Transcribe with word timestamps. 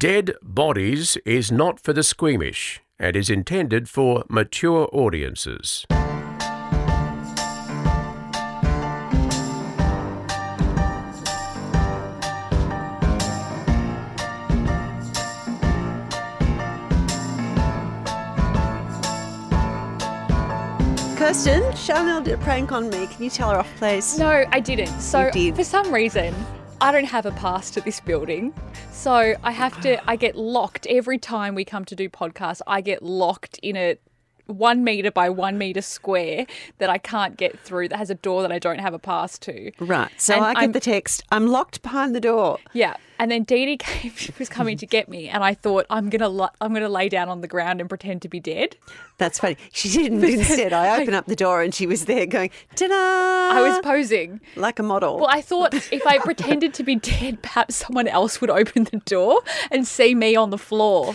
Dead 0.00 0.32
Bodies 0.42 1.18
is 1.26 1.52
not 1.52 1.78
for 1.78 1.92
the 1.92 2.02
squeamish 2.02 2.80
and 2.98 3.14
is 3.14 3.28
intended 3.28 3.86
for 3.86 4.24
mature 4.30 4.88
audiences. 4.94 5.84
Kirsten, 21.18 21.76
Chanel 21.76 22.22
did 22.22 22.32
a 22.32 22.38
prank 22.38 22.72
on 22.72 22.88
me. 22.88 23.06
Can 23.06 23.22
you 23.22 23.28
tell 23.28 23.50
her 23.50 23.58
off, 23.58 23.70
please? 23.76 24.18
No, 24.18 24.44
I 24.50 24.60
didn't. 24.60 24.98
So 24.98 25.26
You 25.26 25.32
did. 25.32 25.56
for 25.56 25.64
some 25.64 25.92
reason, 25.92 26.34
I 26.82 26.92
don't 26.92 27.04
have 27.04 27.26
a 27.26 27.30
pass 27.32 27.70
to 27.72 27.82
this 27.82 28.00
building. 28.00 28.54
So 28.90 29.34
I 29.42 29.50
have 29.52 29.78
to 29.82 30.00
I 30.10 30.16
get 30.16 30.34
locked 30.34 30.86
every 30.86 31.18
time 31.18 31.54
we 31.54 31.62
come 31.64 31.84
to 31.84 31.94
do 31.94 32.08
podcasts. 32.08 32.62
I 32.66 32.80
get 32.80 33.02
locked 33.02 33.58
in 33.62 33.76
a 33.76 33.98
one 34.50 34.84
meter 34.84 35.10
by 35.10 35.28
one 35.30 35.56
meter 35.58 35.82
square 35.82 36.46
that 36.78 36.90
I 36.90 36.98
can't 36.98 37.36
get 37.36 37.58
through 37.60 37.88
that 37.88 37.96
has 37.96 38.10
a 38.10 38.14
door 38.14 38.42
that 38.42 38.52
I 38.52 38.58
don't 38.58 38.78
have 38.80 38.94
a 38.94 38.98
pass 38.98 39.38
to. 39.40 39.70
Right. 39.80 40.10
So 40.18 40.34
And 40.34 40.44
I 40.44 40.54
get 40.54 40.60
I'm- 40.60 40.72
the 40.72 40.80
text. 40.80 41.22
I'm 41.30 41.46
locked 41.46 41.82
behind 41.82 42.14
the 42.14 42.20
door. 42.20 42.58
Yeah, 42.72 42.94
and 43.18 43.30
then 43.30 43.42
Dee 43.44 43.66
Dee 43.66 43.76
came. 43.76 44.12
She 44.16 44.32
was 44.38 44.48
coming 44.48 44.76
to 44.78 44.86
get 44.86 45.08
me, 45.08 45.28
and 45.28 45.42
I 45.44 45.54
thought 45.54 45.86
I'm 45.90 46.08
gonna 46.10 46.28
li- 46.28 46.48
I'm 46.60 46.72
gonna 46.74 46.88
lay 46.88 47.08
down 47.08 47.28
on 47.28 47.40
the 47.40 47.48
ground 47.48 47.80
and 47.80 47.88
pretend 47.88 48.22
to 48.22 48.28
be 48.28 48.40
dead. 48.40 48.76
That's 49.18 49.38
funny. 49.38 49.56
She 49.72 49.88
didn't. 49.90 50.24
Instead, 50.24 50.72
I 50.72 50.98
open 51.02 51.14
up 51.14 51.26
the 51.26 51.36
door 51.36 51.62
and 51.62 51.74
she 51.74 51.86
was 51.86 52.06
there 52.06 52.24
going, 52.26 52.50
ta-da! 52.76 52.94
I 52.94 53.60
was 53.62 53.78
posing. 53.80 54.40
like 54.56 54.78
a 54.78 54.82
model. 54.82 55.16
Well, 55.18 55.28
I 55.30 55.40
thought 55.42 55.74
if 55.92 56.06
I 56.06 56.18
pretended 56.18 56.72
to 56.74 56.82
be 56.82 56.96
dead, 56.96 57.42
perhaps 57.42 57.76
someone 57.76 58.08
else 58.08 58.40
would 58.40 58.50
open 58.50 58.84
the 58.84 58.98
door 59.04 59.40
and 59.70 59.86
see 59.86 60.14
me 60.14 60.34
on 60.36 60.50
the 60.50 60.58
floor. 60.58 61.14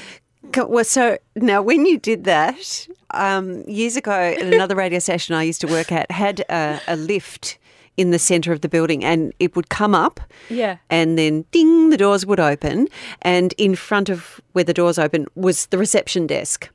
Well, 0.56 0.86
so 0.86 1.18
now 1.36 1.62
when 1.62 1.86
you 1.86 1.98
did 1.98 2.24
that 2.26 2.88
um, 3.12 3.64
years 3.68 3.96
ago 3.96 4.12
at 4.12 4.42
another 4.42 4.76
radio 4.76 5.00
station 5.00 5.36
I 5.36 5.44
used 5.44 5.62
to 5.62 5.68
work 5.68 5.92
at, 5.92 6.10
had 6.12 6.42
a, 6.50 6.80
a 6.88 6.96
lift 6.96 7.58
in 7.98 8.12
the 8.12 8.20
centre 8.20 8.52
of 8.52 8.62
the 8.62 8.70
building, 8.70 9.04
and 9.04 9.34
it 9.40 9.56
would 9.56 9.70
come 9.70 9.96
up. 9.96 10.20
Yeah. 10.50 10.78
And 10.90 11.18
then 11.18 11.46
ding, 11.52 11.90
the 11.90 11.98
doors 11.98 12.26
would 12.26 12.40
open, 12.40 12.88
and 13.22 13.54
in 13.58 13.76
front 13.76 14.10
of 14.10 14.42
where 14.52 14.64
the 14.64 14.74
doors 14.74 15.00
open 15.00 15.28
was 15.36 15.68
the 15.68 15.78
reception 15.78 16.28
desk. 16.28 16.70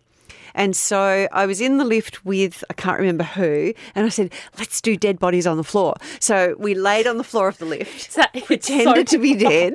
And 0.54 0.74
so 0.76 1.28
I 1.32 1.46
was 1.46 1.60
in 1.60 1.78
the 1.78 1.84
lift 1.84 2.24
with, 2.24 2.62
I 2.70 2.74
can't 2.74 2.98
remember 2.98 3.24
who, 3.24 3.72
and 3.94 4.06
I 4.06 4.08
said, 4.08 4.32
let's 4.58 4.80
do 4.80 4.96
dead 4.96 5.18
bodies 5.18 5.46
on 5.46 5.56
the 5.56 5.64
floor. 5.64 5.94
So 6.18 6.54
we 6.58 6.74
laid 6.74 7.06
on 7.06 7.18
the 7.18 7.24
floor 7.24 7.48
of 7.48 7.58
the 7.58 7.64
lift, 7.66 8.14
that- 8.16 8.32
pretended 8.44 9.08
so- 9.08 9.16
to 9.16 9.22
be 9.22 9.34
dead. 9.34 9.74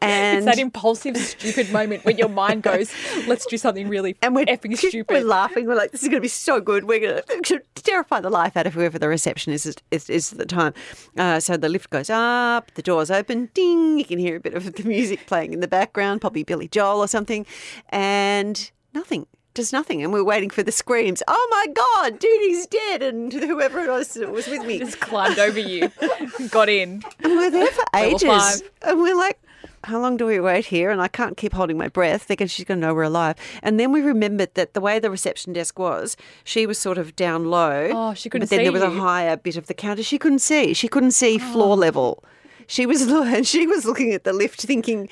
And 0.00 0.38
It's 0.48 0.56
that 0.56 0.58
impulsive, 0.58 1.16
stupid 1.16 1.72
moment 1.72 2.04
when 2.04 2.18
your 2.18 2.28
mind 2.28 2.62
goes, 2.62 2.92
"Let's 3.26 3.46
do 3.46 3.56
something 3.56 3.88
really 3.88 4.16
and 4.22 4.34
we're 4.34 4.44
effing 4.46 4.76
stupid. 4.76 5.06
We're 5.12 5.24
laughing. 5.24 5.66
We're 5.66 5.74
like, 5.74 5.90
"This 5.92 6.02
is 6.02 6.08
going 6.08 6.18
to 6.18 6.22
be 6.22 6.28
so 6.28 6.60
good. 6.60 6.84
We're 6.84 7.00
going 7.00 7.42
to 7.44 7.60
terrify 7.74 8.20
the 8.20 8.30
life 8.30 8.56
out 8.56 8.66
of 8.66 8.74
whoever 8.74 8.98
the 8.98 9.08
receptionist 9.08 9.66
is, 9.66 9.76
is, 9.90 10.08
is 10.10 10.32
at 10.32 10.38
the 10.38 10.46
time." 10.46 10.74
Uh, 11.16 11.40
so 11.40 11.56
the 11.56 11.68
lift 11.68 11.90
goes 11.90 12.10
up, 12.10 12.70
the 12.74 12.82
doors 12.82 13.10
open, 13.10 13.48
ding. 13.54 13.98
You 13.98 14.04
can 14.04 14.18
hear 14.18 14.36
a 14.36 14.40
bit 14.40 14.54
of 14.54 14.72
the 14.72 14.82
music 14.88 15.26
playing 15.26 15.52
in 15.52 15.60
the 15.60 15.68
background, 15.68 16.20
probably 16.20 16.44
Billy 16.44 16.68
Joel 16.68 17.00
or 17.00 17.08
something, 17.08 17.44
and 17.88 18.70
nothing. 18.94 19.26
Just 19.58 19.72
nothing, 19.72 20.04
and 20.04 20.12
we're 20.12 20.22
waiting 20.22 20.50
for 20.50 20.62
the 20.62 20.70
screams. 20.70 21.20
Oh 21.26 21.48
my 21.50 21.66
God, 21.74 22.20
Doodie's 22.20 22.64
dead, 22.68 23.02
and 23.02 23.32
whoever 23.32 23.80
it 23.80 23.88
was 23.88 24.14
that 24.14 24.30
was 24.30 24.46
with 24.46 24.64
me. 24.64 24.78
Just 24.78 25.00
climbed 25.00 25.40
over 25.40 25.58
you, 25.58 25.90
got 26.52 26.68
in. 26.68 27.02
And 27.18 27.32
we're 27.34 27.50
there 27.50 27.66
for 27.66 27.82
ages. 27.96 28.62
And 28.82 29.00
we're 29.00 29.16
like, 29.16 29.36
how 29.82 29.98
long 29.98 30.16
do 30.16 30.26
we 30.26 30.38
wait 30.38 30.66
here? 30.66 30.92
And 30.92 31.02
I 31.02 31.08
can't 31.08 31.36
keep 31.36 31.54
holding 31.54 31.76
my 31.76 31.88
breath 31.88 32.22
thinking 32.22 32.46
she's 32.46 32.66
going 32.66 32.80
to 32.80 32.86
know 32.86 32.94
we're 32.94 33.02
alive. 33.02 33.34
And 33.60 33.80
then 33.80 33.90
we 33.90 34.00
remembered 34.00 34.54
that 34.54 34.74
the 34.74 34.80
way 34.80 35.00
the 35.00 35.10
reception 35.10 35.54
desk 35.54 35.76
was, 35.76 36.16
she 36.44 36.64
was 36.64 36.78
sort 36.78 36.96
of 36.96 37.16
down 37.16 37.46
low. 37.50 37.90
Oh, 37.92 38.14
she 38.14 38.30
couldn't 38.30 38.44
But 38.44 38.50
then 38.50 38.60
see 38.60 38.62
there 38.62 38.72
was 38.72 38.82
a 38.82 38.90
higher 38.90 39.36
bit 39.36 39.56
of 39.56 39.66
the 39.66 39.74
counter. 39.74 40.04
She 40.04 40.18
couldn't 40.18 40.38
see. 40.38 40.72
She 40.72 40.86
couldn't 40.86 41.10
see 41.10 41.40
oh. 41.42 41.52
floor 41.52 41.72
Oh. 41.72 41.74
level. 41.74 42.22
She 42.68 42.86
was 42.86 43.02
and 43.02 43.44
she 43.54 43.66
was 43.66 43.84
looking 43.84 44.12
at 44.12 44.22
the 44.22 44.32
lift 44.32 44.60
thinking, 44.62 45.08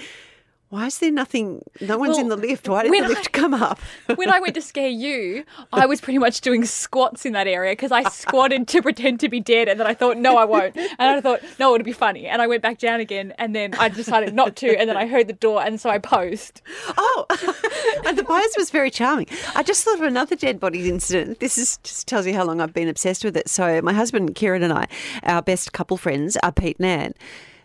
why 0.68 0.86
is 0.86 0.98
there 0.98 1.12
nothing? 1.12 1.62
No 1.80 1.96
one's 1.96 2.18
in 2.18 2.28
the 2.28 2.36
lift. 2.36 2.68
Why 2.68 2.82
did 2.82 2.92
the 2.92 3.08
lift 3.08 3.28
I- 3.28 3.38
come 3.38 3.54
up? 3.54 3.78
When 4.16 4.30
I 4.30 4.40
went 4.40 4.54
to 4.54 4.62
scare 4.62 4.88
you, 4.88 5.44
I 5.72 5.86
was 5.86 6.00
pretty 6.00 6.18
much 6.18 6.40
doing 6.40 6.64
squats 6.64 7.24
in 7.24 7.32
that 7.34 7.46
area 7.46 7.72
because 7.72 7.92
I 7.92 8.02
squatted 8.08 8.66
to 8.68 8.82
pretend 8.82 9.20
to 9.20 9.28
be 9.28 9.38
dead, 9.40 9.68
and 9.68 9.78
then 9.78 9.86
I 9.86 9.94
thought, 9.94 10.16
no, 10.16 10.36
I 10.36 10.44
won't. 10.44 10.76
And 10.76 10.92
I 10.98 11.20
thought, 11.20 11.40
no, 11.60 11.74
it'll 11.74 11.84
be 11.84 11.92
funny. 11.92 12.26
And 12.26 12.42
I 12.42 12.46
went 12.46 12.62
back 12.62 12.78
down 12.78 12.98
again, 12.98 13.32
and 13.38 13.54
then 13.54 13.74
I 13.74 13.88
decided 13.88 14.34
not 14.34 14.56
to, 14.56 14.76
and 14.78 14.88
then 14.88 14.96
I 14.96 15.06
heard 15.06 15.28
the 15.28 15.34
door, 15.34 15.62
and 15.62 15.80
so 15.80 15.88
I 15.90 15.98
posed. 15.98 16.62
Oh, 16.96 17.26
and 18.06 18.18
the 18.18 18.24
pose 18.24 18.54
was 18.56 18.70
very 18.70 18.90
charming. 18.90 19.28
I 19.54 19.62
just 19.62 19.84
thought 19.84 19.96
of 19.96 20.02
another 20.02 20.34
dead 20.34 20.58
bodies 20.58 20.86
incident. 20.86 21.38
This 21.38 21.58
is 21.58 21.78
just 21.84 22.08
tells 22.08 22.26
you 22.26 22.34
how 22.34 22.44
long 22.44 22.60
I've 22.60 22.74
been 22.74 22.88
obsessed 22.88 23.24
with 23.24 23.36
it. 23.36 23.48
So 23.48 23.80
my 23.82 23.92
husband 23.92 24.34
Kieran 24.34 24.62
and 24.62 24.72
I, 24.72 24.86
our 25.22 25.42
best 25.42 25.72
couple 25.72 25.96
friends, 25.96 26.36
are 26.42 26.50
Pete 26.52 26.78
and 26.78 26.86
Ann. 26.86 27.14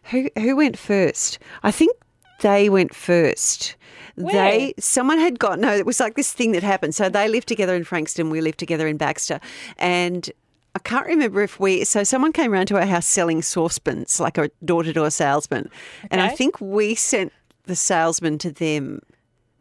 Who 0.06 0.30
who 0.38 0.56
went 0.56 0.78
first? 0.78 1.40
I 1.64 1.72
think 1.72 1.96
they 2.42 2.70
went 2.70 2.94
first. 2.94 3.76
They 4.18 4.76
someone 4.78 5.18
had 5.18 5.40
got 5.40 5.58
no. 5.58 5.74
It 5.74 5.86
was 5.86 6.00
like 6.00 6.16
this 6.16 6.34
thing 6.34 6.52
that 6.52 6.62
happened. 6.62 6.94
So 6.94 7.10
they 7.10 7.28
lived 7.28 7.48
together 7.48 7.76
in 7.76 7.84
Frankston. 7.86 8.30
We 8.30 8.42
lived 8.42 8.60
together 8.60 8.88
in 8.88 8.98
Baxter, 8.98 9.40
and. 9.78 10.30
I 10.74 10.80
can't 10.80 11.06
remember 11.06 11.42
if 11.42 11.60
we. 11.60 11.84
So 11.84 12.06
someone 12.06 12.32
came 12.32 12.54
around 12.54 12.68
to 12.68 12.78
our 12.78 12.86
house 12.86 13.06
selling 13.06 13.42
saucepans, 13.42 14.22
like 14.22 14.38
a 14.38 14.50
door-to-door 14.64 15.10
salesman, 15.12 15.70
and 16.10 16.22
I 16.22 16.30
think 16.30 16.62
we 16.62 16.96
sent 16.96 17.34
the 17.66 17.76
salesman 17.76 18.38
to 18.38 18.54
them. 18.54 19.02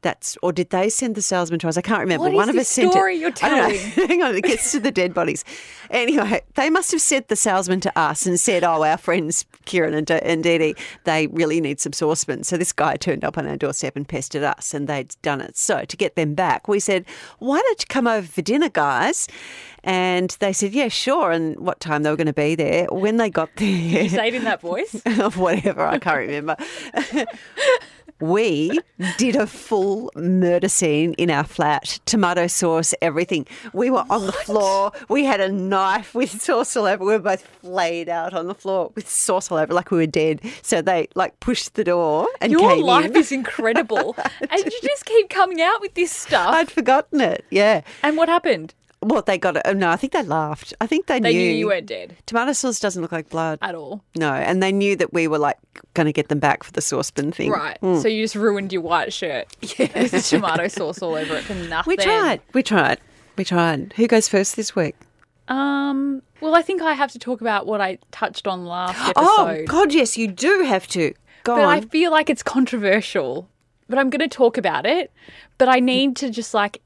That's 0.02 0.38
or 0.42 0.52
did 0.52 0.70
they 0.70 0.88
send 0.88 1.14
the 1.14 1.22
salesman 1.22 1.58
to 1.60 1.68
us? 1.68 1.76
I 1.76 1.82
can't 1.82 2.00
remember. 2.00 2.24
What 2.24 2.32
One 2.34 2.48
of 2.48 2.56
us 2.56 2.68
sent 2.68 2.92
story 2.92 3.16
it. 3.16 3.20
you're 3.20 3.30
I 3.42 3.48
don't 3.48 3.70
know. 3.72 3.78
telling? 3.78 4.08
Hang 4.08 4.22
on, 4.22 4.34
it 4.34 4.44
gets 4.44 4.72
to 4.72 4.80
the 4.80 4.90
dead 4.90 5.12
bodies. 5.14 5.44
Anyway, 5.90 6.40
they 6.54 6.70
must 6.70 6.90
have 6.92 7.00
sent 7.00 7.28
the 7.28 7.36
salesman 7.36 7.80
to 7.80 7.98
us 7.98 8.24
and 8.26 8.38
said, 8.38 8.64
"Oh, 8.64 8.82
our 8.84 8.96
friends 8.96 9.44
Kieran 9.64 9.92
and, 9.94 10.10
and 10.10 10.42
Dee 10.44 10.58
Dee, 10.58 10.74
they 11.04 11.26
really 11.28 11.60
need 11.60 11.80
some 11.80 11.92
saucepans." 11.92 12.48
So 12.48 12.56
this 12.56 12.72
guy 12.72 12.96
turned 12.96 13.24
up 13.24 13.36
on 13.36 13.46
our 13.46 13.56
doorstep 13.56 13.96
and 13.96 14.08
pestered 14.08 14.42
us, 14.44 14.72
and 14.72 14.88
they'd 14.88 15.14
done 15.22 15.40
it. 15.40 15.56
So 15.56 15.84
to 15.84 15.96
get 15.96 16.14
them 16.16 16.34
back, 16.34 16.68
we 16.68 16.80
said, 16.80 17.04
"Why 17.38 17.60
don't 17.60 17.80
you 17.80 17.86
come 17.88 18.06
over 18.06 18.26
for 18.26 18.42
dinner, 18.42 18.68
guys?" 18.68 19.26
And 19.82 20.36
they 20.40 20.52
said, 20.52 20.72
"Yeah, 20.72 20.88
sure." 20.88 21.30
And 21.32 21.58
what 21.58 21.80
time 21.80 22.02
they 22.04 22.10
were 22.10 22.16
going 22.16 22.26
to 22.26 22.32
be 22.32 22.54
there? 22.54 22.86
When 22.90 23.16
they 23.16 23.28
got 23.30 23.50
there, 23.56 23.68
You 23.68 24.08
say 24.08 24.28
it 24.28 24.34
in 24.34 24.44
that 24.44 24.60
voice. 24.60 24.94
of 25.18 25.36
whatever, 25.38 25.84
I 25.86 25.98
can't 25.98 26.18
remember. 26.18 26.56
We 28.20 28.78
did 29.18 29.36
a 29.36 29.46
full 29.46 30.10
murder 30.16 30.68
scene 30.68 31.14
in 31.14 31.30
our 31.30 31.44
flat, 31.44 31.98
tomato 32.06 32.46
sauce, 32.46 32.94
everything. 33.02 33.46
We 33.72 33.90
were 33.90 34.04
on 34.10 34.26
the 34.26 34.32
floor. 34.32 34.92
We 35.08 35.24
had 35.24 35.40
a 35.40 35.50
knife 35.50 36.14
with 36.14 36.40
sauce 36.42 36.76
all 36.76 36.86
over. 36.86 37.04
We 37.04 37.12
were 37.12 37.18
both 37.18 37.42
flayed 37.62 38.08
out 38.08 38.34
on 38.34 38.46
the 38.46 38.54
floor 38.54 38.92
with 38.94 39.08
sauce 39.08 39.50
all 39.50 39.58
over, 39.58 39.72
like 39.72 39.90
we 39.90 39.98
were 39.98 40.06
dead. 40.06 40.40
So 40.62 40.82
they 40.82 41.08
like 41.14 41.38
pushed 41.40 41.74
the 41.74 41.84
door 41.84 42.28
and 42.40 42.52
Your 42.52 42.60
came 42.70 42.84
life 42.84 43.06
in. 43.06 43.16
is 43.16 43.32
incredible. 43.32 44.16
and 44.50 44.64
you 44.64 44.78
just 44.82 45.04
keep 45.04 45.28
coming 45.30 45.60
out 45.60 45.80
with 45.80 45.94
this 45.94 46.10
stuff. 46.12 46.54
I'd 46.54 46.70
forgotten 46.70 47.20
it. 47.20 47.44
Yeah. 47.50 47.82
and 48.02 48.16
what 48.16 48.28
happened? 48.28 48.74
Well, 49.02 49.22
they 49.22 49.38
got 49.38 49.56
it. 49.56 49.62
oh, 49.64 49.72
No, 49.72 49.88
I 49.90 49.96
think 49.96 50.12
they 50.12 50.22
laughed. 50.22 50.74
I 50.80 50.86
think 50.86 51.06
they, 51.06 51.20
They 51.20 51.32
knew. 51.32 51.40
you 51.52 51.66
weren't 51.68 51.86
dead 51.86 52.16
Tomato 52.26 52.52
sauce 52.52 52.78
doesn't 52.80 53.00
look 53.00 53.12
like 53.12 53.30
blood. 53.30 53.58
at 53.62 53.74
all. 53.74 54.04
No, 54.14 54.32
and 54.34 54.62
they 54.62 54.72
knew 54.72 54.94
that 54.96 55.12
we 55.14 55.26
were 55.26 55.38
like 55.38 55.56
going 55.94 56.04
to 56.06 56.12
get 56.12 56.28
them 56.28 56.38
back 56.38 56.62
for 56.64 56.72
the 56.72 56.82
saucepan 56.82 57.32
thing. 57.32 57.50
Right. 57.50 57.78
So 57.80 58.08
you 58.08 58.22
just 58.24 58.34
ruined 58.34 58.72
your 58.72 58.82
white 58.82 59.12
shirt 59.12 59.46
with 59.62 60.10
the 60.10 60.20
tomato 60.20 60.68
sauce 60.68 61.00
all 61.00 61.14
over 61.14 61.36
it 61.36 61.44
for 61.44 61.54
nothing. 61.54 61.92
We 61.92 61.96
tried. 61.96 62.42
We 62.52 62.62
tried. 62.62 63.00
We 63.36 63.44
tried. 63.44 63.94
Who 63.96 64.06
goes 64.06 64.28
first 64.28 64.56
this 64.56 64.76
week? 64.76 64.94
Um. 65.48 66.22
Well, 66.40 66.54
I 66.54 66.62
think 66.62 66.80
I 66.80 66.94
have 66.94 67.12
to 67.12 67.18
talk 67.18 67.40
about 67.40 67.66
what 67.66 67.80
I 67.80 67.98
touched 68.12 68.46
on 68.46 68.64
last 68.64 68.98
episode. 69.08 69.14
Oh 69.26 69.64
God, 69.66 69.92
yes, 69.92 70.16
you 70.16 70.26
do 70.28 70.62
have 70.66 70.86
to. 70.88 71.12
Go 71.44 71.56
but 71.56 71.64
on. 71.64 71.70
I 71.70 71.80
feel 71.82 72.10
like 72.10 72.30
it's 72.30 72.42
controversial. 72.42 73.48
But 73.88 73.98
I'm 73.98 74.08
going 74.10 74.20
to 74.20 74.28
talk 74.28 74.56
about 74.56 74.86
it. 74.86 75.10
But 75.58 75.68
I 75.68 75.80
need 75.80 76.14
to 76.16 76.30
just 76.30 76.54
like, 76.54 76.80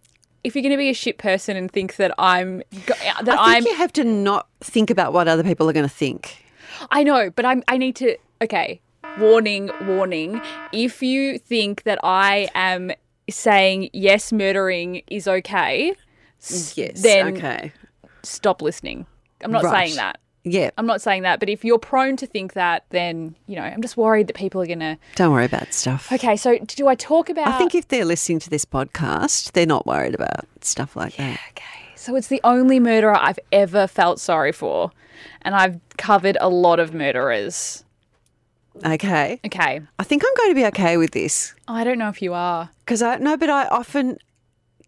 if 0.44 0.54
you're 0.54 0.62
going 0.62 0.72
to 0.72 0.76
be 0.78 0.90
a 0.90 0.94
shit 0.94 1.18
person 1.18 1.56
and 1.56 1.70
think 1.70 1.96
that 1.96 2.14
I'm 2.18 2.62
uh, 2.88 3.22
that 3.22 3.38
I 3.38 3.56
I'm, 3.56 3.62
think 3.64 3.72
you 3.74 3.78
have 3.78 3.92
to 3.94 4.04
not 4.04 4.46
think 4.60 4.90
about 4.90 5.12
what 5.12 5.26
other 5.26 5.42
people 5.42 5.68
are 5.68 5.72
going 5.72 5.88
to 5.88 5.94
think. 5.94 6.44
I 6.90 7.02
know, 7.02 7.30
but 7.30 7.44
I'm. 7.44 7.62
I 7.66 7.76
need 7.78 7.96
to. 7.96 8.16
Okay. 8.42 8.80
Warning. 9.18 9.70
Warning. 9.86 10.40
If 10.72 11.02
you 11.02 11.38
think 11.38 11.84
that 11.84 11.98
I 12.02 12.48
am 12.54 12.92
saying 13.30 13.90
yes, 13.92 14.32
murdering 14.32 15.02
is 15.08 15.26
okay, 15.26 15.94
Yes. 16.74 17.00
Then- 17.02 17.36
okay. 17.36 17.72
stop 18.22 18.60
listening. 18.60 19.06
I'm 19.42 19.50
not 19.52 19.64
Right. 19.64 19.86
saying 19.88 19.96
that. 19.96 20.18
Yeah. 20.44 20.70
I'm 20.76 20.86
not 20.86 21.00
saying 21.00 21.22
that, 21.22 21.40
but 21.40 21.48
if 21.48 21.64
you're 21.64 21.78
prone 21.78 22.16
to 22.18 22.26
think 22.26 22.52
that, 22.52 22.84
then 22.90 23.34
you 23.46 23.56
know, 23.56 23.62
I'm 23.62 23.80
just 23.82 23.96
worried 23.96 24.26
that 24.26 24.36
people 24.36 24.60
are 24.60 24.66
gonna. 24.66 24.98
Don't 25.16 25.32
worry 25.32 25.46
about 25.46 25.72
stuff. 25.72 26.12
Okay, 26.12 26.36
so 26.36 26.58
do 26.58 26.86
I 26.86 26.94
talk 26.94 27.28
about? 27.30 27.48
I 27.48 27.58
think 27.58 27.74
if 27.74 27.88
they're 27.88 28.04
listening 28.04 28.40
to 28.40 28.50
this 28.50 28.64
podcast, 28.64 29.52
they're 29.52 29.66
not 29.66 29.86
worried 29.86 30.14
about 30.14 30.46
stuff 30.60 30.96
like 30.96 31.16
that. 31.16 31.40
Okay, 31.52 31.94
so 31.96 32.14
it's 32.14 32.28
the 32.28 32.40
only 32.44 32.78
murderer 32.78 33.16
I've 33.16 33.38
ever 33.52 33.86
felt 33.86 34.20
sorry 34.20 34.52
for, 34.52 34.90
and 35.42 35.54
I've 35.54 35.80
covered 35.96 36.36
a 36.40 36.48
lot 36.48 36.78
of 36.78 36.92
murderers. 36.92 37.84
Okay. 38.84 39.40
Okay. 39.46 39.80
I 39.98 40.04
think 40.04 40.24
I'm 40.26 40.34
going 40.36 40.50
to 40.50 40.54
be 40.56 40.66
okay 40.66 40.96
with 40.96 41.12
this 41.12 41.54
I 41.68 41.84
don't 41.84 41.96
know 41.96 42.08
if 42.08 42.20
you 42.20 42.34
are. 42.34 42.70
because 42.84 43.02
I 43.02 43.18
no, 43.18 43.36
but 43.36 43.48
I 43.48 43.66
often 43.68 44.18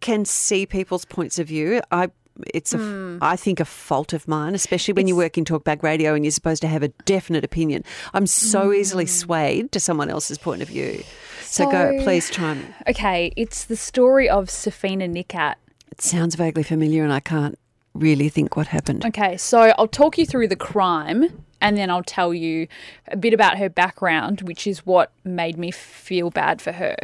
can 0.01 0.25
see 0.25 0.67
people's 0.67 1.05
points 1.05 1.39
of 1.39 1.47
view. 1.47 1.81
I 1.93 2.09
it's 2.55 2.73
a, 2.75 2.79
Hmm. 2.79 3.19
I 3.23 3.37
think 3.37 3.61
a 3.61 3.65
fault 3.65 4.13
of 4.13 4.27
mine, 4.29 4.55
especially 4.55 4.95
when 4.95 5.07
you 5.09 5.17
work 5.17 5.39
in 5.39 5.45
talkback 5.45 5.83
radio 5.83 6.15
and 6.15 6.25
you're 6.25 6.33
supposed 6.33 6.63
to 6.63 6.69
have 6.69 6.83
a 6.83 6.89
definite 7.05 7.45
opinion. 7.45 7.83
I'm 8.15 8.27
so 8.27 8.73
easily 8.73 9.07
swayed 9.07 9.73
to 9.73 9.81
someone 9.81 10.11
else's 10.11 10.39
point 10.39 10.63
of 10.63 10.69
view. 10.69 11.03
So, 11.43 11.71
go, 11.71 11.93
Hmm. 11.97 12.03
Please 12.05 12.29
chime 12.31 12.59
in. 12.59 12.75
Okay, 12.89 13.33
it's 13.37 13.65
the 13.65 13.77
story 13.77 14.29
of 14.29 14.47
Sofina 14.47 15.09
Nikat. 15.11 15.55
It 15.91 16.03
sounds 16.03 16.35
vaguely 16.35 16.63
familiar, 16.63 17.03
and 17.05 17.13
I 17.13 17.21
can't 17.21 17.59
really 17.95 18.29
think 18.29 18.57
what 18.57 18.67
happened. 18.67 19.05
Okay, 19.07 19.37
so 19.39 19.73
I'll 19.79 19.89
talk 19.89 20.19
you 20.19 20.27
through 20.27 20.49
the 20.49 20.57
crime 20.57 21.45
and 21.61 21.77
then 21.77 21.91
I'll 21.91 22.03
tell 22.03 22.35
you 22.35 22.69
a 23.09 23.17
bit 23.17 23.33
about 23.33 23.59
her 23.59 23.69
background, 23.69 24.43
which 24.43 24.67
is 24.67 24.85
what 24.85 25.11
made 25.25 25.57
me 25.59 25.71
feel 25.71 26.31
bad 26.31 26.61
for 26.61 26.73
her. 26.73 26.97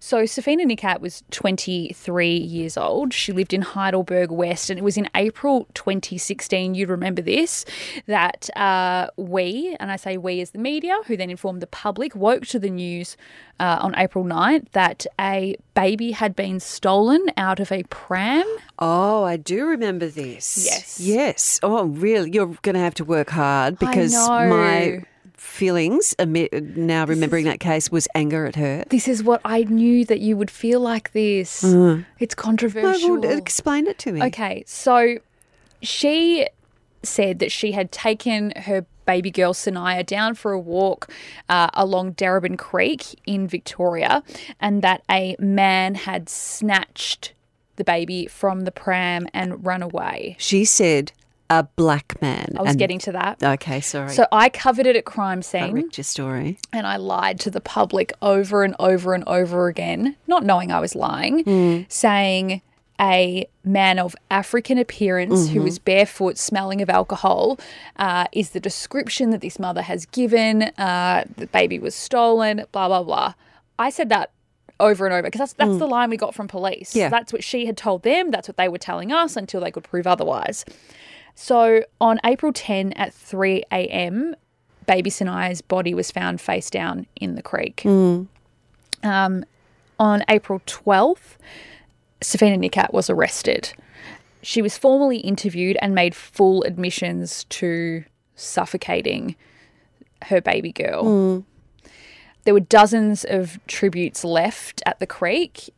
So, 0.00 0.22
Sofina 0.24 0.64
Nikat 0.64 1.00
was 1.00 1.22
23 1.30 2.36
years 2.36 2.76
old. 2.76 3.12
She 3.12 3.32
lived 3.32 3.52
in 3.52 3.62
Heidelberg 3.62 4.30
West, 4.30 4.70
and 4.70 4.78
it 4.78 4.82
was 4.82 4.96
in 4.96 5.08
April 5.14 5.66
2016, 5.74 6.74
you 6.74 6.86
remember 6.86 7.22
this, 7.22 7.64
that 8.06 8.50
uh, 8.56 9.08
we, 9.16 9.76
and 9.80 9.90
I 9.90 9.96
say 9.96 10.16
we 10.16 10.40
as 10.40 10.50
the 10.50 10.58
media, 10.58 10.96
who 11.06 11.16
then 11.16 11.30
informed 11.30 11.62
the 11.62 11.66
public, 11.66 12.14
woke 12.14 12.46
to 12.46 12.58
the 12.58 12.70
news 12.70 13.16
uh, 13.60 13.78
on 13.80 13.94
April 13.96 14.24
9th 14.24 14.70
that 14.72 15.06
a 15.20 15.54
baby 15.74 16.12
had 16.12 16.34
been 16.34 16.58
stolen 16.58 17.26
out 17.36 17.60
of 17.60 17.70
a 17.70 17.82
pram. 17.84 18.46
Oh, 18.78 19.24
I 19.24 19.36
do 19.36 19.66
remember 19.66 20.06
this. 20.06 20.64
Yes. 20.64 20.98
Yes. 20.98 21.60
Oh, 21.62 21.84
really? 21.84 22.30
You're 22.32 22.56
going 22.62 22.74
to 22.74 22.80
have 22.80 22.94
to 22.94 23.04
work 23.04 23.30
hard 23.30 23.69
because 23.78 24.14
my 24.14 25.04
feelings 25.36 26.14
now 26.20 27.06
remembering 27.06 27.46
that 27.46 27.60
case 27.60 27.90
was 27.90 28.06
anger 28.14 28.46
at 28.46 28.56
her. 28.56 28.84
This 28.90 29.08
is 29.08 29.22
what 29.22 29.40
I 29.44 29.64
knew 29.64 30.04
that 30.04 30.20
you 30.20 30.36
would 30.36 30.50
feel 30.50 30.80
like 30.80 31.12
this. 31.12 31.64
It's 31.64 32.36
No, 32.36 32.42
controversial. 32.42 33.20
well, 33.20 33.38
explain 33.38 33.86
it 33.86 33.98
to 34.00 34.12
me. 34.12 34.22
okay, 34.24 34.64
so 34.66 35.16
she 35.82 36.46
said 37.02 37.38
that 37.38 37.50
she 37.50 37.72
had 37.72 37.90
taken 37.90 38.52
her 38.64 38.84
baby 39.06 39.30
girl 39.30 39.54
Sanaya 39.54 40.04
down 40.04 40.34
for 40.34 40.52
a 40.52 40.60
walk 40.60 41.10
uh, 41.48 41.70
along 41.74 42.12
Darebin 42.14 42.58
Creek 42.58 43.18
in 43.26 43.48
Victoria, 43.48 44.22
and 44.60 44.82
that 44.82 45.02
a 45.10 45.34
man 45.38 45.94
had 45.94 46.28
snatched 46.28 47.32
the 47.76 47.82
baby 47.84 48.26
from 48.26 48.60
the 48.62 48.70
pram 48.70 49.26
and 49.32 49.64
run 49.64 49.82
away. 49.82 50.36
She 50.38 50.64
said 50.66 51.12
a 51.50 51.64
black 51.64 52.22
man. 52.22 52.54
I 52.56 52.62
was 52.62 52.70
and- 52.70 52.78
getting 52.78 52.98
to 53.00 53.12
that. 53.12 53.42
Okay, 53.42 53.80
sorry. 53.80 54.10
So 54.12 54.26
I 54.32 54.48
covered 54.48 54.86
it 54.86 54.96
at 54.96 55.04
crime 55.04 55.42
scene. 55.42 55.72
Correct 55.72 55.98
your 55.98 56.04
story. 56.04 56.58
and 56.72 56.86
I 56.86 56.96
lied 56.96 57.40
to 57.40 57.50
the 57.50 57.60
public 57.60 58.12
over 58.22 58.62
and 58.62 58.74
over 58.78 59.12
and 59.12 59.24
over 59.26 59.66
again, 59.66 60.16
not 60.26 60.44
knowing 60.44 60.70
I 60.70 60.80
was 60.80 60.94
lying, 60.94 61.86
saying 61.88 62.62
a 63.00 63.48
man 63.64 63.98
of 63.98 64.14
African 64.30 64.78
appearance 64.78 65.48
who 65.48 65.62
was 65.62 65.78
barefoot, 65.78 66.38
smelling 66.38 66.80
of 66.82 66.90
alcohol, 66.90 67.58
uh, 67.96 68.26
is 68.32 68.50
the 68.50 68.60
description 68.60 69.30
that 69.30 69.40
this 69.40 69.58
mother 69.58 69.82
has 69.82 70.06
given. 70.06 70.62
Uh, 70.78 71.24
the 71.36 71.46
baby 71.46 71.78
was 71.78 71.94
stolen, 71.94 72.64
blah, 72.72 72.88
blah, 72.88 73.02
blah. 73.02 73.34
I 73.78 73.90
said 73.90 74.10
that 74.10 74.30
over 74.78 75.06
and 75.06 75.14
over 75.14 75.22
because 75.22 75.38
that's, 75.38 75.52
that's 75.54 75.78
the 75.78 75.86
line 75.86 76.10
we 76.10 76.16
got 76.16 76.34
from 76.34 76.46
police. 76.46 76.94
Yeah. 76.94 77.08
That's 77.08 77.32
what 77.32 77.42
she 77.42 77.66
had 77.66 77.76
told 77.76 78.02
them. 78.02 78.30
That's 78.30 78.48
what 78.48 78.56
they 78.56 78.68
were 78.68 78.78
telling 78.78 79.12
us 79.12 79.36
until 79.36 79.60
they 79.60 79.70
could 79.70 79.84
prove 79.84 80.06
otherwise. 80.06 80.64
So 81.42 81.84
on 82.02 82.20
April 82.22 82.52
10 82.52 82.92
at 82.92 83.14
3 83.14 83.64
a.m., 83.72 84.36
baby 84.86 85.08
Sanaya's 85.08 85.62
body 85.62 85.94
was 85.94 86.10
found 86.10 86.38
face 86.38 86.68
down 86.68 87.06
in 87.16 87.34
the 87.34 87.40
creek. 87.40 87.82
Um, 89.02 89.46
on 89.98 90.22
April 90.28 90.60
12th, 90.66 91.38
Sofina 92.20 92.58
Nikat 92.58 92.92
was 92.92 93.08
arrested. 93.08 93.72
She 94.42 94.60
was 94.60 94.76
formally 94.76 95.16
interviewed 95.16 95.78
and 95.80 95.94
made 95.94 96.14
full 96.14 96.62
admissions 96.64 97.44
to 97.44 98.04
suffocating 98.36 99.34
her 100.24 100.42
baby 100.42 100.72
girl. 100.72 101.02
There 102.44 102.52
were 102.52 102.60
dozens 102.60 103.24
of 103.24 103.58
tributes 103.66 104.24
left 104.24 104.82
at 104.84 104.98
the 104.98 105.06
creek. 105.06 105.70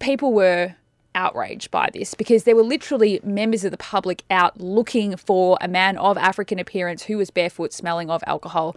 People 0.00 0.32
were 0.32 0.74
outraged 1.14 1.70
by 1.70 1.90
this 1.92 2.14
because 2.14 2.44
there 2.44 2.56
were 2.56 2.62
literally 2.62 3.20
members 3.22 3.64
of 3.64 3.70
the 3.70 3.76
public 3.76 4.22
out 4.30 4.60
looking 4.60 5.16
for 5.16 5.58
a 5.60 5.68
man 5.68 5.96
of 5.98 6.16
African 6.16 6.58
appearance 6.58 7.04
who 7.04 7.18
was 7.18 7.30
barefoot, 7.30 7.72
smelling 7.72 8.10
of 8.10 8.22
alcohol, 8.26 8.76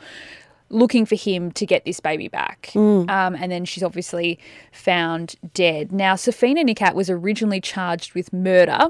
looking 0.70 1.06
for 1.06 1.16
him 1.16 1.52
to 1.52 1.66
get 1.66 1.86
this 1.86 2.00
baby 2.00 2.28
back. 2.28 2.72
Um, 3.10 3.36
and 3.36 3.52
then 3.52 3.66
she's 3.66 3.84
obviously 3.84 4.40
found 4.72 5.36
dead. 5.54 5.92
Now, 5.92 6.16
Sofina 6.16 6.68
Nikat 6.68 6.94
was 6.96 7.10
originally 7.10 7.62
charged 7.62 8.14
with 8.16 8.34
murder 8.34 8.90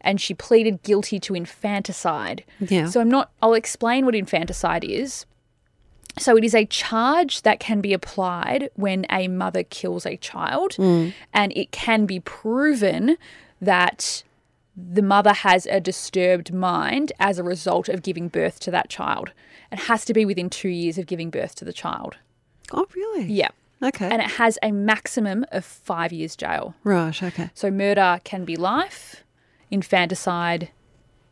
and 0.00 0.20
she 0.20 0.34
pleaded 0.34 0.82
guilty 0.82 1.18
to 1.20 1.34
infanticide. 1.34 2.44
Yeah. 2.60 2.86
So 2.86 3.00
I'm 3.00 3.08
not, 3.08 3.32
I'll 3.42 3.54
explain 3.54 4.04
what 4.04 4.14
infanticide 4.14 4.84
is. 4.84 5.24
So 6.18 6.36
it 6.36 6.44
is 6.44 6.54
a 6.54 6.64
charge 6.64 7.42
that 7.42 7.58
can 7.58 7.80
be 7.80 7.92
applied 7.92 8.70
when 8.74 9.04
a 9.10 9.28
mother 9.28 9.64
kills 9.64 10.06
a 10.06 10.16
child, 10.16 10.74
hmm. 10.74 11.10
and 11.32 11.52
it 11.56 11.72
can 11.72 12.06
be 12.06 12.20
proven 12.20 13.16
that 13.60 14.22
the 14.76 15.02
mother 15.02 15.32
has 15.32 15.66
a 15.66 15.80
disturbed 15.80 16.52
mind 16.52 17.12
as 17.18 17.38
a 17.38 17.44
result 17.44 17.88
of 17.88 18.02
giving 18.02 18.28
birth 18.28 18.60
to 18.60 18.70
that 18.70 18.88
child. 18.88 19.32
It 19.70 19.80
has 19.80 20.04
to 20.06 20.14
be 20.14 20.24
within 20.24 20.50
two 20.50 20.68
years 20.68 20.98
of 20.98 21.06
giving 21.06 21.30
birth 21.30 21.54
to 21.56 21.64
the 21.64 21.72
child. 21.72 22.16
Oh, 22.72 22.86
really? 22.94 23.24
Yeah. 23.26 23.50
Okay. 23.82 24.08
And 24.08 24.22
it 24.22 24.32
has 24.32 24.58
a 24.62 24.72
maximum 24.72 25.44
of 25.52 25.64
five 25.64 26.12
years 26.12 26.36
jail. 26.36 26.74
right, 26.84 27.20
okay. 27.22 27.50
So 27.54 27.70
murder 27.70 28.20
can 28.24 28.44
be 28.44 28.56
life, 28.56 29.24
infanticide, 29.70 30.70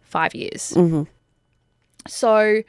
five 0.03 0.35
years. 0.35 0.73
Mm-hmm. 0.77 1.05
So 2.07 2.63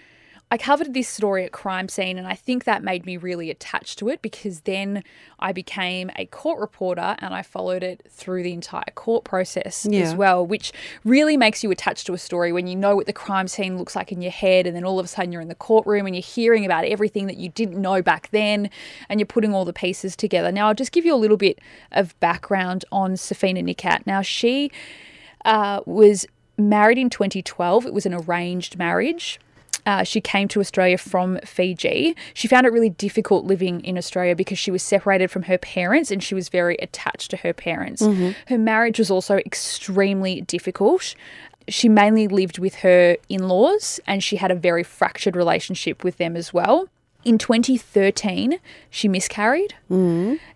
I 0.53 0.57
covered 0.59 0.94
this 0.94 1.09
story 1.09 1.44
at 1.45 1.51
crime 1.51 1.89
scene, 1.89 2.15
and 2.19 2.27
I 2.27 2.35
think 2.35 2.65
that 2.65 2.83
made 2.83 3.07
me 3.07 3.17
really 3.17 3.50
attached 3.50 3.97
to 3.97 4.09
it 4.09 4.21
because 4.21 4.59
then 4.59 5.03
I 5.39 5.51
became 5.51 6.11
a 6.15 6.27
court 6.27 6.59
reporter 6.59 7.15
and 7.17 7.33
I 7.33 7.41
followed 7.41 7.81
it 7.81 8.05
through 8.07 8.44
the 8.44 8.53
entire 8.53 8.83
court 8.94 9.23
process 9.23 9.88
Yeah. 9.89 10.01
as 10.01 10.13
well, 10.13 10.45
which 10.45 10.71
really 11.03 11.38
makes 11.38 11.63
you 11.63 11.71
attached 11.71 12.05
to 12.05 12.13
a 12.13 12.19
story 12.19 12.51
when 12.51 12.67
you 12.67 12.75
know 12.75 12.95
what 12.95 13.07
the 13.07 13.13
crime 13.13 13.47
scene 13.47 13.79
looks 13.79 13.95
like 13.95 14.11
in 14.11 14.21
your 14.21 14.31
head, 14.31 14.67
and 14.67 14.75
then 14.75 14.83
all 14.83 15.00
of 15.00 15.05
a 15.05 15.07
sudden 15.07 15.31
you're 15.31 15.41
in 15.41 15.47
the 15.47 15.55
courtroom 15.55 16.05
and 16.05 16.15
you're 16.15 16.21
hearing 16.21 16.65
about 16.65 16.85
everything 16.85 17.25
that 17.25 17.38
you 17.38 17.49
didn't 17.49 17.81
know 17.81 18.03
back 18.03 18.29
then, 18.29 18.69
and 19.09 19.19
you're 19.19 19.25
putting 19.25 19.56
all 19.56 19.65
the 19.65 19.73
pieces 19.73 20.15
together. 20.15 20.51
Now, 20.51 20.67
I'll 20.67 20.75
just 20.75 20.91
give 20.91 21.03
you 21.03 21.15
a 21.15 21.17
little 21.17 21.35
bit 21.35 21.57
of 21.91 22.13
background 22.19 22.85
on 22.92 23.13
Sofina 23.13 23.63
Nikat. 23.63 24.06
Now, 24.06 24.21
she 24.21 24.69
uh, 25.45 25.80
was 25.87 26.28
married 26.59 26.99
in 26.99 27.09
2012. 27.09 27.87
It 27.87 27.94
was 27.95 28.06
an 28.06 28.13
arranged 28.13 28.78
marriage. 28.78 29.39
Uh, 29.85 30.03
she 30.03 30.21
came 30.21 30.47
to 30.47 30.59
Australia 30.61 30.97
from 30.97 31.39
Fiji. 31.45 32.15
She 32.33 32.47
found 32.47 32.65
it 32.65 32.71
really 32.71 32.89
difficult 32.89 33.45
living 33.45 33.81
in 33.81 33.97
Australia 33.97 34.35
because 34.35 34.57
she 34.57 34.71
was 34.71 34.81
separated 34.81 35.30
from 35.30 35.44
her 35.44 35.57
parents 35.57 36.09
and 36.09 36.23
she 36.23 36.33
was 36.35 36.47
very 36.49 36.75
attached 36.77 37.30
to 37.31 37.37
her 37.37 37.53
parents. 37.53 38.01
Her 38.47 38.57
marriage 38.57 38.97
was 38.97 39.11
also 39.11 39.37
extremely 39.37 40.42
difficult. 40.42 41.15
She 41.68 41.89
mainly 41.89 42.27
lived 42.27 42.59
with 42.59 42.75
her 42.75 43.18
in 43.27 43.47
laws 43.47 43.99
and 44.07 44.23
she 44.23 44.37
had 44.37 44.51
a 44.51 44.56
very 44.56 44.83
fractured 44.83 45.35
relationship 45.35 46.03
with 46.03 46.18
them 46.18 46.37
as 46.37 46.53
well. 46.53 46.87
In 47.25 47.37
2013, 47.37 48.59
she 48.89 49.07
miscarried. 49.07 49.75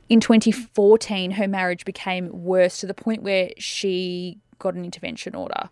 In 0.09 0.19
2014, 0.19 1.31
her 1.31 1.47
marriage 1.47 1.83
became 1.85 2.29
worse 2.43 2.79
to 2.79 2.85
the 2.87 2.93
point 2.93 3.23
where 3.23 3.49
she 3.57 4.37
got 4.59 4.73
an 4.73 4.83
intervention 4.85 5.35
order. 5.35 5.69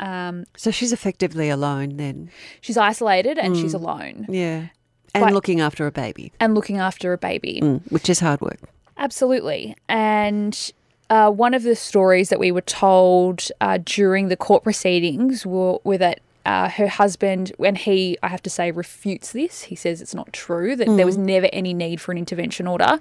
So 0.00 0.70
she's 0.70 0.92
effectively 0.92 1.48
alone 1.50 1.96
then. 1.96 2.30
She's 2.60 2.76
isolated 2.76 3.38
and 3.38 3.56
she's 3.56 3.74
alone 3.74 4.26
Yeah. 4.28 4.66
And 5.14 5.24
But- 5.24 5.32
looking 5.32 5.60
after 5.60 5.86
a 5.86 5.90
baby, 5.92 6.32
and 6.38 6.54
looking 6.54 6.76
after 6.78 7.12
a 7.14 7.18
baby. 7.18 7.60
mm, 7.62 7.80
which 7.90 8.10
is 8.10 8.20
hard 8.20 8.40
work. 8.42 8.60
Absolutely. 8.98 9.74
And 9.88 10.72
uh, 11.08 11.30
one 11.30 11.54
of 11.54 11.62
the 11.62 11.74
stories 11.74 12.28
that 12.28 12.38
we 12.38 12.52
were 12.52 12.60
told 12.60 13.48
uh, 13.62 13.78
during 13.84 14.28
the 14.28 14.36
court 14.36 14.62
proceedings 14.64 15.46
were, 15.46 15.78
were 15.82 15.96
that 15.98 16.20
uh, 16.48 16.70
her 16.70 16.88
husband, 16.88 17.52
when 17.58 17.74
he, 17.74 18.16
I 18.22 18.28
have 18.28 18.40
to 18.44 18.48
say, 18.48 18.70
refutes 18.70 19.32
this, 19.32 19.64
he 19.64 19.74
says 19.74 20.00
it's 20.00 20.14
not 20.14 20.32
true, 20.32 20.76
that 20.76 20.86
there 20.86 21.04
was 21.04 21.18
never 21.18 21.46
any 21.52 21.74
need 21.74 22.00
for 22.00 22.10
an 22.10 22.16
intervention 22.16 22.66
order, 22.66 22.98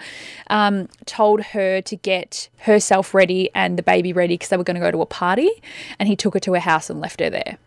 um, 0.50 0.90
told 1.06 1.40
her 1.42 1.82
to 1.82 1.96
get 1.96 2.50
herself 2.58 3.14
ready 3.14 3.50
and 3.56 3.80
the 3.80 3.84
baby 3.84 4.12
ready 4.12 4.34
because 4.34 4.50
they 4.50 4.58
were 4.58 4.66
going 4.66 4.76
to 4.76 4.82
go 4.82 4.92
to 4.92 5.02
a 5.02 5.06
party. 5.06 5.50
And 5.98 6.10
he 6.10 6.16
took 6.18 6.34
her 6.34 6.42
to 6.42 6.56
her 6.56 6.60
house 6.60 6.90
and 6.90 7.00
left 7.00 7.22
her 7.22 7.30
there. 7.30 7.58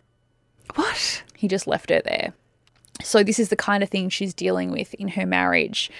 What? 0.74 1.22
He 1.34 1.48
just 1.48 1.66
left 1.66 1.88
her 1.88 2.02
there. 2.04 2.34
So 3.02 3.22
this 3.22 3.38
is 3.38 3.48
the 3.48 3.56
kind 3.56 3.82
of 3.82 3.88
thing 3.88 4.10
she's 4.10 4.34
dealing 4.34 4.70
with 4.70 4.92
in 4.94 5.08
her 5.08 5.24
marriage. 5.24 5.90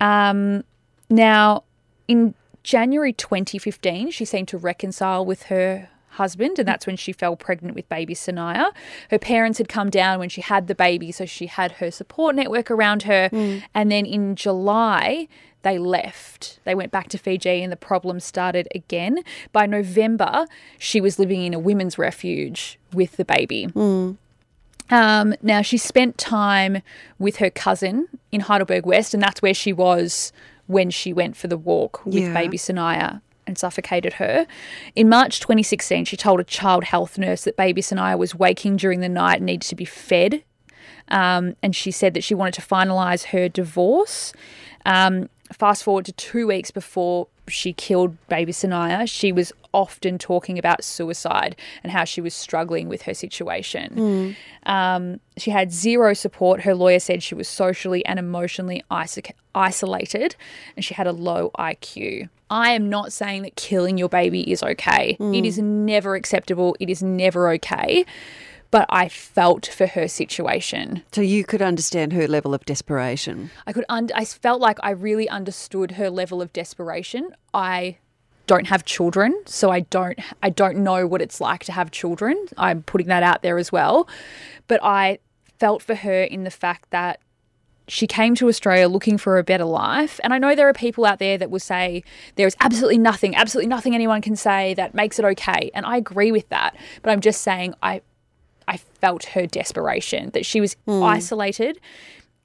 Um, 0.00 0.64
now, 1.08 1.62
in 2.08 2.34
January 2.64 3.12
2015, 3.12 4.10
she 4.10 4.24
seemed 4.24 4.48
to 4.48 4.58
reconcile 4.58 5.24
with 5.24 5.44
her 5.44 5.90
husband, 6.22 6.58
and 6.58 6.68
that's 6.68 6.86
when 6.86 6.96
she 6.96 7.12
fell 7.12 7.34
pregnant 7.36 7.74
with 7.74 7.88
baby 7.88 8.14
Sanaya. 8.14 8.66
Her 9.10 9.18
parents 9.18 9.58
had 9.58 9.68
come 9.68 9.90
down 9.90 10.18
when 10.18 10.28
she 10.28 10.40
had 10.42 10.66
the 10.66 10.74
baby, 10.74 11.10
so 11.12 11.24
she 11.26 11.46
had 11.46 11.72
her 11.80 11.90
support 11.90 12.34
network 12.36 12.70
around 12.70 13.04
her. 13.04 13.28
And 13.74 13.90
then 13.90 14.04
in 14.06 14.36
July, 14.36 15.28
they 15.62 15.78
left. 15.78 16.60
They 16.64 16.74
went 16.74 16.92
back 16.92 17.08
to 17.08 17.18
Fiji 17.18 17.62
and 17.64 17.72
the 17.72 17.76
problem 17.90 18.20
started 18.20 18.68
again. 18.74 19.14
By 19.52 19.66
November, 19.66 20.46
she 20.78 21.00
was 21.00 21.18
living 21.18 21.42
in 21.44 21.52
a 21.54 21.58
women's 21.58 21.98
refuge 21.98 22.78
with 22.92 23.16
the 23.16 23.24
baby. 23.24 23.66
Um, 24.90 25.34
now, 25.42 25.60
she 25.62 25.76
spent 25.76 26.16
time 26.16 26.80
with 27.18 27.36
her 27.36 27.50
cousin 27.50 28.08
in 28.32 28.40
Heidelberg 28.40 28.86
West, 28.86 29.12
and 29.12 29.22
that's 29.22 29.42
where 29.42 29.52
she 29.52 29.72
was 29.72 30.32
when 30.66 30.90
she 30.90 31.12
went 31.12 31.36
for 31.36 31.46
the 31.48 31.58
walk 31.58 32.04
with 32.06 32.14
Yeah. 32.24 32.32
baby 32.32 32.56
Sanaya 32.56 33.20
and 33.48 33.58
suffocated 33.58 34.14
her. 34.14 34.46
In 34.94 35.08
March 35.08 35.40
2016, 35.40 36.04
she 36.04 36.16
told 36.16 36.38
a 36.38 36.44
child 36.44 36.84
health 36.84 37.18
nurse 37.18 37.42
that 37.44 37.56
baby 37.56 37.82
Sanaya 37.82 38.16
was 38.16 38.34
waking 38.34 38.76
during 38.76 39.00
the 39.00 39.08
night 39.08 39.36
and 39.38 39.46
needed 39.46 39.68
to 39.68 39.74
be 39.74 39.84
fed. 39.84 40.44
Um, 41.08 41.56
and 41.62 41.74
she 41.74 41.90
said 41.90 42.14
that 42.14 42.22
she 42.22 42.34
wanted 42.34 42.54
to 42.54 42.62
finalise 42.62 43.24
her 43.26 43.48
divorce. 43.48 44.32
Um, 44.86 45.28
fast 45.52 45.82
forward 45.82 46.04
to 46.04 46.12
two 46.12 46.46
weeks 46.46 46.70
before 46.70 47.26
she 47.48 47.72
killed 47.72 48.16
baby 48.28 48.52
Sanaya, 48.52 49.08
she 49.10 49.32
was 49.32 49.52
often 49.72 50.18
talking 50.18 50.58
about 50.58 50.84
suicide 50.84 51.56
and 51.82 51.90
how 51.92 52.04
she 52.04 52.20
was 52.20 52.34
struggling 52.34 52.88
with 52.88 53.02
her 53.02 53.14
situation. 53.14 54.36
Um, 54.64 55.20
she 55.38 55.50
had 55.50 55.72
zero 55.72 56.12
support. 56.12 56.62
Her 56.62 56.74
lawyer 56.74 56.98
said 57.00 57.22
she 57.22 57.34
was 57.34 57.48
socially 57.48 58.04
and 58.04 58.18
emotionally 58.18 58.82
iso- 58.90 59.32
isolated 59.54 60.36
and 60.76 60.84
she 60.84 60.92
had 60.94 61.06
a 61.06 61.12
low 61.12 61.50
IQ. 61.58 62.28
I 62.50 62.70
am 62.70 62.88
not 62.88 63.12
saying 63.12 63.42
that 63.42 63.56
killing 63.56 63.98
your 63.98 64.08
baby 64.08 64.50
is 64.50 64.62
okay. 64.62 65.16
It 65.20 65.44
is 65.44 65.58
mm. 65.58 65.64
never 65.64 66.14
acceptable. 66.14 66.76
It 66.80 66.88
is 66.88 67.02
never 67.02 67.50
okay. 67.52 68.04
But 68.70 68.86
I 68.90 69.08
felt 69.08 69.66
for 69.66 69.86
her 69.86 70.08
situation. 70.08 71.02
So 71.12 71.20
you 71.22 71.44
could 71.44 71.62
understand 71.62 72.12
her 72.12 72.28
level 72.28 72.54
of 72.54 72.64
desperation. 72.66 73.50
I 73.66 73.72
could 73.72 73.86
un- 73.88 74.10
I 74.14 74.24
felt 74.24 74.60
like 74.60 74.78
I 74.82 74.90
really 74.90 75.28
understood 75.28 75.92
her 75.92 76.10
level 76.10 76.42
of 76.42 76.52
desperation. 76.52 77.34
I 77.54 77.96
don't 78.46 78.66
have 78.66 78.84
children, 78.84 79.40
so 79.46 79.70
I 79.70 79.80
don't 79.80 80.18
I 80.42 80.50
don't 80.50 80.78
know 80.78 81.06
what 81.06 81.22
it's 81.22 81.40
like 81.40 81.64
to 81.64 81.72
have 81.72 81.90
children. 81.90 82.46
I'm 82.56 82.82
putting 82.82 83.06
that 83.08 83.22
out 83.22 83.42
there 83.42 83.58
as 83.58 83.72
well. 83.72 84.08
But 84.66 84.80
I 84.82 85.18
felt 85.58 85.82
for 85.82 85.94
her 85.94 86.22
in 86.22 86.44
the 86.44 86.50
fact 86.50 86.90
that 86.90 87.20
she 87.88 88.06
came 88.06 88.34
to 88.36 88.48
Australia 88.48 88.86
looking 88.86 89.18
for 89.18 89.38
a 89.38 89.44
better 89.44 89.64
life. 89.64 90.20
And 90.22 90.34
I 90.34 90.38
know 90.38 90.54
there 90.54 90.68
are 90.68 90.74
people 90.74 91.06
out 91.06 91.18
there 91.18 91.38
that 91.38 91.50
will 91.50 91.58
say 91.58 92.04
there 92.36 92.46
is 92.46 92.54
absolutely 92.60 92.98
nothing, 92.98 93.34
absolutely 93.34 93.68
nothing 93.68 93.94
anyone 93.94 94.20
can 94.20 94.36
say 94.36 94.74
that 94.74 94.94
makes 94.94 95.18
it 95.18 95.24
okay. 95.24 95.70
And 95.74 95.86
I 95.86 95.96
agree 95.96 96.30
with 96.30 96.48
that. 96.50 96.76
But 97.02 97.10
I'm 97.10 97.20
just 97.20 97.40
saying 97.42 97.74
I 97.82 98.02
I 98.68 98.76
felt 98.76 99.24
her 99.24 99.46
desperation 99.46 100.30
that 100.30 100.44
she 100.44 100.60
was 100.60 100.76
hmm. 100.84 101.02
isolated 101.02 101.80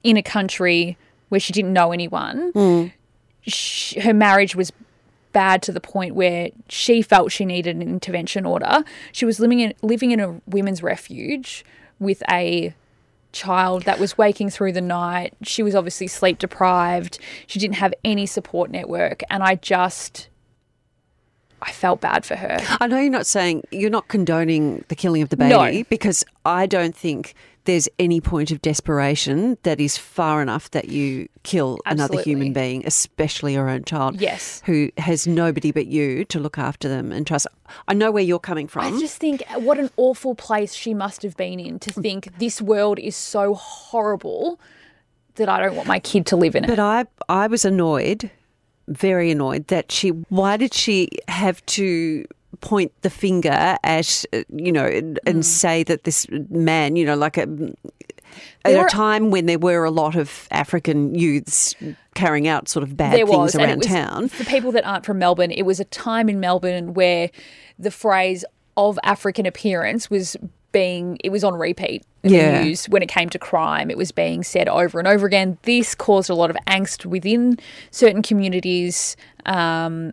in 0.02 0.16
a 0.16 0.22
country 0.22 0.96
where 1.28 1.38
she 1.38 1.52
didn't 1.52 1.74
know 1.74 1.92
anyone. 1.92 2.92
Sh 3.46 3.96
her 4.00 4.14
marriage 4.14 4.56
was 4.56 4.72
bad 5.34 5.60
to 5.62 5.72
the 5.72 5.80
point 5.80 6.14
where 6.14 6.50
she 6.70 7.02
felt 7.02 7.30
she 7.30 7.44
needed 7.44 7.76
an 7.76 7.82
intervention 7.82 8.46
order. 8.46 8.84
She 9.12 9.26
was 9.26 9.38
living 9.38 9.60
in 9.60 9.74
living 9.82 10.12
in 10.12 10.20
a 10.20 10.40
women's 10.46 10.82
refuge 10.82 11.64
with 11.98 12.22
a 12.30 12.74
child 13.34 13.82
that 13.82 13.98
was 13.98 14.16
waking 14.16 14.48
through 14.50 14.72
the 14.72 14.80
night. 14.80 15.34
She 15.42 15.62
was 15.62 15.74
obviously 15.74 16.06
sleep 16.06 16.38
deprived. 16.38 17.18
She 17.46 17.58
didn't 17.58 17.76
have 17.76 17.92
any 18.04 18.24
support 18.26 18.70
network 18.70 19.22
and 19.28 19.42
I 19.42 19.56
just 19.56 20.28
I 21.62 21.70
felt 21.72 22.00
bad 22.00 22.24
for 22.24 22.36
her. 22.36 22.58
I 22.80 22.86
know 22.86 22.98
you're 22.98 23.10
not 23.10 23.26
saying 23.26 23.64
you're 23.70 23.90
not 23.90 24.08
condoning 24.08 24.84
the 24.88 24.94
killing 24.94 25.22
of 25.22 25.28
the 25.30 25.36
baby 25.36 25.78
No. 25.78 25.84
because 25.88 26.24
I 26.44 26.66
don't 26.66 26.94
think 26.96 27.34
there's 27.64 27.88
any 27.98 28.20
point 28.20 28.50
of 28.50 28.60
desperation 28.60 29.56
that 29.62 29.80
is 29.80 29.96
far 29.96 30.42
enough 30.42 30.70
that 30.72 30.88
you 30.88 31.28
kill 31.42 31.78
another 31.86 32.20
human 32.20 32.52
being, 32.52 32.86
especially 32.86 33.54
your 33.54 33.68
own 33.68 33.84
child. 33.84 34.20
Yes. 34.20 34.62
Who 34.66 34.90
has 34.98 35.26
nobody 35.26 35.72
but 35.72 35.86
you 35.86 36.24
to 36.26 36.38
look 36.38 36.58
after 36.58 36.88
them 36.88 37.10
and 37.10 37.26
trust. 37.26 37.46
I 37.88 37.94
know 37.94 38.10
where 38.10 38.22
you're 38.22 38.38
coming 38.38 38.68
from. 38.68 38.84
I 38.84 38.98
just 38.98 39.18
think 39.18 39.42
what 39.56 39.78
an 39.78 39.90
awful 39.96 40.34
place 40.34 40.74
she 40.74 40.94
must 40.94 41.22
have 41.22 41.36
been 41.36 41.58
in 41.58 41.78
to 41.80 41.92
think 41.92 42.38
this 42.38 42.60
world 42.60 42.98
is 42.98 43.16
so 43.16 43.54
horrible 43.54 44.60
that 45.36 45.48
I 45.48 45.60
don't 45.60 45.74
want 45.74 45.88
my 45.88 45.98
kid 45.98 46.26
to 46.26 46.36
live 46.36 46.54
in 46.54 46.64
it. 46.64 46.68
But 46.68 46.78
I 46.78 47.06
I 47.28 47.46
was 47.46 47.64
annoyed, 47.64 48.30
very 48.88 49.30
annoyed 49.30 49.68
that 49.68 49.90
she. 49.90 50.10
Why 50.10 50.56
did 50.56 50.74
she 50.74 51.08
have 51.28 51.64
to 51.66 52.24
point 52.60 52.92
the 53.02 53.10
finger 53.10 53.50
at 53.82 54.24
you 54.54 54.72
know 54.72 54.86
and, 54.86 55.18
Mm. 55.24 55.30
and 55.30 55.46
say 55.46 55.82
that 55.84 56.04
this 56.04 56.26
man 56.50 56.96
you 56.96 57.04
know 57.06 57.16
like 57.16 57.36
a, 57.36 57.42
at 58.64 58.74
a 58.86 58.88
time 58.88 59.30
when 59.30 59.46
there 59.46 59.58
were 59.58 59.84
a 59.84 59.90
lot 59.90 60.16
of 60.16 60.48
African 60.50 61.14
youths 61.14 61.74
carrying 62.14 62.48
out 62.48 62.68
sort 62.68 62.82
of 62.82 62.96
bad 62.96 63.14
things 63.14 63.28
was, 63.28 63.54
around 63.54 63.78
was, 63.78 63.86
town. 63.86 64.28
For 64.28 64.44
people 64.44 64.72
that 64.72 64.84
aren't 64.86 65.04
from 65.04 65.18
Melbourne, 65.18 65.50
it 65.50 65.62
was 65.62 65.80
a 65.80 65.84
time 65.84 66.28
in 66.28 66.40
Melbourne 66.40 66.94
where 66.94 67.30
the 67.78 67.90
phrase 67.90 68.44
of 68.76 68.98
African 69.04 69.46
appearance 69.46 70.10
was 70.10 70.36
being 70.72 71.16
it 71.22 71.30
was 71.30 71.44
on 71.44 71.54
repeat 71.54 72.02
in 72.24 72.32
Yeah. 72.32 72.58
the 72.58 72.64
news 72.64 72.86
when 72.86 73.02
it 73.02 73.08
came 73.08 73.28
to 73.30 73.38
crime. 73.38 73.90
It 73.90 73.96
was 73.96 74.10
being 74.10 74.42
said 74.42 74.68
over 74.68 74.98
and 74.98 75.06
over 75.06 75.26
again. 75.26 75.56
This 75.62 75.94
caused 75.94 76.28
a 76.30 76.34
lot 76.34 76.50
of 76.50 76.56
angst 76.66 77.06
within 77.06 77.58
certain 77.92 78.22
communities. 78.22 79.16
Um, 79.46 80.12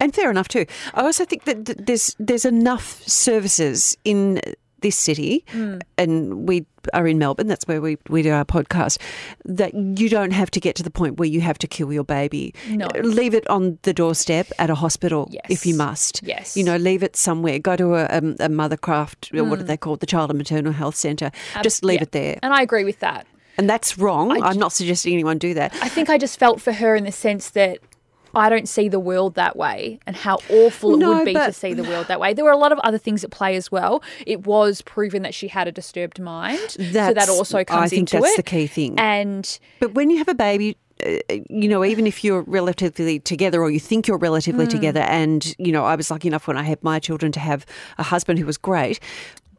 And 0.00 0.14
fair 0.14 0.30
enough 0.30 0.48
too. 0.48 0.66
I 0.94 1.02
also 1.02 1.24
think 1.24 1.44
that 1.44 1.86
there's 1.86 2.16
there's 2.18 2.44
enough 2.44 3.02
services 3.06 3.96
in 4.04 4.40
this 4.80 4.96
city, 4.96 5.44
Mm. 5.52 5.82
and 5.98 6.48
we 6.48 6.64
are 6.94 7.06
in 7.06 7.18
Melbourne. 7.18 7.48
That's 7.48 7.68
where 7.68 7.82
we, 7.82 7.98
we 8.08 8.22
do 8.22 8.30
our 8.30 8.46
podcast. 8.46 8.96
That 9.44 9.74
you 9.74 10.08
don't 10.08 10.30
have 10.32 10.50
to 10.52 10.60
get 10.60 10.74
to 10.76 10.82
the 10.82 10.90
point 10.90 11.18
where 11.18 11.28
you 11.28 11.42
have 11.42 11.58
to 11.58 11.66
kill 11.66 11.92
your 11.92 12.02
baby. 12.04 12.54
No. 12.70 12.88
leave 13.02 13.34
it 13.34 13.46
on 13.50 13.78
the 13.82 13.92
doorstep 13.92 14.46
at 14.58 14.70
a 14.70 14.74
hospital 14.74 15.28
Yes. 15.30 15.44
if 15.50 15.66
you 15.66 15.74
must. 15.74 16.22
Yes. 16.22 16.56
you 16.56 16.64
know, 16.64 16.76
leave 16.78 17.02
it 17.02 17.14
somewhere. 17.14 17.58
Go 17.58 17.76
to 17.76 17.94
a, 17.96 18.06
um, 18.06 18.36
a 18.40 18.48
mothercraft. 18.48 19.38
Or 19.38 19.44
what 19.44 19.58
Mm. 19.58 19.62
are 19.62 19.66
they 19.66 19.76
called? 19.76 20.00
The 20.00 20.06
Child 20.06 20.30
and 20.30 20.38
Maternal 20.38 20.72
Health 20.72 20.96
Centre. 20.96 21.30
Just 21.62 21.84
leave 21.84 21.96
yeah. 21.98 22.02
it 22.04 22.12
there. 22.12 22.38
and 22.42 22.54
I 22.54 22.62
agree 22.62 22.84
with 22.84 23.00
that. 23.00 23.26
And 23.58 23.68
that's 23.68 23.98
wrong. 23.98 24.32
I 24.42 24.48
I'm 24.48 24.58
not 24.58 24.72
suggesting 24.72 25.12
anyone 25.12 25.36
do 25.36 25.52
that. 25.52 25.74
I 25.82 25.90
think 25.90 26.08
I 26.08 26.16
just 26.16 26.38
felt 26.38 26.62
for 26.62 26.72
her 26.72 26.96
in 26.96 27.04
the 27.04 27.12
sense 27.12 27.50
that 27.50 27.80
I 28.34 28.48
don't 28.48 28.68
see 28.68 28.88
the 28.88 29.00
world 29.00 29.34
that 29.34 29.56
way 29.56 29.98
and 30.06 30.14
how 30.16 30.38
awful 30.50 30.94
it 30.94 30.98
No, 30.98 31.14
would 31.14 31.24
be 31.24 31.34
to 31.34 31.52
see 31.52 31.74
the 31.74 31.84
world 31.84 32.06
that 32.08 32.20
way. 32.20 32.32
There 32.34 32.44
were 32.44 32.50
a 32.50 32.56
lot 32.56 32.72
of 32.72 32.78
other 32.80 32.98
things 32.98 33.24
at 33.24 33.30
play 33.30 33.56
as 33.56 33.70
well. 33.72 34.02
It 34.26 34.46
was 34.46 34.82
proven 34.82 35.22
that 35.22 35.34
she 35.34 35.48
had 35.48 35.66
a 35.68 35.72
disturbed 35.72 36.20
mind. 36.20 36.70
so 36.70 37.14
that 37.14 37.28
also 37.28 37.64
comes 37.64 37.64
into 37.64 37.66
play. 37.66 37.80
I 37.82 37.88
think 37.88 37.98
into 38.00 38.16
that's 38.20 38.32
it. 38.34 38.36
the 38.36 38.42
key 38.42 38.66
thing. 38.66 38.94
And 38.98 39.58
But 39.80 39.94
when 39.94 40.10
you 40.10 40.18
have 40.18 40.28
a 40.28 40.34
baby, 40.34 40.76
uh, 41.04 41.16
you 41.48 41.68
know, 41.68 41.84
even 41.84 42.06
if 42.06 42.22
you're 42.22 42.42
relatively 42.42 43.18
together 43.20 43.62
or 43.62 43.70
you 43.70 43.80
think 43.80 44.06
you're 44.06 44.18
relatively 44.18 44.66
Mm. 44.66 44.70
together, 44.70 45.00
and, 45.00 45.54
you 45.58 45.72
know, 45.72 45.84
I 45.84 45.96
was 45.96 46.10
lucky 46.10 46.28
enough 46.28 46.46
when 46.46 46.56
I 46.58 46.62
had 46.62 46.82
my 46.84 46.98
children 46.98 47.32
to 47.32 47.40
have 47.40 47.64
a 47.98 48.02
husband 48.02 48.38
who 48.38 48.44
was 48.46 48.58
great. 48.58 49.00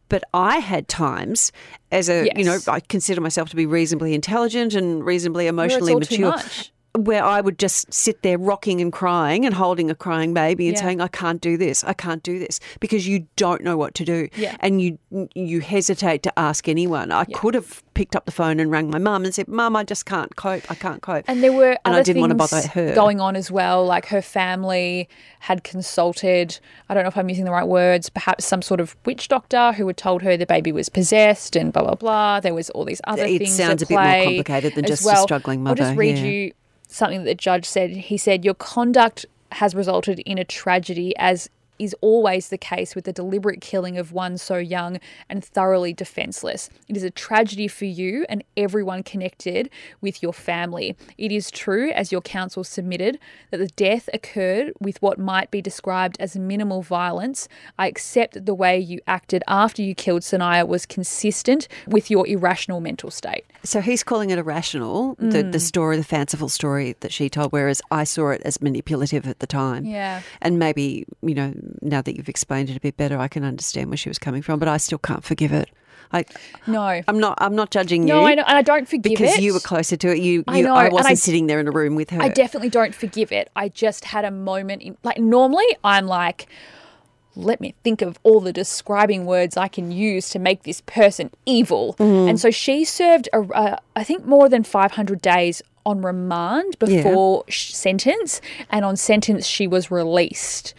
But 0.07 0.23
I 0.33 0.57
had 0.57 0.87
times 0.89 1.51
as 1.91 2.09
a, 2.09 2.29
you 2.35 2.43
know, 2.43 2.59
I 2.67 2.81
consider 2.81 3.21
myself 3.21 3.49
to 3.51 3.55
be 3.55 3.65
reasonably 3.65 4.13
intelligent 4.13 4.73
and 4.75 5.05
reasonably 5.05 5.47
emotionally 5.47 5.93
all 5.93 6.01
too 6.01 6.25
mature. 6.29 6.51
Where 6.97 7.23
I 7.23 7.39
would 7.39 7.57
just 7.57 7.93
sit 7.93 8.21
there 8.21 8.37
rocking 8.37 8.81
and 8.81 8.91
crying 8.91 9.45
and 9.45 9.55
holding 9.55 9.89
a 9.89 9.95
crying 9.95 10.33
baby 10.33 10.67
and 10.67 10.75
Yeah. 10.75 10.83
saying, 10.83 10.99
"I 11.01 11.07
can't 11.07 11.39
do 11.39 11.55
this, 11.55 11.85
I 11.85 11.93
can't 11.93 12.21
do 12.21 12.37
this," 12.37 12.59
because 12.81 13.07
you 13.07 13.27
don't 13.37 13.63
know 13.63 13.77
what 13.77 13.95
to 13.95 14.03
do, 14.03 14.27
Yeah. 14.35 14.57
and 14.59 14.81
you 14.81 14.97
you 15.33 15.61
hesitate 15.61 16.21
to 16.23 16.37
ask 16.39 16.67
anyone. 16.67 17.11
I 17.11 17.23
could 17.25 17.53
have 17.53 17.81
picked 17.93 18.15
up 18.15 18.25
the 18.25 18.31
phone 18.31 18.59
and 18.59 18.69
rang 18.71 18.89
my 18.89 18.97
mum 18.97 19.23
and 19.23 19.33
said, 19.33 19.47
"Mum, 19.47 19.75
I 19.75 19.83
just 19.83 20.05
can't 20.05 20.35
cope. 20.35 20.69
I 20.69 20.75
can't 20.75 21.01
cope." 21.01 21.23
And 21.29 21.41
there 21.41 21.53
were 21.53 21.71
And 21.85 21.93
other 21.93 21.99
I 21.99 22.03
didn't 22.03 22.19
want 22.21 22.31
to 22.37 22.47
things 22.47 22.67
bother 22.67 22.87
her. 22.89 22.93
going 22.95 23.21
on 23.21 23.37
as 23.37 23.49
well. 23.49 23.85
Like 23.85 24.07
her 24.07 24.21
family 24.21 25.07
had 25.41 25.63
consulted, 25.63 26.59
I 26.89 26.93
don't 26.93 27.03
know 27.03 27.09
if 27.09 27.17
I'm 27.17 27.29
using 27.29 27.45
the 27.45 27.51
right 27.51 27.67
words, 27.67 28.09
perhaps 28.09 28.43
some 28.45 28.61
sort 28.61 28.79
of 28.81 28.95
witch 29.05 29.27
doctor 29.29 29.71
who 29.73 29.87
had 29.87 29.97
told 29.97 30.21
her 30.23 30.35
the 30.35 30.45
baby 30.45 30.71
was 30.73 30.89
possessed 30.89 31.55
and 31.55 31.71
blah, 31.71 31.83
blah, 31.83 31.95
blah. 31.95 32.39
There 32.41 32.53
was 32.53 32.69
all 32.71 32.83
these 32.85 33.01
other 33.05 33.23
It 33.23 33.37
things 33.39 33.53
It 33.53 33.63
sounds 33.63 33.81
a 33.81 33.85
bit 33.85 33.95
more 33.95 34.23
complicated 34.25 34.75
than 34.75 34.85
just 34.85 35.03
a 35.03 35.07
well. 35.07 35.23
struggling 35.23 35.65
I'll 35.67 35.73
just 35.75 35.91
mother, 35.91 35.97
read 35.99 36.17
yeah. 36.17 36.23
you 36.25 36.51
something 36.91 37.19
that 37.19 37.25
the 37.25 37.35
judge 37.35 37.65
said. 37.65 37.91
He 37.91 38.17
said, 38.17 38.45
Your 38.45 38.53
conduct 38.53 39.25
has 39.53 39.73
resulted 39.75 40.19
in 40.19 40.37
a 40.37 40.43
tragedy 40.45 41.13
as 41.17 41.49
is 41.81 41.95
always 42.01 42.49
the 42.49 42.57
case 42.57 42.95
with 42.95 43.05
the 43.05 43.13
deliberate 43.13 43.61
killing 43.61 43.97
of 43.97 44.11
one 44.11 44.37
so 44.37 44.57
young 44.57 44.99
and 45.29 45.43
thoroughly 45.43 45.93
defenseless. 45.93 46.69
It 46.87 46.95
is 46.95 47.03
a 47.03 47.09
tragedy 47.09 47.67
for 47.67 47.85
you 47.85 48.25
and 48.29 48.43
everyone 48.55 49.03
connected 49.03 49.69
with 49.99 50.21
your 50.21 50.33
family. 50.33 50.95
It 51.17 51.31
is 51.31 51.49
true, 51.49 51.91
as 51.91 52.11
your 52.11 52.21
counsel 52.21 52.63
submitted, 52.63 53.17
that 53.49 53.57
the 53.57 53.67
death 53.67 54.09
occurred 54.13 54.73
with 54.79 55.01
what 55.01 55.17
might 55.19 55.49
be 55.51 55.61
described 55.61 56.17
as 56.19 56.35
minimal 56.35 56.81
violence. 56.81 57.47
I 57.79 57.87
accept 57.87 58.33
that 58.35 58.45
the 58.45 58.53
way 58.53 58.77
you 58.77 58.99
acted 59.07 59.43
after 59.47 59.81
you 59.81 59.95
killed 59.95 60.21
Sanaya 60.21 60.67
was 60.67 60.85
consistent 60.85 61.67
with 61.87 62.11
your 62.11 62.27
irrational 62.27 62.79
mental 62.81 63.09
state. 63.09 63.45
So 63.63 63.81
he's 63.81 64.03
calling 64.03 64.29
it 64.29 64.37
irrational, 64.39 65.15
the, 65.19 65.41
Mm. 65.43 65.51
the 65.51 65.59
story, 65.59 65.97
the 65.97 66.03
fanciful 66.03 66.49
story 66.49 66.95
that 66.99 67.11
she 67.11 67.29
told, 67.29 67.51
whereas 67.51 67.81
I 67.91 68.03
saw 68.03 68.29
it 68.29 68.41
as 68.45 68.61
manipulative 68.61 69.27
at 69.27 69.39
the 69.39 69.47
time. 69.47 69.85
Yeah. 69.85 70.21
And 70.41 70.59
maybe, 70.59 71.05
you 71.21 71.33
know, 71.35 71.53
now 71.81 72.01
that 72.01 72.15
you've 72.17 72.29
explained 72.29 72.69
it 72.69 72.77
a 72.77 72.79
bit 72.79 72.97
better, 72.97 73.17
I 73.17 73.27
can 73.27 73.43
understand 73.43 73.89
where 73.89 73.97
she 73.97 74.09
was 74.09 74.19
coming 74.19 74.41
from, 74.41 74.59
but 74.59 74.67
I 74.67 74.77
still 74.77 74.97
can't 74.99 75.23
forgive 75.23 75.51
it. 75.51 75.69
I, 76.13 76.25
No. 76.67 77.01
I'm 77.07 77.19
not. 77.19 77.37
I'm 77.39 77.55
not 77.55 77.71
judging 77.71 78.05
no, 78.05 78.21
you. 78.21 78.27
I 78.27 78.35
know, 78.35 78.43
and 78.45 78.57
I 78.57 78.61
don't 78.61 78.87
forgive 78.87 79.03
because 79.17 79.37
it. 79.37 79.41
you 79.41 79.53
were 79.53 79.59
closer 79.61 79.95
to 79.95 80.09
it. 80.09 80.19
You, 80.19 80.43
I 80.47 80.57
you 80.57 80.63
know, 80.63 80.75
I 80.75 80.89
wasn't 80.89 81.11
I- 81.11 81.15
sitting 81.15 81.47
there 81.47 81.59
in 81.59 81.67
a 81.67 81.71
room 81.71 81.95
with 81.95 82.09
her. 82.09 82.21
I 82.21 82.27
definitely 82.27 82.69
don't 82.69 82.93
forgive 82.93 83.31
it. 83.31 83.49
I 83.55 83.69
just 83.69 84.05
had 84.05 84.25
a 84.25 84.31
moment 84.31 84.81
in 84.81 84.97
like 85.03 85.19
normally 85.19 85.65
I'm 85.83 86.07
like 86.07 86.47
let 87.35 87.61
me 87.61 87.73
think 87.83 88.01
of 88.01 88.19
all 88.23 88.41
the 88.41 88.51
describing 88.51 89.25
words 89.25 89.55
I 89.55 89.67
can 89.67 89.91
use 89.91 90.29
to 90.31 90.39
make 90.39 90.63
this 90.63 90.81
person 90.81 91.31
evil. 91.45 91.95
Mm-hmm. 91.97 92.29
And 92.29 92.39
so 92.39 92.51
she 92.51 92.83
served 92.83 93.29
a, 93.33 93.39
uh, 93.39 93.77
I 93.95 94.03
think 94.03 94.25
more 94.25 94.49
than 94.49 94.63
500 94.63 95.21
days 95.21 95.61
on 95.85 96.01
remand 96.01 96.77
before 96.77 97.43
sh- 97.47 97.73
sentence 97.73 98.41
and 98.69 98.85
on 98.85 98.97
sentence 98.97 99.47
she 99.47 99.65
was 99.65 99.89
released 99.89 100.73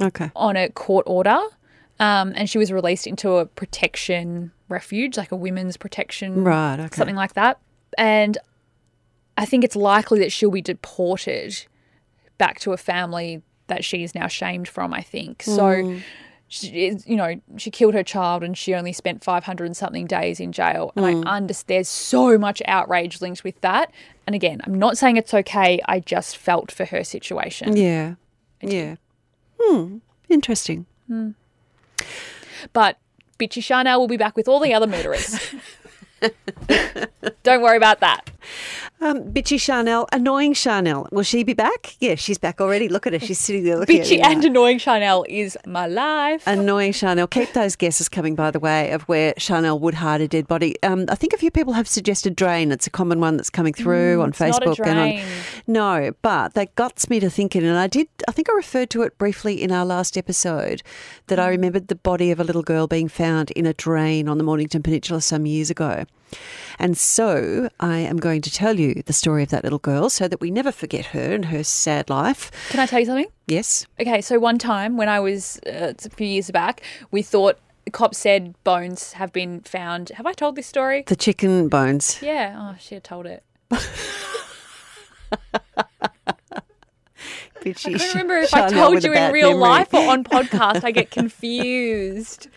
okay. 0.00 0.30
on 0.34 0.56
a 0.56 0.68
court 0.70 1.04
order. 1.06 1.38
Um, 1.98 2.32
and 2.36 2.48
she 2.48 2.58
was 2.58 2.70
released 2.70 3.06
into 3.06 3.36
a 3.36 3.46
protection 3.46 4.52
refuge, 4.68 5.16
like 5.16 5.32
a 5.32 5.36
women's 5.36 5.76
protection, 5.76 6.44
Right, 6.44 6.78
okay. 6.78 6.94
something 6.94 7.16
like 7.16 7.34
that. 7.34 7.58
And 7.96 8.36
I 9.38 9.46
think 9.46 9.64
it's 9.64 9.76
likely 9.76 10.18
that 10.20 10.32
she'll 10.32 10.50
be 10.50 10.60
deported 10.60 11.66
back 12.38 12.60
to 12.60 12.72
a 12.72 12.76
family 12.76 13.42
that 13.68 13.84
she 13.84 14.02
is 14.02 14.14
now 14.14 14.26
shamed 14.26 14.68
from. 14.68 14.92
I 14.92 15.02
think 15.02 15.42
so. 15.42 15.98
She, 16.48 16.96
you 17.06 17.16
know, 17.16 17.40
she 17.56 17.72
killed 17.72 17.94
her 17.94 18.04
child 18.04 18.44
and 18.44 18.56
she 18.56 18.72
only 18.72 18.92
spent 18.92 19.24
500 19.24 19.64
and 19.64 19.76
something 19.76 20.06
days 20.06 20.38
in 20.38 20.52
jail. 20.52 20.92
And 20.94 21.04
I 21.04 21.12
understand 21.28 21.78
there's 21.78 21.88
so 21.88 22.38
much 22.38 22.62
outrage 22.66 23.20
linked 23.20 23.42
with 23.42 23.60
that. 23.62 23.90
And 24.28 24.36
again, 24.36 24.60
I'm 24.64 24.78
not 24.78 24.96
saying 24.96 25.16
it's 25.16 25.34
okay. 25.34 25.80
I 25.86 25.98
just 25.98 26.36
felt 26.36 26.70
for 26.70 26.84
her 26.84 27.02
situation. 27.02 27.76
Yeah. 27.76 28.14
Yeah. 28.60 28.94
Hmm. 29.60 29.98
Interesting. 30.28 30.86
But 32.72 32.98
bitchy 33.38 33.62
Chanel 33.62 34.00
will 34.00 34.08
be 34.08 34.16
back 34.16 34.36
with 34.36 34.48
all 34.48 34.60
the 34.60 34.74
other 34.74 34.86
murderers. 34.86 35.54
Don't 37.42 37.62
worry 37.62 37.76
about 37.76 38.00
that. 38.00 38.30
Um, 39.00 39.24
bitchy 39.24 39.60
Chanel, 39.60 40.08
annoying 40.12 40.54
Chanel. 40.54 41.06
Will 41.12 41.22
she 41.24 41.42
be 41.44 41.52
back? 41.52 41.96
Yeah, 42.00 42.14
she's 42.14 42.38
back 42.38 42.60
already. 42.60 42.88
Look 42.88 43.06
at 43.06 43.12
her. 43.12 43.18
She's 43.18 43.38
sitting 43.38 43.64
there 43.64 43.76
looking 43.76 44.00
at 44.00 44.06
Bitchy 44.06 44.22
and 44.24 44.42
annoying 44.44 44.78
Chanel 44.78 45.24
is 45.28 45.58
my 45.66 45.86
life. 45.86 46.46
Annoying 46.46 46.92
Chanel. 46.92 47.26
Keep 47.26 47.52
those 47.52 47.76
guesses 47.76 48.08
coming, 48.08 48.34
by 48.34 48.50
the 48.50 48.58
way, 48.60 48.92
of 48.92 49.02
where 49.02 49.34
Chanel 49.36 49.78
would 49.80 49.94
hide 49.94 50.20
a 50.22 50.28
dead 50.28 50.48
body. 50.48 50.76
Um, 50.82 51.04
I 51.10 51.14
think 51.14 51.32
a 51.34 51.36
few 51.36 51.50
people 51.50 51.74
have 51.74 51.86
suggested 51.88 52.36
drain. 52.36 52.72
It's 52.72 52.86
a 52.86 52.90
common 52.90 53.20
one 53.20 53.36
that's 53.36 53.50
coming 53.50 53.74
through 53.74 54.22
on 54.22 54.32
Mm, 54.32 54.40
a 54.40 54.50
Facebook 54.52 54.86
and 54.86 55.20
on. 55.20 55.26
No, 55.66 56.12
but 56.22 56.54
that 56.54 56.74
guts 56.76 57.10
me 57.10 57.20
to 57.20 57.28
thinking, 57.28 57.64
and 57.64 57.76
I 57.76 57.88
did. 57.88 58.08
I 58.28 58.32
think 58.32 58.48
I 58.48 58.54
referred 58.54 58.88
to 58.90 59.02
it 59.02 59.18
briefly 59.18 59.60
in 59.62 59.72
our 59.72 59.84
last 59.84 60.16
episode 60.16 60.82
that 61.26 61.38
Mm. 61.38 61.42
I 61.42 61.48
remembered 61.48 61.88
the 61.88 61.96
body 61.96 62.30
of 62.30 62.40
a 62.40 62.44
little 62.44 62.62
girl 62.62 62.86
being 62.86 63.08
found 63.08 63.50
in 63.50 63.66
a 63.66 63.74
drain 63.74 64.26
on 64.28 64.38
the 64.38 64.44
Mornington 64.44 64.82
Peninsula 64.82 65.20
some 65.20 65.44
years 65.44 65.68
ago. 65.70 66.04
And 66.78 66.98
so 66.98 67.68
I 67.80 67.98
am 67.98 68.18
going 68.18 68.42
to 68.42 68.50
tell 68.50 68.78
you 68.78 69.02
the 69.06 69.12
story 69.12 69.42
of 69.42 69.48
that 69.50 69.64
little 69.64 69.78
girl 69.78 70.10
so 70.10 70.28
that 70.28 70.40
we 70.40 70.50
never 70.50 70.72
forget 70.72 71.06
her 71.06 71.34
and 71.34 71.46
her 71.46 71.64
sad 71.64 72.10
life. 72.10 72.50
Can 72.68 72.80
I 72.80 72.86
tell 72.86 73.00
you 73.00 73.06
something? 73.06 73.26
Yes. 73.46 73.86
Okay, 74.00 74.20
so 74.20 74.38
one 74.38 74.58
time 74.58 74.96
when 74.96 75.08
I 75.08 75.20
was 75.20 75.58
uh, 75.66 75.92
it's 75.94 76.06
a 76.06 76.10
few 76.10 76.26
years 76.26 76.50
back, 76.50 76.82
we 77.10 77.22
thought 77.22 77.58
the 77.84 77.90
cop 77.90 78.14
said 78.14 78.54
bones 78.64 79.14
have 79.14 79.32
been 79.32 79.60
found. 79.60 80.10
Have 80.10 80.26
I 80.26 80.32
told 80.32 80.56
this 80.56 80.66
story? 80.66 81.04
The 81.06 81.16
chicken 81.16 81.68
bones. 81.68 82.18
Yeah. 82.20 82.56
Oh, 82.58 82.76
she 82.78 82.96
had 82.96 83.04
told 83.04 83.26
it. 83.26 83.42
I 87.70 87.72
can't 87.72 88.14
remember 88.14 88.36
if 88.38 88.54
I 88.54 88.68
told 88.70 89.02
you 89.02 89.12
in 89.12 89.32
real 89.32 89.48
memory. 89.50 89.60
life 89.60 89.92
or 89.94 90.08
on 90.08 90.24
podcast. 90.32 90.84
I 90.84 90.90
get 90.90 91.10
confused. 91.10 92.48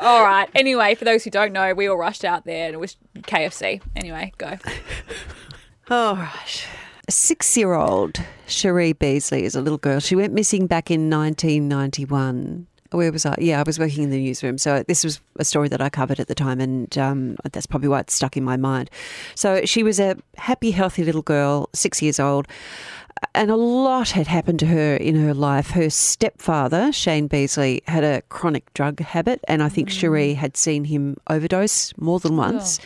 All 0.00 0.22
right. 0.24 0.48
Anyway, 0.54 0.94
for 0.94 1.04
those 1.04 1.24
who 1.24 1.30
don't 1.30 1.52
know, 1.52 1.74
we 1.74 1.86
all 1.88 1.96
rushed 1.96 2.24
out 2.24 2.44
there 2.44 2.66
and 2.66 2.74
it 2.74 2.78
was 2.78 2.96
KFC. 3.18 3.80
Anyway, 3.96 4.32
go. 4.38 4.58
All 5.90 6.16
right. 6.16 6.66
A 7.06 7.12
six 7.12 7.56
year 7.56 7.74
old 7.74 8.14
Sheree 8.46 8.98
Beasley 8.98 9.44
is 9.44 9.54
a 9.54 9.60
little 9.60 9.78
girl. 9.78 10.00
She 10.00 10.16
went 10.16 10.32
missing 10.32 10.66
back 10.66 10.90
in 10.90 11.10
1991. 11.10 12.66
Where 12.94 13.10
was 13.12 13.26
I? 13.26 13.34
Yeah, 13.38 13.60
I 13.60 13.62
was 13.64 13.78
working 13.78 14.04
in 14.04 14.10
the 14.10 14.22
newsroom. 14.22 14.58
So 14.58 14.84
this 14.86 15.04
was 15.04 15.20
a 15.36 15.44
story 15.44 15.68
that 15.68 15.80
I 15.80 15.88
covered 15.88 16.20
at 16.20 16.28
the 16.28 16.34
time, 16.34 16.60
and 16.60 16.96
um, 16.98 17.36
that's 17.52 17.66
probably 17.66 17.88
why 17.88 18.00
it's 18.00 18.14
stuck 18.14 18.36
in 18.36 18.44
my 18.44 18.56
mind. 18.56 18.90
So 19.34 19.64
she 19.64 19.82
was 19.82 19.98
a 19.98 20.16
happy, 20.36 20.70
healthy 20.70 21.04
little 21.04 21.22
girl, 21.22 21.68
six 21.72 22.00
years 22.00 22.20
old. 22.20 22.46
And 23.34 23.50
a 23.50 23.56
lot 23.56 24.10
had 24.10 24.26
happened 24.26 24.58
to 24.60 24.66
her 24.66 24.96
in 24.96 25.14
her 25.16 25.32
life. 25.32 25.70
Her 25.70 25.88
stepfather, 25.88 26.92
Shane 26.92 27.26
Beasley, 27.26 27.82
had 27.86 28.04
a 28.04 28.22
chronic 28.22 28.72
drug 28.74 29.00
habit, 29.00 29.40
and 29.48 29.62
I 29.62 29.68
think 29.68 29.88
Sheree 29.88 30.36
had 30.36 30.56
seen 30.56 30.84
him 30.84 31.16
overdose 31.28 31.96
more 31.96 32.20
than 32.20 32.36
once. 32.36 32.80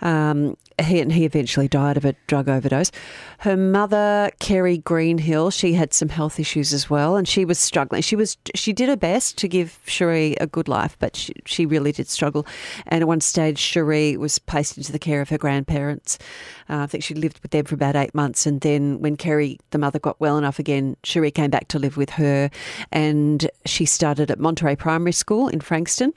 Um, 0.00 0.56
he, 0.80 1.00
and 1.00 1.12
he 1.12 1.24
eventually 1.24 1.68
died 1.68 1.96
of 1.96 2.04
a 2.04 2.14
drug 2.26 2.48
overdose. 2.48 2.90
Her 3.38 3.56
mother, 3.56 4.30
Kerry 4.38 4.78
Greenhill, 4.78 5.50
she 5.50 5.74
had 5.74 5.92
some 5.92 6.08
health 6.08 6.38
issues 6.38 6.72
as 6.72 6.88
well, 6.88 7.16
and 7.16 7.26
she 7.26 7.44
was 7.44 7.58
struggling. 7.58 8.02
She 8.02 8.16
was 8.16 8.36
she 8.54 8.72
did 8.72 8.88
her 8.88 8.96
best 8.96 9.38
to 9.38 9.48
give 9.48 9.78
Sheree 9.86 10.36
a 10.40 10.46
good 10.46 10.68
life, 10.68 10.96
but 10.98 11.16
she, 11.16 11.32
she 11.44 11.66
really 11.66 11.92
did 11.92 12.08
struggle. 12.08 12.46
And 12.86 13.02
at 13.02 13.08
one 13.08 13.20
stage, 13.20 13.58
Sheree 13.58 14.16
was 14.16 14.38
placed 14.38 14.76
into 14.76 14.92
the 14.92 14.98
care 14.98 15.20
of 15.20 15.28
her 15.28 15.38
grandparents. 15.38 16.18
Uh, 16.68 16.78
I 16.78 16.86
think 16.86 17.04
she 17.04 17.14
lived 17.14 17.40
with 17.42 17.50
them 17.50 17.64
for 17.64 17.74
about 17.74 17.96
eight 17.96 18.14
months, 18.14 18.46
and 18.46 18.60
then 18.60 19.00
when 19.00 19.16
Kerry, 19.16 19.58
the 19.70 19.78
mother, 19.78 19.98
got 19.98 20.20
well 20.20 20.38
enough 20.38 20.58
again, 20.58 20.96
Sheree 21.02 21.34
came 21.34 21.50
back 21.50 21.68
to 21.68 21.78
live 21.78 21.96
with 21.96 22.10
her, 22.10 22.50
and 22.90 23.50
she 23.66 23.84
started 23.84 24.30
at 24.30 24.38
Monterey 24.38 24.76
Primary 24.76 25.12
School 25.12 25.48
in 25.48 25.60
Frankston. 25.60 26.12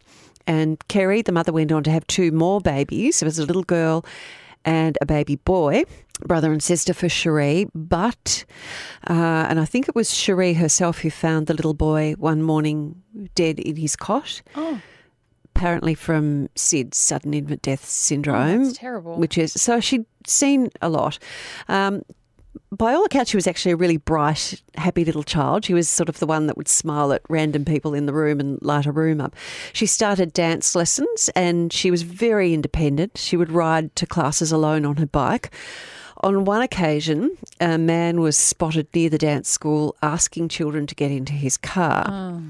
And 0.48 0.86
Kerry, 0.88 1.22
the 1.22 1.32
mother, 1.32 1.52
went 1.52 1.72
on 1.72 1.84
to 1.84 1.92
have 1.92 2.06
two 2.08 2.32
more 2.32 2.62
babies. 2.62 3.20
There 3.20 3.28
was 3.28 3.40
a 3.40 3.46
little 3.46 3.64
girl 3.64 4.06
and 4.66 4.98
a 5.00 5.06
baby 5.06 5.38
boy, 5.38 5.84
brother 6.26 6.52
and 6.52 6.62
sister 6.62 6.94
for 6.94 7.08
Sheree. 7.08 7.70
But, 7.74 8.44
uh, 9.08 9.46
and 9.48 9.60
I 9.60 9.66
think 9.66 9.88
it 9.88 9.96
was 9.96 10.10
Sheree 10.10 10.56
herself 10.56 11.00
who 11.00 11.10
found 11.10 11.48
the 11.48 11.54
little 11.54 11.76
boy 11.76 12.16
one 12.18 12.42
morning 12.42 13.02
dead 13.36 13.60
in 13.60 13.78
his 13.78 13.96
cot. 13.96 14.42
Oh. 14.56 14.82
Apparently 15.56 15.94
from 15.94 16.50
SIDS, 16.56 16.96
sudden 16.96 17.34
infant 17.34 17.62
death 17.62 17.86
syndrome. 17.86 18.64
Oh, 18.64 18.74
terrible. 18.74 19.16
Which 19.16 19.38
is, 19.38 19.54
so 19.54 19.80
she'd 19.80 20.06
seen 20.28 20.70
a 20.82 20.90
lot. 20.90 21.18
Um, 21.70 22.02
by 22.72 22.94
all 22.94 23.06
accounts, 23.06 23.32
she 23.32 23.38
was 23.38 23.48
actually 23.48 23.72
a 23.72 23.76
really 23.78 23.98
bright, 23.98 24.62
happy 24.76 25.06
little 25.06 25.24
child. 25.24 25.66
She 25.66 25.74
was 25.74 25.90
sort 25.90 26.10
of 26.10 26.20
the 26.20 26.26
one 26.26 26.48
that 26.48 26.58
would 26.58 26.68
smile 26.68 27.14
at 27.14 27.22
random 27.30 27.66
people 27.66 27.94
in 27.94 28.06
the 28.06 28.14
room 28.14 28.40
and 28.40 28.60
light 28.62 28.86
a 28.86 28.92
room 28.92 29.22
up. 29.22 29.36
She 29.74 29.86
started 29.86 30.34
dance 30.34 30.76
lessons 30.76 31.30
and 31.36 31.72
she 31.72 31.92
was 31.92 32.02
very 32.04 32.54
independent. 32.54 33.18
She 33.18 33.38
would 33.38 33.52
ride 33.52 33.96
to 33.98 34.06
classes 34.06 34.52
alone 34.52 34.86
on 34.86 34.98
her 34.98 35.06
bike. 35.06 35.52
On 36.22 36.46
one 36.46 36.62
occasion, 36.62 37.38
a 37.60 37.78
man 37.78 38.22
was 38.22 38.38
spotted 38.38 38.88
near 38.96 39.10
the 39.10 39.18
dance 39.18 39.50
school 39.50 39.96
asking 40.02 40.50
children 40.50 40.88
to 40.88 40.96
get 40.96 41.12
into 41.12 41.34
his 41.34 41.58
car. 41.58 42.06
Oh, 42.10 42.42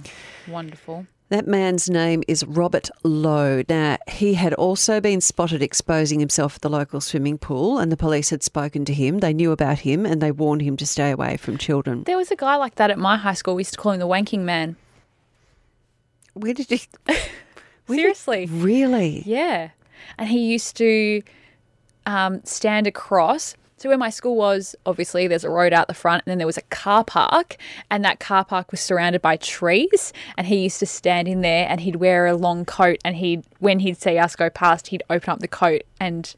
Wonderful. 0.48 1.08
That 1.30 1.48
man's 1.48 1.90
name 1.90 2.24
is 2.28 2.46
Robert 2.46 2.90
Lowe. 3.04 3.64
Now, 3.68 3.98
he 4.08 4.36
had 4.36 4.54
also 4.54 5.02
been 5.02 5.22
spotted 5.22 5.64
exposing 5.64 6.20
himself 6.20 6.56
at 6.58 6.62
the 6.62 6.70
local 6.70 7.02
swimming 7.02 7.40
pool, 7.40 7.80
and 7.80 7.92
the 7.92 7.98
police 7.98 8.30
had 8.30 8.44
spoken 8.44 8.86
to 8.86 8.94
him. 8.94 9.20
They 9.20 9.34
knew 9.34 9.52
about 9.52 9.80
him 9.80 10.06
and 10.06 10.22
they 10.22 10.32
warned 10.32 10.62
him 10.62 10.78
to 10.78 10.86
stay 10.86 11.10
away 11.10 11.38
from 11.38 11.58
children. 11.58 12.04
There 12.04 12.18
was 12.18 12.30
a 12.30 12.36
guy 12.36 12.58
like 12.58 12.76
that 12.76 12.92
at 12.92 13.00
my 13.00 13.18
high 13.18 13.34
school. 13.34 13.56
We 13.56 13.62
used 13.62 13.74
to 13.74 13.80
call 13.80 13.94
him 13.94 14.00
the 14.00 14.08
wanking 14.08 14.42
man. 14.42 14.76
Where 16.34 16.54
did 16.54 16.70
he? 16.70 16.82
where 17.06 17.18
did- 17.98 18.16
Seriously. 18.18 18.46
really? 18.52 19.24
Yeah. 19.26 19.70
And 20.20 20.30
he 20.30 20.52
used 20.52 20.78
to 20.78 21.24
um, 22.06 22.42
stand 22.44 22.86
across. 22.86 23.56
So 23.86 23.90
where 23.90 24.00
my 24.00 24.10
school 24.10 24.36
was, 24.36 24.76
obviously 24.88 25.28
there's 25.28 25.44
a 25.44 25.50
road 25.52 25.72
out 25.72 25.88
the 25.88 25.94
front 25.94 26.24
and 26.26 26.32
then 26.32 26.40
there 26.40 26.48
was 26.48 26.58
a 26.58 26.64
car 26.64 27.04
park 27.04 27.56
and 27.92 28.04
that 28.04 28.20
car 28.20 28.44
park 28.44 28.72
was 28.72 28.80
surrounded 28.80 29.22
by 29.22 29.38
trees 29.38 30.12
and 30.40 30.48
he 30.48 30.64
used 30.64 30.80
to 30.80 30.88
stand 30.88 31.28
in 31.28 31.42
there 31.42 31.68
and 31.70 31.82
he'd 31.82 31.98
wear 31.98 32.26
a 32.26 32.36
long 32.36 32.66
coat 32.66 32.98
and 33.06 33.18
he'd 33.18 33.44
when 33.60 33.78
he'd 33.78 34.02
see 34.02 34.18
us 34.18 34.36
go 34.36 34.50
past 34.50 34.88
he'd 34.88 35.04
open 35.12 35.30
up 35.30 35.40
the 35.40 35.48
coat 35.48 35.84
and 36.00 36.34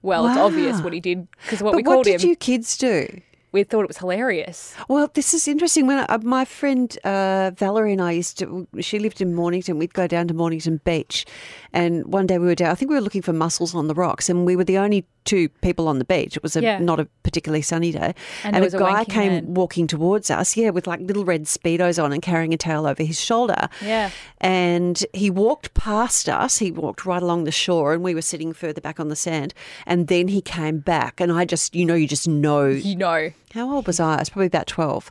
well 0.00 0.26
it's 0.26 0.38
obvious 0.38 0.80
what 0.80 0.94
he 0.94 1.00
did 1.00 1.28
because 1.42 1.62
what 1.62 1.72
But 1.72 1.76
we 1.76 1.82
what 1.82 1.96
called 1.96 2.04
did 2.06 2.22
him 2.22 2.30
you 2.30 2.34
kids 2.34 2.78
do? 2.78 3.20
We 3.52 3.64
thought 3.64 3.82
it 3.82 3.88
was 3.88 3.98
hilarious. 3.98 4.74
Well, 4.88 5.10
this 5.14 5.34
is 5.34 5.48
interesting. 5.48 5.86
When 5.86 6.04
I, 6.08 6.16
my 6.18 6.44
friend 6.44 6.96
uh, 7.04 7.50
Valerie 7.56 7.92
and 7.92 8.00
I 8.02 8.12
used 8.12 8.38
to, 8.38 8.66
she 8.80 8.98
lived 8.98 9.20
in 9.20 9.34
Mornington. 9.34 9.78
We'd 9.78 9.94
go 9.94 10.06
down 10.06 10.28
to 10.28 10.34
Mornington 10.34 10.80
Beach, 10.84 11.26
and 11.72 12.04
one 12.06 12.26
day 12.26 12.38
we 12.38 12.46
were 12.46 12.54
down. 12.54 12.70
I 12.70 12.74
think 12.74 12.90
we 12.90 12.94
were 12.96 13.00
looking 13.02 13.22
for 13.22 13.32
mussels 13.32 13.74
on 13.74 13.88
the 13.88 13.94
rocks, 13.94 14.28
and 14.28 14.46
we 14.46 14.56
were 14.56 14.64
the 14.64 14.78
only 14.78 15.06
two 15.24 15.48
people 15.48 15.86
on 15.86 15.98
the 15.98 16.04
beach. 16.04 16.36
It 16.36 16.42
was 16.42 16.56
a, 16.56 16.62
Yeah. 16.62 16.78
not 16.78 16.98
a 16.98 17.04
particularly 17.22 17.60
sunny 17.62 17.92
day, 17.92 18.14
And 18.42 18.58
was 18.64 18.72
a 18.74 18.78
a 18.78 18.80
guy 18.80 19.04
wanking 19.04 19.10
came 19.10 19.32
man. 19.32 19.54
walking 19.54 19.86
towards 19.86 20.30
us. 20.30 20.56
Yeah, 20.56 20.70
with 20.70 20.86
like 20.86 21.00
little 21.00 21.24
red 21.26 21.44
speedos 21.44 22.02
on 22.02 22.12
and 22.12 22.22
carrying 22.22 22.54
a 22.54 22.56
towel 22.56 22.86
over 22.86 23.02
his 23.02 23.20
shoulder. 23.20 23.68
Yeah. 23.82 24.10
and 24.38 25.04
he 25.12 25.28
walked 25.30 25.74
past 25.74 26.28
us. 26.28 26.58
He 26.58 26.70
walked 26.70 27.04
right 27.04 27.22
along 27.22 27.44
the 27.44 27.52
shore, 27.52 27.92
and 27.92 28.02
we 28.02 28.14
were 28.14 28.22
sitting 28.22 28.52
further 28.52 28.80
back 28.80 28.98
on 28.98 29.08
the 29.08 29.16
sand. 29.16 29.52
And 29.86 30.08
then 30.08 30.28
he 30.28 30.40
came 30.40 30.78
back, 30.78 31.20
and 31.20 31.30
I 31.30 31.44
just, 31.44 31.74
you 31.74 31.84
know, 31.84 31.94
you 31.94 32.06
just 32.08 32.26
know 32.26 32.66
You 32.68 32.96
know. 32.96 33.32
How 33.52 33.72
old 33.72 33.86
was 33.86 33.98
I? 33.98 34.16
I 34.16 34.18
was 34.18 34.30
probably 34.30 34.46
about 34.46 34.66
12. 34.66 35.10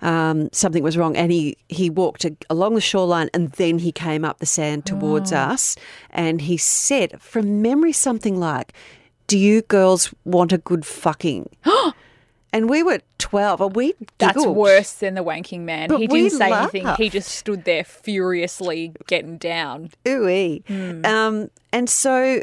Um, 0.00 0.48
something 0.52 0.82
was 0.82 0.96
wrong. 0.96 1.16
And 1.16 1.30
he, 1.30 1.56
he 1.68 1.90
walked 1.90 2.24
a, 2.24 2.36
along 2.48 2.74
the 2.74 2.80
shoreline 2.80 3.28
and 3.34 3.52
then 3.52 3.78
he 3.78 3.92
came 3.92 4.24
up 4.24 4.38
the 4.38 4.46
sand 4.46 4.86
towards 4.86 5.32
us. 5.32 5.76
And 6.10 6.40
he 6.42 6.56
said, 6.56 7.20
from 7.20 7.60
memory, 7.62 7.92
something 7.92 8.38
like, 8.38 8.72
Do 9.26 9.38
you 9.38 9.62
girls 9.62 10.14
want 10.24 10.52
a 10.52 10.58
good 10.58 10.86
fucking? 10.86 11.50
and 12.52 12.70
we 12.70 12.82
were 12.82 13.00
12 13.18 13.60
and 13.60 13.76
we 13.76 13.94
That's 14.18 14.46
worse 14.46 14.92
than 14.94 15.14
the 15.14 15.24
wanking 15.24 15.60
man. 15.60 15.88
But 15.88 16.00
he 16.00 16.06
didn't 16.06 16.30
say 16.30 16.52
anything. 16.52 16.86
He 16.96 17.10
just 17.10 17.30
stood 17.30 17.64
there 17.64 17.84
furiously 17.84 18.92
getting 19.06 19.36
down. 19.36 19.90
Ooh-wee. 20.08 20.62
Um, 21.04 21.50
and 21.72 21.90
so 21.90 22.40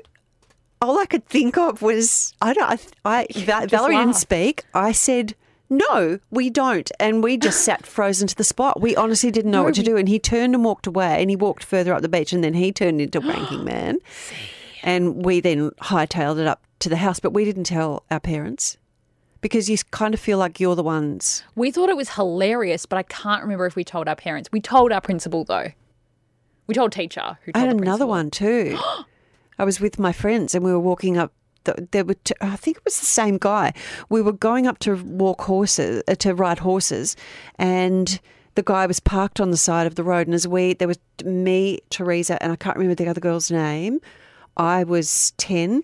all 0.83 0.99
I 0.99 1.05
could 1.05 1.25
think 1.25 1.57
of 1.57 1.81
was 1.81 2.33
I 2.41 2.53
don't. 2.53 2.69
I, 3.05 3.19
I 3.21 3.27
Va- 3.33 3.67
Valerie 3.67 3.95
didn't 3.95 4.15
speak. 4.15 4.65
I 4.73 4.91
said. 4.91 5.35
No, 5.69 6.19
we 6.29 6.51
don't. 6.51 6.91
And 6.99 7.23
we 7.23 7.35
just 7.35 7.61
sat 7.65 7.87
frozen 7.87 8.27
to 8.27 8.35
the 8.35 8.43
spot. 8.43 8.79
We 8.79 8.95
honestly 8.95 9.31
didn't 9.31 9.49
know 9.49 9.63
what 9.63 9.73
to 9.75 9.81
do. 9.81 9.97
And 9.97 10.07
he 10.07 10.19
turned 10.19 10.53
and 10.53 10.63
walked 10.63 10.85
away 10.85 11.19
and 11.19 11.31
he 11.31 11.35
walked 11.35 11.63
further 11.63 11.95
up 11.95 12.03
the 12.03 12.09
beach 12.09 12.31
and 12.31 12.43
then 12.43 12.53
he 12.53 12.71
turned 12.71 13.01
into 13.01 13.19
Wanking 13.19 13.63
Man. 13.65 13.97
And 14.83 15.25
we 15.25 15.39
then 15.39 15.71
hightailed 15.81 16.37
it 16.37 16.45
up 16.45 16.61
to 16.79 16.89
the 16.89 16.97
house. 16.97 17.19
But 17.19 17.33
we 17.33 17.43
didn't 17.43 17.63
tell 17.63 18.03
our 18.11 18.19
parents 18.19 18.77
because 19.41 19.67
you 19.67 19.77
kind 19.89 20.13
of 20.13 20.19
feel 20.19 20.37
like 20.37 20.59
you're 20.59 20.75
the 20.75 20.83
ones. 20.83 21.43
We 21.55 21.71
thought 21.71 21.89
it 21.89 21.97
was 21.97 22.09
hilarious, 22.09 22.85
but 22.85 22.97
I 22.97 23.03
can't 23.03 23.41
remember 23.41 23.65
if 23.65 23.75
we 23.75 23.83
told 23.83 24.07
our 24.07 24.15
parents. 24.15 24.49
We 24.51 24.61
told 24.61 24.91
our 24.91 25.01
principal 25.01 25.43
though. 25.43 25.71
We 26.67 26.75
told 26.75 26.91
teacher 26.91 27.39
who 27.45 27.51
I 27.55 27.61
told 27.61 27.67
had 27.67 27.77
the 27.77 27.81
another 27.81 28.05
one 28.05 28.29
too. 28.29 28.77
I 29.63 29.65
was 29.65 29.79
with 29.79 29.97
my 29.97 30.11
friends 30.11 30.53
and 30.53 30.63
we 30.65 30.71
were 30.73 30.79
walking 30.91 31.17
up. 31.17 31.31
th- 31.63 31.87
There 31.91 32.03
were, 32.03 32.15
t- 32.15 32.35
I 32.41 32.57
think 32.57 32.75
it 32.77 32.83
was 32.83 32.99
the 32.99 33.05
same 33.05 33.37
guy. 33.37 33.71
We 34.09 34.21
were 34.21 34.33
going 34.33 34.67
up 34.67 34.79
to 34.79 34.95
walk 34.95 35.39
horses, 35.43 36.03
uh, 36.09 36.15
to 36.15 36.35
ride 36.35 36.59
horses, 36.59 37.15
and 37.57 38.19
the 38.55 38.63
guy 38.63 38.85
was 38.85 38.99
parked 38.99 39.39
on 39.39 39.51
the 39.51 39.57
side 39.57 39.87
of 39.87 39.95
the 39.95 40.03
road. 40.03 40.27
And 40.27 40.33
as 40.35 40.45
we, 40.45 40.73
there 40.73 40.89
was 40.89 40.99
me, 41.23 41.79
Teresa, 41.89 42.35
and 42.43 42.51
I 42.51 42.57
can't 42.57 42.75
remember 42.75 42.95
the 43.01 43.09
other 43.09 43.21
girl's 43.21 43.49
name. 43.49 44.01
I 44.57 44.83
was 44.83 45.31
ten. 45.37 45.83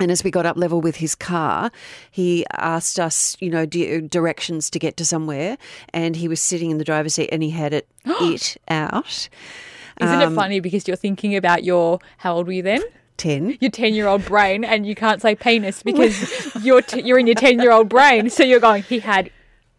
And 0.00 0.10
as 0.12 0.22
we 0.22 0.30
got 0.30 0.46
up 0.46 0.56
level 0.58 0.80
with 0.82 0.96
his 0.96 1.14
car, 1.16 1.72
he 2.10 2.44
asked 2.52 3.00
us, 3.00 3.36
you 3.40 3.50
know, 3.50 3.64
di- 3.66 4.00
directions 4.02 4.70
to 4.70 4.78
get 4.78 4.96
to 4.98 5.04
somewhere. 5.06 5.56
And 5.94 6.14
he 6.16 6.28
was 6.28 6.40
sitting 6.40 6.70
in 6.70 6.76
the 6.78 6.84
driver's 6.84 7.14
seat 7.14 7.30
and 7.32 7.42
he 7.42 7.50
had 7.50 7.72
it 7.72 7.88
it 8.04 8.56
out. 8.68 9.28
Isn't 10.00 10.22
Um, 10.22 10.32
it 10.32 10.36
funny 10.36 10.60
because 10.60 10.86
you're 10.86 10.96
thinking 10.96 11.34
about 11.36 11.64
your 11.64 11.98
how 12.18 12.36
old 12.36 12.46
were 12.46 12.52
you 12.52 12.62
then? 12.62 12.82
10. 13.16 13.58
Your 13.60 13.70
ten 13.72 13.94
year 13.94 14.06
old 14.06 14.24
brain, 14.24 14.62
and 14.64 14.86
you 14.86 14.94
can't 14.94 15.20
say 15.20 15.34
penis 15.34 15.82
because 15.90 16.54
you're 16.64 16.82
t- 16.82 17.02
you're 17.02 17.18
in 17.18 17.26
your 17.26 17.34
ten 17.34 17.58
year 17.58 17.72
old 17.72 17.88
brain. 17.88 18.30
So 18.30 18.44
you're 18.44 18.60
going. 18.60 18.84
He 18.84 19.00
had. 19.00 19.30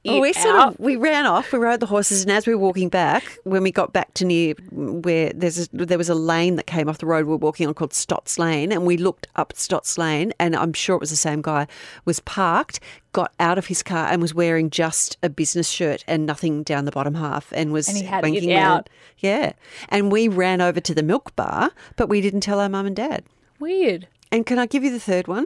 Well, 0.05 0.21
we 0.21 0.31
sort 0.31 0.55
out. 0.55 0.73
of 0.73 0.79
we 0.79 0.95
ran 0.95 1.25
off. 1.25 1.51
We 1.51 1.59
rode 1.59 1.81
the 1.81 1.85
horses, 1.85 2.21
and 2.21 2.31
as 2.31 2.47
we 2.47 2.55
were 2.55 2.61
walking 2.61 2.87
back, 2.87 3.37
when 3.43 3.63
we 3.63 3.71
got 3.71 3.91
back 3.91 4.13
to 4.15 4.25
near 4.25 4.53
where 4.71 5.33
there's 5.33 5.67
a, 5.67 5.67
there 5.73 5.97
was 5.97 6.07
a 6.09 6.15
lane 6.15 6.55
that 6.55 6.67
came 6.67 6.87
off 6.87 6.99
the 6.99 7.05
road 7.05 7.25
we 7.25 7.31
were 7.31 7.37
walking 7.37 7.67
on 7.67 7.73
called 7.73 7.93
Stotts 7.93 8.39
Lane, 8.39 8.71
and 8.71 8.85
we 8.85 8.95
looked 8.95 9.27
up 9.35 9.53
Stotts 9.55 9.97
Lane, 9.97 10.31
and 10.39 10.55
I'm 10.55 10.71
sure 10.71 10.95
it 10.95 11.01
was 11.01 11.09
the 11.09 11.17
same 11.17 11.41
guy 11.41 11.67
was 12.05 12.21
parked, 12.21 12.79
got 13.11 13.33
out 13.41 13.57
of 13.57 13.67
his 13.67 13.83
car, 13.83 14.07
and 14.07 14.21
was 14.21 14.33
wearing 14.33 14.69
just 14.69 15.17
a 15.21 15.29
business 15.29 15.69
shirt 15.69 16.05
and 16.07 16.25
nothing 16.25 16.63
down 16.63 16.85
the 16.85 16.91
bottom 16.91 17.15
half, 17.15 17.51
and 17.51 17.73
was 17.73 17.89
And 17.89 17.97
he 17.97 18.03
had 18.03 18.23
it 18.23 18.27
wanking 18.27 18.55
out. 18.55 18.89
Yeah, 19.17 19.51
and 19.89 20.11
we 20.11 20.29
ran 20.29 20.61
over 20.61 20.79
to 20.79 20.95
the 20.95 21.03
milk 21.03 21.35
bar, 21.35 21.71
but 21.97 22.07
we 22.07 22.21
didn't 22.21 22.41
tell 22.41 22.61
our 22.61 22.69
mum 22.69 22.85
and 22.85 22.95
dad. 22.95 23.25
Weird. 23.59 24.07
And 24.31 24.45
can 24.45 24.59
I 24.59 24.65
give 24.65 24.83
you 24.83 24.91
the 24.91 24.99
third 24.99 25.27
one? 25.27 25.45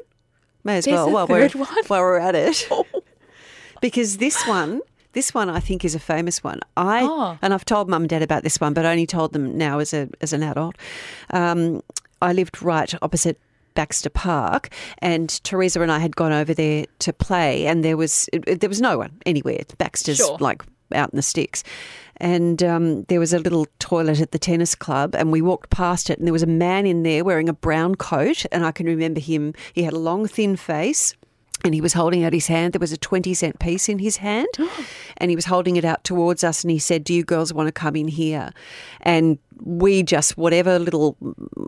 May 0.63 0.77
as 0.77 0.85
There's 0.85 0.95
well 0.95 1.11
while 1.11 1.27
third 1.27 1.55
we're 1.55 1.61
one? 1.61 1.83
While 1.87 2.01
we're 2.01 2.19
at 2.19 2.35
it. 2.35 2.69
because 3.83 4.17
this 4.17 4.41
one, 4.47 4.81
this 5.11 5.33
one 5.33 5.49
I 5.49 5.59
think 5.59 5.83
is 5.85 5.93
a 5.95 5.99
famous 5.99 6.43
one. 6.43 6.59
I 6.75 7.01
Oh. 7.03 7.37
and 7.41 7.53
I've 7.53 7.65
told 7.65 7.87
mum 7.89 8.03
and 8.03 8.09
dad 8.09 8.23
about 8.23 8.43
this 8.43 8.59
one, 8.59 8.73
but 8.73 8.85
only 8.85 9.05
told 9.05 9.33
them 9.33 9.57
now 9.57 9.79
as 9.79 9.93
a 9.93 10.07
as 10.21 10.33
an 10.33 10.41
adult. 10.43 10.75
Um, 11.29 11.81
I 12.21 12.33
lived 12.33 12.61
right 12.63 12.91
opposite 13.01 13.37
Baxter 13.75 14.09
Park, 14.09 14.69
and 14.99 15.29
Teresa 15.43 15.81
and 15.81 15.91
I 15.91 15.99
had 15.99 16.15
gone 16.15 16.31
over 16.31 16.53
there 16.53 16.85
to 16.99 17.11
play, 17.13 17.67
and 17.67 17.83
there 17.83 17.97
was 17.97 18.29
it, 18.33 18.59
there 18.61 18.69
was 18.69 18.81
no 18.81 18.97
one 18.97 19.11
anywhere. 19.25 19.59
Baxter's 19.77 20.17
Sure. 20.17 20.37
like 20.39 20.63
out 20.93 21.11
in 21.11 21.17
the 21.17 21.23
sticks. 21.23 21.63
And 22.17 22.61
um, 22.63 23.03
there 23.09 23.19
was 23.19 23.33
a 23.33 23.39
little 23.39 23.65
toilet 23.79 24.21
at 24.21 24.31
the 24.31 24.37
tennis 24.39 24.75
club, 24.75 25.15
and 25.15 25.31
we 25.31 25.41
walked 25.41 25.71
past 25.71 26.09
it, 26.11 26.19
and 26.19 26.27
there 26.27 26.31
was 26.39 26.43
a 26.43 26.47
man 26.67 26.85
in 26.85 27.01
there 27.03 27.23
wearing 27.25 27.49
a 27.49 27.53
brown 27.53 27.95
coat, 27.95 28.45
and 28.51 28.63
I 28.63 28.71
can 28.71 28.85
remember 28.85 29.19
him. 29.19 29.53
He 29.73 29.81
had 29.83 29.93
a 29.93 29.97
long, 29.99 30.27
thin 30.27 30.55
face, 30.55 31.15
and 31.63 31.73
he 31.73 31.81
was 31.81 31.93
holding 31.93 32.23
out 32.23 32.33
his 32.33 32.47
hand. 32.47 32.73
There 32.73 32.79
was 32.79 32.91
a 32.91 32.97
20 32.97 33.33
cent 33.33 33.59
piece 33.59 33.89
in 33.89 33.99
his 33.99 34.17
hand, 34.17 34.47
and 35.17 35.29
he 35.29 35.35
was 35.35 35.45
holding 35.45 35.75
it 35.75 35.85
out 35.85 36.03
towards 36.03 36.43
us, 36.43 36.63
and 36.63 36.71
he 36.71 36.79
said, 36.79 37.03
Do 37.03 37.13
you 37.13 37.23
girls 37.23 37.53
want 37.53 37.67
to 37.67 37.71
come 37.71 37.95
in 37.95 38.07
here? 38.07 38.51
And 39.01 39.37
we 39.61 40.03
just, 40.03 40.37
whatever 40.37 40.79
little, 40.79 41.15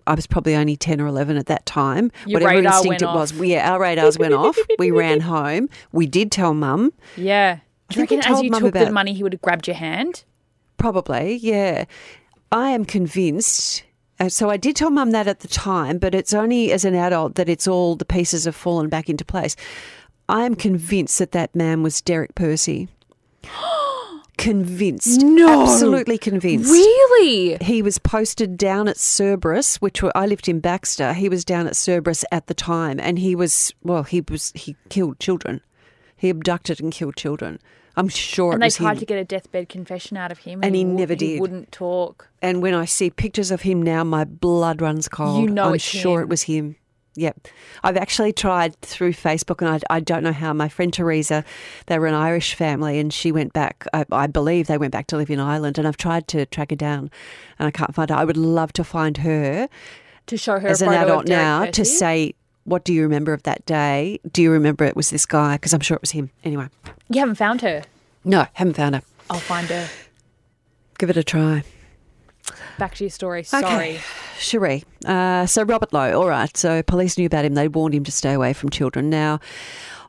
I 0.08 0.16
was 0.16 0.28
probably 0.28 0.56
only 0.56 0.76
10 0.76 1.00
or 1.00 1.08
11 1.08 1.38
at 1.38 1.46
that 1.48 1.66
time, 1.66 2.12
Your 2.26 2.42
whatever 2.42 2.60
instinct 2.62 3.02
it 3.02 3.06
was, 3.06 3.34
we, 3.34 3.52
yeah, 3.54 3.72
our 3.72 3.80
radars 3.80 4.18
went 4.18 4.34
off. 4.34 4.58
We 4.80 4.92
ran 4.92 5.20
home. 5.22 5.70
We 5.92 6.08
did 6.08 6.32
tell 6.32 6.54
mum. 6.54 6.94
Yeah. 7.16 7.60
Do 7.90 8.00
you 8.00 8.08
think 8.08 8.24
reckon 8.24 8.38
as 8.38 8.44
you 8.44 8.50
took 8.52 8.74
the 8.74 8.92
money, 8.92 9.14
he 9.14 9.24
would 9.24 9.34
have 9.34 9.42
grabbed 9.42 9.68
your 9.68 9.76
hand? 9.76 10.24
Probably, 10.78 11.36
yeah. 11.36 11.86
I 12.52 12.72
am 12.72 12.86
convinced. 12.86 13.84
Uh, 14.20 14.30
so 14.30 14.50
I 14.50 14.58
did 14.58 14.76
tell 14.76 14.90
mum 14.90 15.12
that 15.12 15.28
at 15.28 15.42
the 15.42 15.48
time, 15.48 15.98
but 15.98 16.16
it's 16.16 16.34
only 16.34 16.72
as 16.72 16.86
an 16.86 16.96
adult 16.96 17.36
that 17.36 17.50
it's 17.50 17.68
all 17.68 17.96
the 17.96 18.06
pieces 18.06 18.46
have 18.46 18.56
fallen 18.56 18.90
back 18.90 19.10
into 19.10 19.26
place. 19.26 19.56
I 20.30 20.46
am 20.46 20.56
convinced 20.56 21.20
that 21.20 21.34
that 21.34 21.56
man 21.56 21.84
was 21.84 22.02
Derek 22.02 22.34
Percy. 22.34 22.88
convinced. 24.38 25.22
No. 25.22 25.64
Absolutely 25.64 26.18
convinced. 26.18 26.70
Really? 26.70 27.58
He 27.62 27.82
was 27.82 28.00
posted 28.00 28.58
down 28.58 28.88
at 28.88 28.98
Cerberus, 28.98 29.78
which 29.78 30.02
were, 30.02 30.16
I 30.16 30.26
lived 30.26 30.48
in 30.48 30.60
Baxter. 30.60 31.14
He 31.14 31.30
was 31.30 31.46
down 31.46 31.68
at 31.68 31.76
Cerberus 31.76 32.26
at 32.32 32.48
the 32.48 32.54
time, 32.54 33.00
and 33.00 33.20
he 33.20 33.36
was 33.36 33.74
well. 33.84 34.04
He 34.04 34.22
was 34.22 34.52
he 34.56 34.76
killed 34.90 35.20
children. 35.20 35.62
He 36.16 36.30
abducted 36.30 36.80
and 36.82 36.92
killed 36.92 37.16
children. 37.16 37.60
I'm 37.98 38.10
sure 38.10 38.52
And 38.52 38.60
it 38.60 38.60
they 38.62 38.66
was 38.68 38.76
tried 38.76 38.94
him. 38.94 39.00
to 39.00 39.06
get 39.06 39.18
a 39.20 39.24
deathbed 39.24 39.70
confession 39.70 40.18
out 40.18 40.32
of 40.32 40.40
him, 40.40 40.60
And 40.64 40.76
he 40.76 40.84
wou- 40.84 40.94
never 40.98 41.14
He 41.14 41.18
did. 41.18 41.40
wouldn't 41.42 41.72
talk. 41.72 42.28
And 42.42 42.62
when 42.62 42.74
I 42.74 42.86
see 42.86 43.10
pictures 43.10 43.52
of 43.52 43.62
him 43.62 43.82
now, 43.82 44.04
my 44.04 44.26
blood 44.26 44.82
runs 44.82 45.08
cold. 45.08 45.42
You 45.44 45.50
know 45.50 45.72
I'm 45.72 45.78
sure 45.78 46.20
him. 46.20 46.24
it 46.26 46.30
was 46.30 46.44
him. 46.44 46.76
Yep. 47.18 47.48
I've 47.82 47.96
actually 47.96 48.34
tried 48.34 48.76
through 48.82 49.14
Facebook, 49.14 49.62
and 49.66 49.70
I, 49.90 49.96
I 49.96 50.00
don't 50.02 50.22
know 50.22 50.34
how. 50.34 50.52
My 50.52 50.68
friend 50.68 50.92
Teresa, 50.92 51.46
they 51.86 51.98
were 51.98 52.08
an 52.08 52.14
Irish 52.14 52.54
family, 52.56 53.00
and 53.00 53.14
she 53.14 53.32
went 53.32 53.54
back. 53.54 53.86
I, 53.94 54.04
I 54.12 54.28
believe 54.28 54.68
they 54.68 54.78
went 54.78 54.92
back 54.92 55.08
to 55.08 55.18
live 55.18 55.30
in 55.30 55.40
Ireland, 55.40 55.78
and 55.78 55.88
I've 55.88 55.96
tried 55.96 56.28
to 56.30 56.46
track 56.48 56.72
her 56.72 56.76
down, 56.76 57.10
and 57.58 57.68
I 57.68 57.72
can't 57.72 57.96
find 57.96 58.10
her. 58.10 58.16
I 58.18 58.26
would 58.26 58.36
love 58.36 58.74
to 58.74 58.84
find 58.84 59.16
her 59.20 59.70
To 60.28 60.36
show 60.38 60.60
her 60.60 60.68
as 60.68 60.82
a 60.82 60.88
an 60.90 60.94
adult 60.94 61.30
now 61.30 61.64
to 61.68 61.86
say, 61.86 62.34
what 62.66 62.84
do 62.84 62.94
you 62.94 63.02
remember 63.04 63.32
of 63.34 63.44
that 63.44 63.66
day? 63.66 64.20
Do 64.32 64.42
you 64.42 64.52
remember 64.52 64.84
it 64.86 64.96
was 64.96 65.10
this 65.10 65.26
guy? 65.26 65.56
Because 65.56 65.74
I'm 65.74 65.80
sure 65.80 65.96
it 65.96 66.02
was 66.02 66.12
him. 66.12 66.30
Anyway, 66.44 66.68
You 67.10 67.20
haven't 67.22 67.36
found 67.36 67.62
her. 67.62 67.84
no, 68.24 68.46
haven't 68.54 68.76
found 68.76 68.96
her. 68.96 69.02
I'll 69.30 69.40
find 69.40 69.68
her. 69.70 69.88
Give 71.00 71.10
it 71.10 71.18
a 71.18 71.24
try. 71.24 71.64
Back 72.78 72.96
to 72.96 73.04
your 73.06 73.10
story. 73.12 73.44
Sorry. 73.44 74.00
Sheree. 74.38 74.84
Uh, 75.06 75.46
so 75.46 75.64
Robert 75.64 75.92
Lowe, 75.94 76.20
all 76.22 76.28
right. 76.28 76.56
So 76.56 76.84
police 76.84 77.18
knew 77.18 77.26
about 77.26 77.46
him. 77.46 77.54
They 77.56 77.68
warned 77.68 77.96
him 77.96 78.04
to 78.04 78.12
stay 78.12 78.34
away 78.34 78.54
from 78.54 78.70
children. 78.70 79.10
Now, 79.10 79.40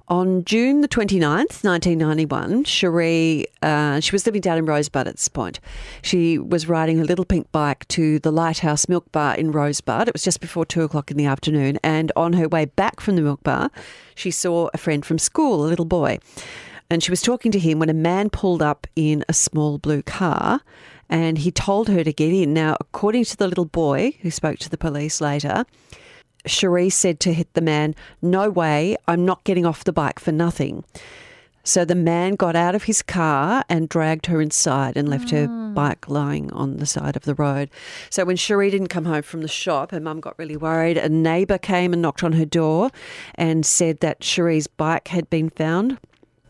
on 0.09 0.45
June 0.45 0.83
the 0.83 0.88
29th, 0.88 1.64
1991, 1.64 2.64
Sheree, 2.64 3.45
uh, 3.62 4.01
she 4.01 4.12
was 4.12 4.25
living 4.27 4.40
down 4.40 4.59
in 4.59 4.64
Rosebud 4.64 5.09
at 5.09 5.16
this 5.16 5.29
point. 5.29 5.59
She 6.03 6.38
was 6.38 6.69
riding 6.69 6.99
her 6.99 7.05
little 7.05 7.25
pink 7.25 7.51
bike 7.51 7.87
to 7.88 8.19
the 8.21 8.31
Lighthouse 8.31 8.88
Milk 8.88 9.11
Bar 9.11 9.35
in 9.37 9.51
Rosebud. 9.51 10.09
It 10.09 10.14
was 10.14 10.23
just 10.23 10.40
before 10.40 10.64
two 10.64 10.83
o'clock 10.83 11.11
in 11.11 11.16
the 11.16 11.27
afternoon. 11.27 11.79
And 11.83 12.12
on 12.14 12.35
her 12.35 12.49
way 12.49 12.66
back 12.66 13.01
from 13.01 13.16
the 13.16 13.23
milk 13.23 13.42
bar, 13.42 13.71
she 14.14 14.31
saw 14.31 14.69
a 14.73 14.79
friend 14.79 15.05
from 15.05 15.19
school, 15.19 15.64
a 15.64 15.66
little 15.66 15.85
boy. 15.85 16.19
And 16.88 17.03
she 17.03 17.11
was 17.11 17.23
talking 17.23 17.51
to 17.53 17.59
him 17.59 17.81
when 17.81 17.90
a 17.90 17.95
man 17.95 18.31
pulled 18.31 18.62
up 18.62 18.87
in 18.95 19.25
a 19.29 19.33
small 19.33 19.79
blue 19.79 20.03
car 20.03 20.61
and 21.09 21.38
he 21.38 21.51
told 21.51 21.88
her 21.88 22.05
to 22.05 22.12
get 22.12 22.33
in. 22.33 22.55
Now, 22.55 22.77
according 22.81 23.25
to 23.25 23.37
the 23.37 23.49
little 23.49 23.64
boy 23.64 24.16
who 24.23 24.31
spoke 24.31 24.59
to 24.61 24.71
the 24.71 24.79
police 24.79 25.21
later, 25.21 25.64
Sheree 26.46 26.92
said 26.92 27.20
to 27.20 27.32
hit 27.32 27.52
the 27.54 27.61
man, 27.61 27.94
No 28.22 28.50
way, 28.50 28.96
I'm 29.06 29.24
not 29.24 29.44
getting 29.44 29.66
off 29.66 29.85
the 29.85 29.92
bike 29.92 30.18
for 30.18 30.32
nothing. 30.32 30.85
So 31.66 31.85
the 31.85 31.96
man 31.96 32.37
got 32.37 32.54
out 32.54 32.76
of 32.76 32.85
his 32.85 33.02
car 33.02 33.64
and 33.68 33.88
dragged 33.88 34.26
her 34.26 34.40
inside 34.40 34.96
and 34.96 35.09
left 35.09 35.30
her 35.30 35.48
mm. 35.48 35.74
bike 35.74 36.09
lying 36.09 36.52
on 36.52 36.76
the 36.76 36.87
side 36.87 37.16
of 37.16 37.24
the 37.24 37.35
road. 37.35 37.70
So 38.09 38.24
when 38.24 38.37
Sheree 38.37 38.70
didn't 38.70 38.87
come 38.87 39.04
home 39.04 39.22
from 39.22 39.42
the 39.42 39.48
shop, 39.48 39.90
her 39.90 39.98
mum 39.98 40.20
got 40.20 40.38
really 40.38 40.56
worried. 40.56 40.96
A 40.96 41.09
neighbour 41.09 41.59
came 41.59 41.92
and 41.92 42.00
knocked 42.00 42.22
on 42.22 42.35
her 42.35 42.44
door 42.44 42.90
and 43.35 43.66
said 43.66 43.98
that 43.98 44.20
Sheree's 44.20 44.68
bike 44.68 45.09
had 45.09 45.28
been 45.28 45.50
found 45.50 45.98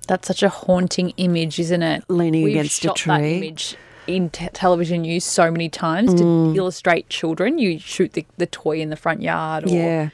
That's 0.06 0.28
such 0.28 0.42
a 0.42 0.50
haunting 0.50 1.14
image, 1.16 1.58
isn't 1.60 1.82
it? 1.82 2.04
leaning 2.10 2.42
We've 2.42 2.52
against 2.54 2.84
a 2.84 2.90
tree. 2.90 3.56
In 4.06 4.30
t- 4.30 4.48
television 4.52 5.02
news 5.02 5.24
so 5.24 5.50
many 5.50 5.68
times 5.68 6.14
Mm. 6.14 6.52
to 6.52 6.58
illustrate 6.58 7.08
children. 7.08 7.58
You 7.58 7.78
shoot 7.78 8.12
the, 8.12 8.24
the 8.36 8.46
toy 8.46 8.80
in 8.80 8.90
the 8.90 8.96
front 8.96 9.20
yard 9.22 9.64
or 9.68 9.74
Yeah. 9.74 10.08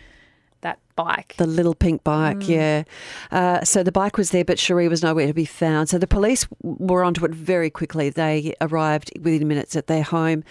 that 0.63 0.79
bike. 0.97 1.35
The 1.37 1.47
little 1.47 1.75
pink 1.75 2.03
bike, 2.05 2.39
Mm. 2.39 2.49
yeah. 2.49 2.83
Uh, 3.31 3.65
so 3.65 3.83
the 3.83 3.93
bike 3.93 4.17
was 4.17 4.31
there, 4.31 4.45
but 4.45 4.57
Sheree 4.59 4.89
was 4.89 5.03
nowhere 5.03 5.27
to 5.27 5.35
be 5.35 5.45
found. 5.45 5.89
So 5.91 5.99
the 5.99 6.07
police 6.07 6.47
were 6.63 7.05
onto 7.05 7.25
it 7.25 7.33
very 7.35 7.69
quickly. 7.71 8.09
They 8.11 8.55
arrived 8.61 9.11
within 9.21 9.47
minutes 9.49 9.77
at 9.77 9.89
their 9.89 10.03
home 10.05 10.43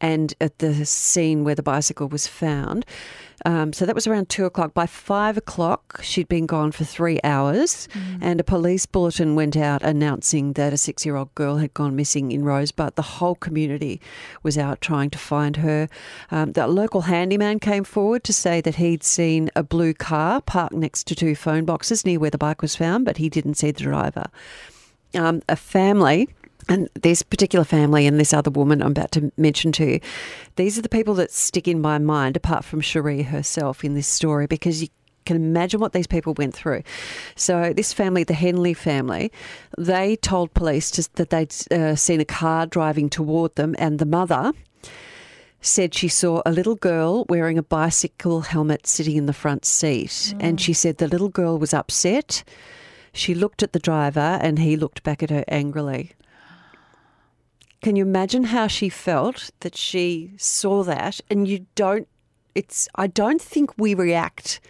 and 0.00 0.34
at 0.40 0.58
the 0.58 0.84
scene 0.84 1.42
where 1.44 1.54
the 1.54 1.62
bicycle 1.62 2.08
was 2.08 2.26
found. 2.26 2.84
Um, 3.44 3.72
so 3.72 3.84
that 3.86 3.94
was 3.94 4.06
around 4.06 4.28
two 4.28 4.44
o'clock. 4.44 4.74
By 4.74 4.86
five 4.86 5.36
o'clock, 5.36 6.00
she'd 6.02 6.28
been 6.28 6.46
gone 6.46 6.72
for 6.72 6.84
three 6.84 7.20
hours, 7.24 7.88
and 8.20 8.40
a 8.40 8.44
police 8.44 8.86
bulletin 8.86 9.34
went 9.34 9.56
out 9.56 9.82
announcing 9.82 10.54
that 10.54 10.72
a 10.72 10.76
six 10.76 11.04
year 11.04 11.16
old 11.16 11.34
girl 11.34 11.56
had 11.56 11.74
gone 11.74 11.96
missing 11.96 12.32
in 12.32 12.44
Rosebud. 12.44 12.96
The 12.96 13.02
whole 13.02 13.34
community 13.34 14.00
was 14.42 14.56
out 14.56 14.80
trying 14.80 15.10
to 15.10 15.18
find 15.18 15.56
her. 15.56 15.88
Um, 16.30 16.52
the 16.52 16.66
local 16.66 17.02
handyman 17.02 17.58
came 17.58 17.84
forward 17.84 18.24
to 18.24 18.32
say 18.32 18.60
that 18.60 18.76
he'd 18.76 19.02
seen 19.02 19.50
a 19.56 19.62
blue 19.62 19.94
car 19.94 20.40
parked 20.40 20.74
next 20.74 21.06
to 21.08 21.14
two 21.14 21.34
phone 21.34 21.64
boxes 21.64 22.04
near 22.04 22.18
where 22.18 22.30
the 22.30 22.38
bike 22.38 22.62
was 22.62 22.76
found, 22.76 23.04
but 23.04 23.18
he 23.18 23.28
didn't 23.28 23.54
see 23.54 23.70
the 23.70 23.82
driver. 23.82 24.26
Um, 25.14 25.42
a 25.48 25.56
family 25.56 26.28
and 26.68 26.88
this 26.94 27.22
particular 27.22 27.64
family 27.64 28.06
and 28.06 28.18
this 28.18 28.32
other 28.32 28.50
woman 28.50 28.82
I'm 28.82 28.92
about 28.92 29.12
to 29.12 29.32
mention 29.36 29.72
to 29.72 29.84
you, 29.84 30.00
these 30.56 30.78
are 30.78 30.82
the 30.82 30.88
people 30.88 31.14
that 31.14 31.32
stick 31.32 31.68
in 31.68 31.80
my 31.80 31.98
mind, 31.98 32.36
apart 32.36 32.64
from 32.64 32.80
Sheree 32.80 33.26
herself 33.26 33.84
in 33.84 33.94
this 33.94 34.06
story, 34.06 34.46
because 34.46 34.82
you 34.82 34.88
can 35.24 35.36
imagine 35.36 35.80
what 35.80 35.92
these 35.92 36.06
people 36.06 36.34
went 36.34 36.54
through. 36.54 36.82
So, 37.34 37.72
this 37.72 37.92
family, 37.92 38.24
the 38.24 38.34
Henley 38.34 38.74
family, 38.74 39.32
they 39.78 40.16
told 40.16 40.54
police 40.54 40.90
that 40.90 41.30
they'd 41.30 41.54
uh, 41.72 41.96
seen 41.96 42.20
a 42.20 42.24
car 42.24 42.66
driving 42.66 43.08
toward 43.08 43.54
them, 43.56 43.74
and 43.78 43.98
the 43.98 44.06
mother 44.06 44.52
said 45.60 45.94
she 45.94 46.08
saw 46.08 46.42
a 46.44 46.52
little 46.52 46.74
girl 46.74 47.24
wearing 47.28 47.56
a 47.56 47.62
bicycle 47.62 48.42
helmet 48.42 48.86
sitting 48.86 49.16
in 49.16 49.26
the 49.26 49.32
front 49.32 49.64
seat. 49.64 50.34
And 50.38 50.60
she 50.60 50.74
said 50.74 50.98
the 50.98 51.08
little 51.08 51.30
girl 51.30 51.58
was 51.58 51.72
upset. 51.72 52.44
She 53.14 53.34
looked 53.34 53.62
at 53.62 53.72
the 53.72 53.78
driver 53.78 54.38
and 54.42 54.58
he 54.58 54.76
looked 54.76 55.02
back 55.02 55.22
at 55.22 55.30
her 55.30 55.44
angrily. 55.48 56.12
Can 57.84 57.96
you 57.96 58.04
imagine 58.04 58.44
how 58.44 58.66
she 58.66 58.88
felt 58.88 59.50
that 59.60 59.76
she 59.76 60.32
saw 60.38 60.82
that 60.84 61.20
and 61.28 61.46
you 61.46 61.66
don't 61.74 62.08
it's 62.54 62.88
I 62.94 63.06
don't 63.06 63.42
think 63.42 63.76
we 63.76 63.94
react 63.94 64.60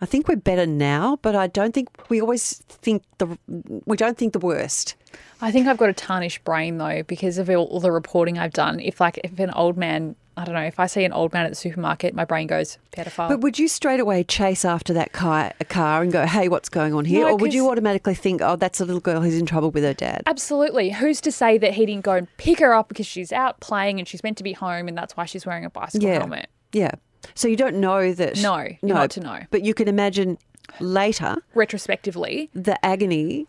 I 0.00 0.06
think 0.06 0.28
we're 0.28 0.36
better 0.36 0.64
now, 0.66 1.18
but 1.22 1.34
I 1.34 1.48
don't 1.48 1.74
think 1.74 1.88
we 2.08 2.20
always 2.20 2.58
think 2.68 3.02
the 3.18 3.36
we 3.84 3.96
don't 3.96 4.16
think 4.16 4.32
the 4.32 4.38
worst. 4.38 4.94
I 5.40 5.50
think 5.50 5.66
I've 5.66 5.78
got 5.78 5.88
a 5.88 5.92
tarnished 5.92 6.44
brain 6.44 6.78
though 6.78 7.02
because 7.02 7.38
of 7.38 7.50
all, 7.50 7.80
the 7.80 7.90
reporting 7.90 8.38
I've 8.38 8.52
done. 8.52 8.78
If 8.78 9.00
like 9.00 9.18
if 9.24 9.36
an 9.40 9.50
old 9.50 9.76
man, 9.76 10.14
I 10.38 10.44
don't 10.44 10.54
know, 10.54 10.62
if 10.62 10.78
I 10.78 10.86
see 10.86 11.04
an 11.04 11.12
old 11.12 11.32
man 11.32 11.44
at 11.46 11.50
the 11.50 11.56
supermarket, 11.56 12.14
my 12.14 12.24
brain 12.24 12.46
goes 12.46 12.78
pedophile. 12.92 13.28
But 13.28 13.40
would 13.40 13.58
you 13.58 13.66
straight 13.66 13.98
away 13.98 14.22
chase 14.22 14.64
after 14.64 14.92
that 14.92 15.12
car, 15.12 15.52
a 15.58 15.64
car 15.64 16.00
and 16.02 16.12
go, 16.12 16.26
"Hey, 16.26 16.48
what's 16.48 16.68
going 16.68 16.94
on 16.94 17.04
here?" 17.04 17.24
No, 17.26 17.32
or 17.32 17.36
would 17.36 17.52
you 17.52 17.68
automatically 17.68 18.14
think, 18.14 18.40
"Oh, 18.40 18.54
that's 18.56 18.80
a 18.80 18.84
little 18.84 19.00
girl 19.00 19.20
who's 19.20 19.36
in 19.36 19.46
trouble 19.46 19.70
with 19.72 19.82
her 19.82 19.94
dad"? 19.94 20.22
Absolutely. 20.26 20.90
Who's 20.90 21.20
to 21.22 21.32
say 21.32 21.58
that 21.58 21.74
he 21.74 21.84
didn't 21.86 22.04
go 22.04 22.12
and 22.12 22.28
pick 22.36 22.60
her 22.60 22.72
up 22.72 22.88
because 22.88 23.06
she's 23.06 23.32
out 23.32 23.58
playing 23.60 23.98
and 23.98 24.06
she's 24.06 24.22
meant 24.22 24.36
to 24.38 24.44
be 24.44 24.52
home 24.52 24.86
and 24.88 24.96
that's 24.96 25.16
why 25.16 25.24
she's 25.24 25.44
wearing 25.44 25.64
a 25.64 25.70
bicycle 25.70 26.08
Yeah. 26.08 26.18
helmet? 26.20 26.48
Yeah. 26.72 26.92
So 27.34 27.48
you 27.48 27.56
don't 27.56 27.76
know 27.76 28.12
that. 28.12 28.40
No, 28.40 28.58
you're 28.58 28.94
not 28.94 29.10
to 29.10 29.20
know. 29.20 29.40
But 29.50 29.62
you 29.62 29.74
can 29.74 29.88
imagine 29.88 30.38
later 30.80 31.36
Retrospectively, 31.54 32.50
the 32.54 32.84
agony 32.84 33.46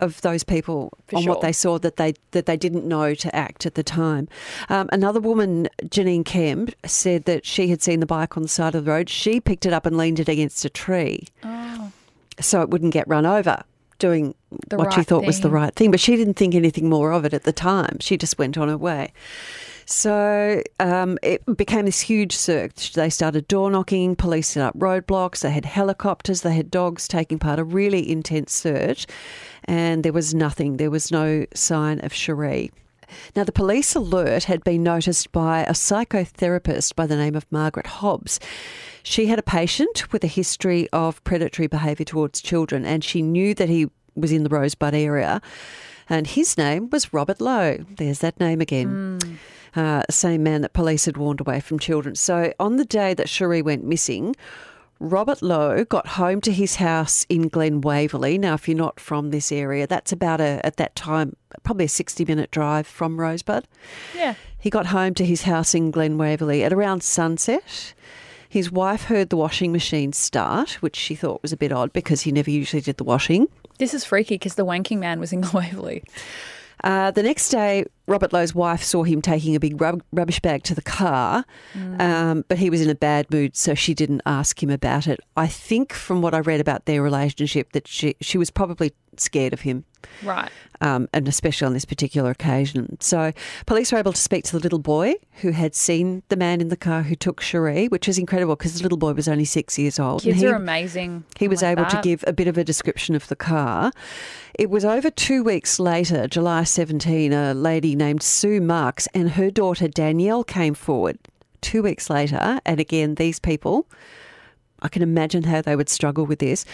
of 0.00 0.20
those 0.22 0.44
people 0.44 0.92
For 1.08 1.16
on 1.16 1.24
what 1.24 1.40
they 1.40 1.52
saw 1.52 1.78
that 1.78 1.96
they 1.96 2.14
that 2.32 2.46
they 2.46 2.56
didn't 2.56 2.86
know 2.86 3.14
to 3.14 3.34
act 3.34 3.66
at 3.66 3.74
the 3.74 3.82
time. 3.82 4.28
Um, 4.68 4.88
another 4.92 5.20
woman, 5.20 5.68
Janine 5.84 6.24
Kemp, 6.24 6.74
said 6.84 7.24
that 7.24 7.44
she 7.46 7.68
had 7.68 7.82
seen 7.82 8.00
the 8.00 8.06
bike 8.06 8.36
on 8.36 8.42
the 8.42 8.48
side 8.48 8.74
of 8.74 8.84
the 8.84 8.90
road. 8.90 9.08
She 9.08 9.40
picked 9.40 9.66
it 9.66 9.72
up 9.72 9.86
and 9.86 9.96
leaned 9.96 10.20
it 10.20 10.28
against 10.28 10.64
a 10.64 10.70
tree, 10.70 11.26
so 12.40 12.62
it 12.62 12.70
wouldn't 12.70 12.92
get 12.92 13.06
run 13.08 13.26
over. 13.26 13.62
Doing 13.98 14.34
Oh. 14.52 14.56
The 14.68 14.76
what 14.76 14.92
she 14.92 14.98
right 14.98 15.06
thought 15.06 15.26
was 15.26 15.40
the 15.40 15.50
right 15.50 15.74
thing, 15.74 15.90
but 15.90 16.00
she 16.00 16.16
didn't 16.16 16.34
think 16.34 16.54
anything 16.54 16.88
more 16.88 17.12
of 17.12 17.24
it 17.24 17.32
at 17.32 17.44
the 17.44 17.52
time. 17.52 17.98
She 18.00 18.16
just 18.16 18.38
went 18.38 18.58
on 18.58 18.68
her 18.68 18.76
way. 18.76 19.12
So 19.86 20.62
um, 20.78 21.18
it 21.22 21.44
became 21.56 21.86
this 21.86 22.00
huge 22.00 22.36
search. 22.36 22.92
They 22.92 23.10
started 23.10 23.48
door 23.48 23.70
knocking, 23.70 24.14
police 24.14 24.48
set 24.48 24.62
up 24.62 24.78
roadblocks, 24.78 25.40
they 25.40 25.50
had 25.50 25.64
helicopters, 25.64 26.42
they 26.42 26.54
had 26.54 26.70
dogs 26.70 27.08
taking 27.08 27.40
part, 27.40 27.58
a 27.58 27.64
really 27.64 28.08
intense 28.08 28.52
search, 28.52 29.06
and 29.64 30.04
there 30.04 30.12
was 30.12 30.34
nothing. 30.34 30.76
There 30.76 30.90
was 30.90 31.10
no 31.10 31.46
sign 31.54 32.00
of 32.00 32.12
Sheree. 32.12 32.70
Now, 33.34 33.44
the 33.44 33.52
police 33.52 33.94
alert 33.94 34.44
had 34.44 34.62
been 34.62 34.82
noticed 34.82 35.32
by 35.32 35.62
a 35.62 35.72
psychotherapist 35.72 36.94
by 36.94 37.06
the 37.06 37.16
name 37.16 37.34
of 37.34 37.50
Margaret 37.50 37.86
Hobbs. 37.86 38.38
She 39.02 39.26
had 39.26 39.38
a 39.38 39.42
patient 39.42 40.12
with 40.12 40.22
a 40.22 40.28
history 40.28 40.88
of 40.92 41.22
predatory 41.24 41.66
behaviour 41.66 42.04
towards 42.04 42.40
children, 42.40 42.84
and 42.84 43.02
she 43.02 43.22
knew 43.22 43.54
that 43.54 43.68
he 43.68 43.90
was 44.14 44.32
in 44.32 44.44
the 44.44 44.48
Rosebud 44.48 44.94
area. 44.94 45.40
And 46.08 46.26
his 46.26 46.58
name 46.58 46.90
was 46.90 47.12
Robert 47.12 47.40
Lowe. 47.40 47.78
There's 47.96 48.18
that 48.20 48.38
name 48.40 48.60
again. 48.60 49.38
Uh, 49.76 50.02
same 50.10 50.42
man 50.42 50.62
that 50.62 50.72
police 50.72 51.04
had 51.04 51.16
warned 51.16 51.40
away 51.40 51.60
from 51.60 51.78
children. 51.78 52.16
So 52.16 52.52
on 52.58 52.76
the 52.76 52.84
day 52.84 53.14
that 53.14 53.28
Sheree 53.28 53.62
went 53.62 53.84
missing, 53.84 54.34
Robert 55.00 55.40
Lowe 55.40 55.82
got 55.84 56.06
home 56.06 56.42
to 56.42 56.52
his 56.52 56.76
house 56.76 57.24
in 57.30 57.48
Glen 57.48 57.80
Waverley. 57.80 58.36
Now, 58.36 58.54
if 58.54 58.68
you're 58.68 58.76
not 58.76 59.00
from 59.00 59.30
this 59.30 59.50
area, 59.50 59.86
that's 59.86 60.12
about 60.12 60.42
a 60.42 60.60
at 60.64 60.76
that 60.76 60.94
time 60.94 61.36
probably 61.62 61.86
a 61.86 61.88
60 61.88 62.24
minute 62.26 62.50
drive 62.50 62.86
from 62.86 63.18
Rosebud. 63.18 63.66
yeah. 64.14 64.34
He 64.58 64.68
got 64.68 64.86
home 64.86 65.14
to 65.14 65.24
his 65.24 65.42
house 65.42 65.74
in 65.74 65.90
Glen 65.90 66.18
Waverley 66.18 66.62
at 66.62 66.72
around 66.72 67.02
sunset. 67.02 67.94
His 68.46 68.70
wife 68.70 69.04
heard 69.04 69.30
the 69.30 69.36
washing 69.38 69.72
machine 69.72 70.12
start, 70.12 70.72
which 70.82 70.96
she 70.96 71.14
thought 71.14 71.40
was 71.40 71.52
a 71.52 71.56
bit 71.56 71.72
odd 71.72 71.94
because 71.94 72.22
he 72.22 72.32
never 72.32 72.50
usually 72.50 72.82
did 72.82 72.98
the 72.98 73.04
washing. 73.04 73.48
This 73.78 73.94
is 73.94 74.04
freaky 74.04 74.34
because 74.34 74.56
the 74.56 74.66
wanking 74.66 74.98
man 74.98 75.18
was 75.18 75.32
in 75.32 75.40
Glen 75.40 75.64
Waverley. 75.64 76.04
Uh, 76.82 77.10
the 77.10 77.22
next 77.22 77.48
day, 77.50 77.84
Robert 78.06 78.32
Lowe's 78.32 78.54
wife 78.54 78.82
saw 78.82 79.02
him 79.02 79.20
taking 79.22 79.54
a 79.54 79.60
big 79.60 79.80
rub- 79.80 80.02
rubbish 80.12 80.40
bag 80.40 80.62
to 80.64 80.74
the 80.74 80.82
car, 80.82 81.44
um, 81.98 82.44
but 82.48 82.58
he 82.58 82.70
was 82.70 82.80
in 82.80 82.90
a 82.90 82.94
bad 82.94 83.30
mood, 83.30 83.56
so 83.56 83.74
she 83.74 83.94
didn't 83.94 84.22
ask 84.26 84.62
him 84.62 84.70
about 84.70 85.06
it. 85.06 85.20
I 85.36 85.46
think, 85.46 85.92
from 85.92 86.22
what 86.22 86.34
I 86.34 86.40
read 86.40 86.60
about 86.60 86.86
their 86.86 87.02
relationship, 87.02 87.72
that 87.72 87.86
she 87.86 88.16
she 88.20 88.38
was 88.38 88.50
probably 88.50 88.92
scared 89.16 89.52
of 89.52 89.60
him. 89.60 89.84
Right. 90.22 90.50
um, 90.80 91.08
and 91.12 91.28
especially 91.28 91.66
on 91.66 91.72
this 91.72 91.84
particular 91.84 92.30
occasion. 92.30 92.98
So, 93.00 93.32
police 93.66 93.92
were 93.92 93.98
able 93.98 94.12
to 94.12 94.20
speak 94.20 94.44
to 94.44 94.52
the 94.52 94.60
little 94.60 94.78
boy 94.78 95.14
who 95.40 95.50
had 95.50 95.74
seen 95.74 96.22
the 96.28 96.36
man 96.36 96.60
in 96.60 96.68
the 96.68 96.76
car 96.76 97.02
who 97.02 97.14
took 97.14 97.40
Sheree, 97.40 97.90
which 97.90 98.08
is 98.08 98.18
incredible 98.18 98.56
because 98.56 98.74
the 98.74 98.82
little 98.82 98.98
boy 98.98 99.12
was 99.12 99.28
only 99.28 99.44
six 99.44 99.78
years 99.78 99.98
old. 99.98 100.22
Kids 100.22 100.40
he, 100.40 100.46
are 100.46 100.54
amazing. 100.54 101.24
he 101.38 101.48
was 101.48 101.62
like 101.62 101.78
able 101.78 101.88
to 101.90 102.00
give 102.02 102.24
a 102.26 102.32
bit 102.32 102.48
of 102.48 102.56
a 102.56 102.64
description 102.64 103.14
of 103.14 103.28
the 103.28 103.36
car. 103.36 103.92
It 104.58 104.70
was 104.70 104.84
over 104.84 105.10
two 105.10 105.42
weeks 105.42 105.78
later, 105.78 106.26
July 106.26 106.64
17, 106.64 107.32
a 107.32 107.54
lady 107.54 107.94
named 107.96 108.22
Sue 108.22 108.60
Marks 108.60 109.06
and 109.14 109.30
her 109.30 109.50
daughter 109.50 109.88
Danielle 109.88 110.44
came 110.44 110.74
forward. 110.74 111.18
Two 111.60 111.82
weeks 111.82 112.08
later, 112.08 112.60
and 112.64 112.80
again, 112.80 113.16
these 113.16 113.38
people 113.38 113.86
I 114.82 114.88
can 114.88 115.02
imagine 115.02 115.44
how 115.44 115.62
they 115.62 115.76
would 115.76 115.88
struggle 115.88 116.26
with 116.26 116.38
this. 116.38 116.64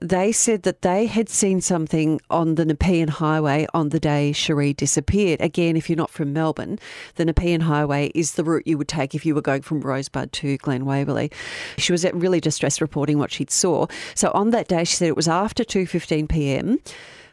They 0.00 0.32
said 0.32 0.62
that 0.62 0.82
they 0.82 1.06
had 1.06 1.28
seen 1.28 1.60
something 1.60 2.20
on 2.30 2.56
the 2.56 2.64
Nepean 2.64 3.08
Highway 3.08 3.66
on 3.74 3.90
the 3.90 4.00
day 4.00 4.32
Sheree 4.34 4.76
disappeared. 4.76 5.40
Again, 5.40 5.76
if 5.76 5.88
you're 5.88 5.96
not 5.96 6.10
from 6.10 6.32
Melbourne, 6.32 6.78
the 7.16 7.24
Nepean 7.24 7.62
Highway 7.62 8.10
is 8.14 8.32
the 8.32 8.44
route 8.44 8.66
you 8.66 8.78
would 8.78 8.88
take 8.88 9.14
if 9.14 9.24
you 9.24 9.34
were 9.34 9.42
going 9.42 9.62
from 9.62 9.80
Rosebud 9.80 10.32
to 10.32 10.56
Glen 10.58 10.84
Waverley. 10.84 11.30
She 11.78 11.92
was 11.92 12.04
really 12.12 12.40
distressed 12.40 12.80
reporting 12.80 13.18
what 13.18 13.30
she'd 13.30 13.50
saw. 13.50 13.86
So 14.14 14.30
on 14.32 14.50
that 14.50 14.68
day, 14.68 14.84
she 14.84 14.96
said 14.96 15.08
it 15.08 15.16
was 15.16 15.28
after 15.28 15.64
2:15 15.64 16.28
p.m. 16.28 16.78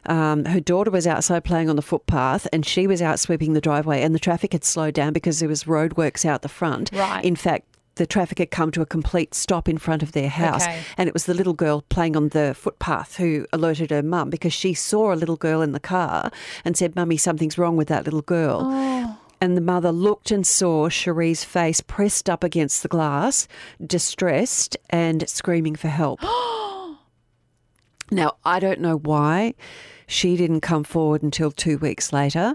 Um, 0.06 0.46
her 0.46 0.60
daughter 0.60 0.90
was 0.90 1.06
outside 1.06 1.44
playing 1.44 1.68
on 1.68 1.76
the 1.76 1.82
footpath, 1.82 2.46
and 2.52 2.64
she 2.64 2.86
was 2.86 3.02
out 3.02 3.20
sweeping 3.20 3.52
the 3.52 3.60
driveway, 3.60 4.02
and 4.02 4.14
the 4.14 4.18
traffic 4.18 4.52
had 4.52 4.64
slowed 4.64 4.94
down 4.94 5.12
because 5.12 5.40
there 5.40 5.48
was 5.48 5.64
roadworks 5.64 6.24
out 6.24 6.42
the 6.42 6.48
front. 6.48 6.90
Right. 6.92 7.24
In 7.24 7.36
fact, 7.36 7.66
the 7.96 8.06
traffic 8.06 8.38
had 8.38 8.50
come 8.50 8.70
to 8.72 8.80
a 8.80 8.86
complete 8.86 9.34
stop 9.34 9.68
in 9.68 9.78
front 9.78 10.02
of 10.02 10.12
their 10.12 10.28
house. 10.28 10.64
Okay. 10.64 10.80
And 10.96 11.08
it 11.08 11.12
was 11.12 11.26
the 11.26 11.34
little 11.34 11.52
girl 11.52 11.82
playing 11.88 12.16
on 12.16 12.28
the 12.28 12.54
footpath 12.54 13.16
who 13.16 13.46
alerted 13.52 13.90
her 13.90 14.02
mum 14.02 14.30
because 14.30 14.52
she 14.52 14.74
saw 14.74 15.12
a 15.12 15.16
little 15.16 15.36
girl 15.36 15.62
in 15.62 15.72
the 15.72 15.80
car 15.80 16.30
and 16.64 16.76
said, 16.76 16.96
Mummy, 16.96 17.16
something's 17.16 17.58
wrong 17.58 17.76
with 17.76 17.88
that 17.88 18.04
little 18.04 18.22
girl. 18.22 18.62
Oh. 18.64 19.18
And 19.40 19.56
the 19.56 19.62
mother 19.62 19.90
looked 19.90 20.30
and 20.30 20.46
saw 20.46 20.88
Sheree's 20.88 21.44
face 21.44 21.80
pressed 21.80 22.28
up 22.28 22.44
against 22.44 22.82
the 22.82 22.88
glass, 22.88 23.48
distressed 23.84 24.76
and 24.90 25.28
screaming 25.28 25.76
for 25.76 25.88
help. 25.88 26.20
now, 28.10 28.32
I 28.44 28.60
don't 28.60 28.80
know 28.80 28.98
why 28.98 29.54
she 30.06 30.36
didn't 30.36 30.60
come 30.60 30.84
forward 30.84 31.22
until 31.22 31.50
two 31.50 31.78
weeks 31.78 32.12
later. 32.12 32.54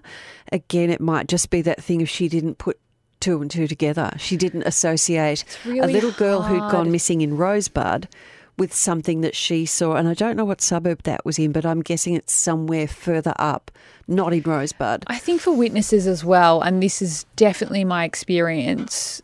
Again, 0.52 0.92
it 0.92 1.02
might 1.02 1.28
just 1.28 1.50
be 1.50 1.62
that 1.64 1.82
thing 1.82 2.02
if 2.02 2.10
she 2.10 2.28
didn't 2.28 2.60
put 2.60 2.78
two 3.26 3.42
and 3.42 3.50
two 3.50 3.68
together. 3.68 4.12
She 4.20 4.38
didn't 4.38 4.64
associate 4.64 5.44
a 5.66 5.88
little 5.88 6.12
girl 6.12 6.44
who'd 6.44 6.72
gone 6.72 6.92
missing 6.92 7.22
in 7.22 7.36
Rosebud 7.36 8.08
with 8.56 8.72
something 8.72 9.22
that 9.22 9.36
she 9.36 9.66
saw. 9.66 9.96
And 9.96 10.08
I 10.08 10.14
don't 10.14 10.38
know 10.38 10.46
what 10.46 10.62
suburb 10.62 11.02
that 11.04 11.26
was 11.26 11.40
in, 11.40 11.52
but 11.52 11.66
I'm 11.66 11.82
guessing 11.82 12.14
it's 12.14 12.32
somewhere 12.32 12.88
further 12.88 13.34
up, 13.38 13.72
not 14.08 14.32
in 14.32 14.44
Rosebud. 14.44 15.06
I 15.08 15.18
think 15.18 15.42
for 15.42 15.52
witnesses 15.52 16.06
as 16.06 16.24
well, 16.24 16.62
and 16.62 16.84
this 16.84 17.02
is 17.02 17.26
definitely 17.36 17.84
my 17.84 18.04
experience 18.04 19.24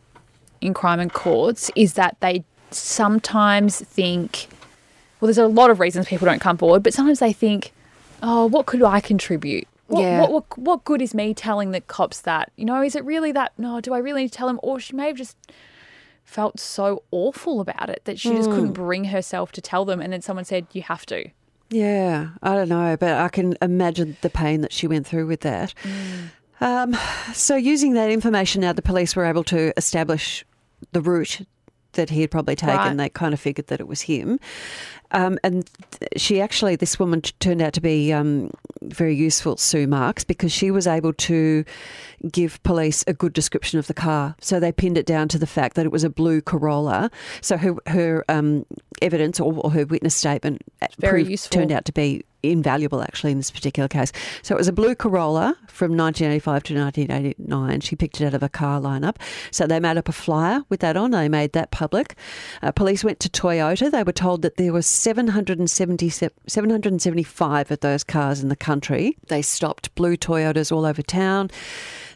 in 0.62 0.74
crime 0.74 1.00
and 1.00 1.14
courts, 1.14 1.70
is 1.76 1.94
that 1.94 2.18
they 2.22 2.44
sometimes 2.72 3.80
think, 3.82 4.48
well, 5.20 5.28
there's 5.28 5.38
a 5.38 5.46
lot 5.46 5.70
of 5.70 5.80
reasons 5.80 6.08
people 6.08 6.26
don't 6.26 6.42
come 6.42 6.58
forward, 6.58 6.82
but 6.82 6.94
sometimes 6.94 7.20
they 7.20 7.34
think, 7.34 7.72
oh, 8.24 8.48
what 8.48 8.66
could 8.66 8.82
I 8.82 9.00
contribute? 9.00 9.68
What, 9.92 10.02
Yeah. 10.02 10.22
what, 10.22 10.32
what, 10.32 10.58
what 10.58 10.84
good 10.84 11.02
is 11.02 11.14
me 11.14 11.34
telling 11.34 11.72
the 11.72 11.82
cops 11.82 12.22
that? 12.22 12.52
You 12.56 12.66
know, 12.66 12.82
is 12.82 12.96
it 12.96 13.04
really 13.06 13.32
that? 13.34 13.52
No, 13.58 13.80
do 13.82 13.94
I 13.94 13.98
really 14.00 14.24
need 14.24 14.32
to 14.32 14.38
tell 14.38 14.48
them? 14.48 14.60
Or 14.64 14.80
she 14.80 14.96
may 14.96 15.08
have 15.08 15.18
just 15.18 15.38
felt 16.24 16.60
so 16.60 17.04
awful 17.12 17.60
about 17.60 17.90
it 17.90 18.02
that 18.06 18.20
she 18.20 18.30
just 18.30 18.50
Hmm. 18.50 18.56
couldn't 18.56 18.74
bring 18.74 19.06
herself 19.06 19.52
to 19.54 19.62
tell 19.62 19.86
them. 19.86 20.00
And 20.02 20.14
then 20.14 20.22
someone 20.22 20.46
said, 20.46 20.66
you 20.72 20.82
have 20.84 21.06
to. 21.08 21.30
Yeah, 21.70 22.30
I 22.44 22.54
don't 22.54 22.70
know, 22.70 22.98
but 22.98 23.14
I 23.14 23.30
can 23.30 23.56
imagine 23.62 24.18
the 24.22 24.30
pain 24.30 24.62
that 24.62 24.74
she 24.74 24.88
went 24.88 25.08
through 25.08 25.28
with 25.28 25.42
that. 25.42 25.74
Um, 26.60 26.96
so, 27.34 27.56
using 27.56 27.94
that 27.94 28.12
information 28.12 28.62
now, 28.62 28.74
the 28.74 28.82
police 28.82 29.16
were 29.16 29.26
able 29.26 29.44
to 29.46 29.74
establish 29.78 30.46
the 30.92 31.02
route 31.02 31.42
that 31.94 32.10
he 32.10 32.22
had 32.22 32.30
probably 32.32 32.56
taken. 32.56 32.76
Right. 32.78 32.98
They 32.98 33.10
kind 33.10 33.34
of 33.34 33.40
figured 33.40 33.68
that 33.68 33.80
it 33.80 33.88
was 33.88 34.02
him. 34.02 34.40
Um, 35.12 35.38
and 35.44 35.70
she 36.18 36.42
actually, 36.42 36.76
this 36.76 37.00
woman 37.00 37.22
turned 37.22 37.62
out 37.62 37.74
to 37.74 37.82
be 37.82 38.12
um, 38.14 38.52
very 38.82 39.16
useful, 39.16 39.58
Sue 39.58 39.88
Marks, 39.88 40.24
because 40.24 40.52
she 40.52 40.72
was 40.72 40.88
able 40.88 41.14
to 41.14 41.64
give 42.32 42.62
police 42.64 43.04
a 43.08 43.14
good 43.14 43.34
description 43.34 43.80
of 43.80 43.88
the 43.88 43.94
car. 43.94 44.36
So 44.42 44.60
they 44.60 44.72
pinned 44.72 44.98
it 44.98 45.06
down 45.06 45.28
to 45.30 45.40
the 45.40 45.48
fact 45.48 45.76
that 45.76 45.86
it 45.86 45.92
was 45.92 46.04
a 46.04 46.10
blue 46.10 46.42
Corolla. 46.42 47.10
So 47.42 47.58
her 47.58 47.76
her 47.88 48.24
um, 48.30 48.66
evidence 49.02 49.40
or, 49.40 49.54
or 49.54 49.72
her 49.72 49.86
witness 49.86 50.16
statement 50.16 50.62
Very 51.00 51.22
proved- 51.22 51.32
useful. 51.32 51.56
turned 51.60 51.72
out 51.72 51.86
to 51.86 51.92
be 51.92 52.24
invaluable 52.44 53.04
actually 53.04 53.32
in 53.32 53.38
this 53.38 53.52
particular 53.52 53.88
case. 53.88 54.12
So 54.42 54.56
it 54.56 54.58
was 54.58 54.68
a 54.68 54.74
blue 54.74 54.96
Corolla 54.96 55.56
from 55.68 55.96
1985 55.96 56.64
to 56.64 56.74
1989. 56.74 57.82
She 57.82 57.96
picked 57.96 58.20
it 58.20 58.26
out 58.26 58.34
of 58.34 58.42
a 58.42 58.50
car 58.50 58.82
lineup. 58.82 59.18
So 59.52 59.68
they 59.68 59.80
made 59.80 59.98
up 59.98 60.10
a 60.10 60.12
flyer 60.12 60.64
with 60.70 60.80
that 60.80 60.98
on. 60.98 61.12
They 61.12 61.30
made 61.30 61.54
that 61.54 61.70
public. 61.70 62.16
Uh, 62.64 62.72
police 62.72 63.04
went 63.04 63.20
to 63.20 63.30
Toyota. 63.30 63.92
They 63.92 64.02
were 64.04 64.12
told 64.12 64.42
that 64.42 64.58
there 64.58 64.74
was 64.74 64.88
770, 64.88 65.01
775 65.02 67.72
of 67.72 67.80
those 67.80 68.04
cars 68.04 68.44
in 68.44 68.50
the 68.50 68.56
country. 68.56 69.18
They 69.30 69.42
stopped 69.42 69.96
blue 69.96 70.16
Toyotas 70.16 70.72
all 70.72 70.86
over 70.86 71.02
town. 71.02 71.50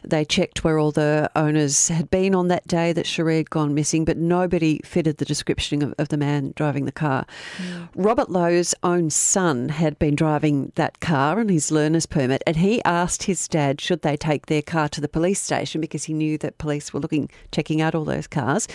They 0.04 0.24
checked 0.24 0.62
where 0.62 0.78
all 0.78 0.92
the 0.92 1.28
owners 1.34 1.88
had 1.88 2.12
been 2.12 2.32
on 2.32 2.46
that 2.46 2.68
day 2.68 2.92
that 2.92 3.06
Sheree 3.06 3.38
had 3.38 3.50
gone 3.50 3.74
missing, 3.74 4.04
but 4.04 4.16
nobody 4.16 4.78
fitted 4.84 5.16
the 5.16 5.24
description 5.24 5.82
of, 5.82 5.94
of 5.98 6.10
the 6.10 6.16
man 6.16 6.52
driving 6.54 6.84
the 6.84 6.92
car. 6.92 7.26
Robert 7.96 8.30
Lowe's 8.30 8.72
own 8.84 9.10
son 9.10 9.68
had 9.68 9.98
been 9.98 10.14
driving 10.14 10.70
that 10.76 11.00
car 11.00 11.40
on 11.40 11.48
his 11.48 11.72
learner's 11.72 12.06
permit, 12.06 12.40
and 12.46 12.56
he 12.56 12.80
asked 12.84 13.24
his 13.24 13.48
dad 13.48 13.80
should 13.80 14.02
they 14.02 14.16
take 14.16 14.46
their 14.46 14.62
car 14.62 14.88
to 14.90 15.00
the 15.00 15.08
police 15.08 15.42
station 15.42 15.80
because 15.80 16.04
he 16.04 16.14
knew 16.14 16.38
that 16.38 16.58
police 16.58 16.92
were 16.92 17.00
looking, 17.00 17.28
checking 17.50 17.80
out 17.80 17.96
all 17.96 18.04
those 18.04 18.28
cars. 18.28 18.68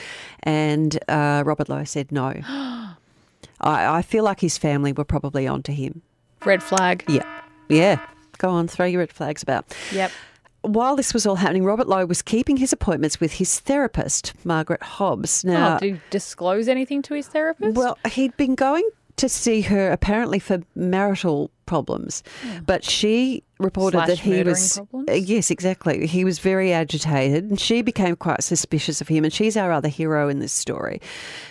And 0.43 0.99
uh, 1.07 1.43
Robert 1.45 1.69
Lowe 1.69 1.85
said 1.85 2.11
no. 2.11 2.41
I, 3.61 3.97
I 3.97 4.01
feel 4.01 4.23
like 4.23 4.39
his 4.41 4.57
family 4.57 4.91
were 4.91 5.05
probably 5.05 5.47
onto 5.47 5.71
him. 5.71 6.01
Red 6.45 6.61
flag. 6.63 7.03
Yeah. 7.07 7.25
Yeah. 7.69 7.99
Go 8.37 8.49
on, 8.49 8.67
throw 8.67 8.85
your 8.85 8.99
red 8.99 9.11
flags 9.13 9.43
about 9.43 9.73
Yep. 9.91 10.11
while 10.63 10.95
this 10.95 11.13
was 11.13 11.25
all 11.27 11.35
happening, 11.35 11.63
Robert 11.63 11.87
Lowe 11.87 12.05
was 12.05 12.21
keeping 12.23 12.57
his 12.57 12.73
appointments 12.73 13.19
with 13.19 13.33
his 13.33 13.59
therapist, 13.59 14.33
Margaret 14.43 14.81
Hobbs. 14.81 15.45
Oh, 15.47 15.51
now, 15.51 15.75
oh, 15.75 15.79
did 15.79 15.93
he 15.95 16.01
disclose 16.09 16.67
anything 16.67 17.01
to 17.03 17.13
his 17.13 17.27
therapist? 17.27 17.77
well, 17.77 17.97
he'd 18.09 18.35
been 18.37 18.55
going 18.55 18.87
to 19.17 19.29
see 19.29 19.61
her 19.61 19.91
apparently 19.91 20.39
for 20.39 20.61
marital 20.75 21.51
problems, 21.71 22.21
but 22.65 22.83
she 22.83 23.45
reported 23.57 23.95
Slash 23.99 24.07
that 24.09 24.19
he 24.19 24.43
was 24.43 24.75
problems? 24.75 25.09
Uh, 25.09 25.13
yes, 25.13 25.49
exactly. 25.49 26.05
He 26.05 26.25
was 26.25 26.37
very 26.39 26.73
agitated, 26.73 27.45
and 27.49 27.57
she 27.57 27.81
became 27.81 28.17
quite 28.17 28.43
suspicious 28.43 28.99
of 28.99 29.07
him. 29.07 29.23
And 29.23 29.31
she's 29.31 29.55
our 29.55 29.71
other 29.71 29.87
hero 29.87 30.27
in 30.27 30.39
this 30.39 30.51
story 30.51 30.99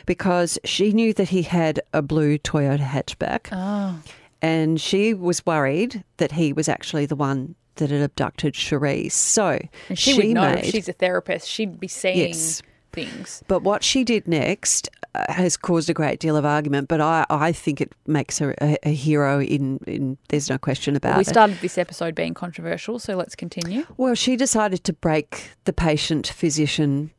because 0.04 0.58
she 0.62 0.92
knew 0.92 1.14
that 1.14 1.30
he 1.30 1.40
had 1.40 1.80
a 1.94 2.02
blue 2.02 2.36
Toyota 2.36 2.80
hatchback 2.80 3.48
oh. 3.50 3.98
and 4.42 4.78
she 4.78 5.14
was 5.14 5.46
worried 5.46 6.04
that 6.18 6.32
he 6.32 6.52
was 6.52 6.68
actually 6.68 7.06
the 7.06 7.16
one 7.16 7.54
that 7.76 7.90
had 7.90 8.02
abducted 8.02 8.52
Cherise. 8.52 9.12
So 9.12 9.58
And 9.88 9.98
she, 9.98 10.14
would 10.18 10.26
know 10.34 10.54
made, 10.54 10.66
she's 10.66 10.86
a 10.86 10.92
therapist. 10.92 11.48
She'd 11.48 11.80
be 11.80 11.88
seeing 11.88 12.28
Yes. 12.28 12.62
Things. 12.92 13.42
but 13.48 13.62
what 13.62 13.82
she 13.82 14.04
did 14.04 14.26
next 14.28 14.88
uh, 15.12 15.32
has 15.32 15.56
caused 15.56 15.90
a 15.90 15.94
great 15.94 16.20
deal 16.20 16.36
of 16.36 16.44
argument. 16.44 16.86
But 16.86 17.00
I, 17.00 17.26
I 17.28 17.50
think 17.50 17.80
it 17.80 17.92
makes 18.06 18.38
her 18.38 18.54
a, 18.60 18.78
a 18.84 18.90
hero. 18.90 19.40
In, 19.40 19.78
in 19.86 20.18
there's 20.28 20.48
no 20.48 20.56
question 20.56 20.94
about 20.94 21.16
we 21.16 21.22
it. 21.22 21.26
We 21.26 21.32
started 21.32 21.58
this 21.60 21.78
episode 21.78 22.14
being 22.14 22.32
controversial, 22.32 23.00
so 23.00 23.16
let's 23.16 23.34
continue. 23.34 23.86
well, 23.96 24.14
she 24.14 24.36
decided 24.36 24.84
to 24.84 24.92
break 24.92 25.50
the 25.64 25.72
patient 25.72 26.28
physician. 26.28 27.10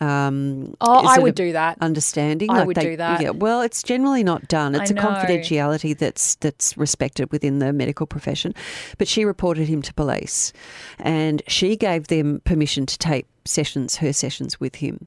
Um, 0.00 0.74
Oh, 0.80 1.04
I 1.06 1.18
would 1.18 1.34
do 1.34 1.52
that. 1.52 1.76
Understanding, 1.80 2.50
I 2.50 2.58
like 2.58 2.66
would 2.66 2.76
they- 2.76 2.82
do 2.90 2.96
that. 2.96 3.20
Yeah, 3.20 3.30
well, 3.30 3.60
it's 3.60 3.82
generally 3.82 4.24
not 4.24 4.48
done. 4.48 4.74
I 4.74 4.82
It's 4.82 4.90
a 4.90 4.94
know. 4.94 5.02
confidentiality 5.02 5.96
that's 5.96 6.36
that's 6.36 6.76
respected 6.76 7.30
within 7.30 7.58
the 7.58 7.72
medical 7.72 8.06
profession. 8.06 8.54
But 8.98 9.08
she 9.08 9.24
reported 9.24 9.68
him 9.68 9.82
to 9.82 9.92
police, 9.94 10.52
and 10.98 11.42
she 11.48 11.76
gave 11.76 12.06
them 12.08 12.40
permission 12.44 12.86
to 12.86 12.96
tape 12.98 13.26
sessions, 13.44 13.96
her 13.96 14.12
sessions 14.12 14.58
with 14.58 14.76
him. 14.76 15.06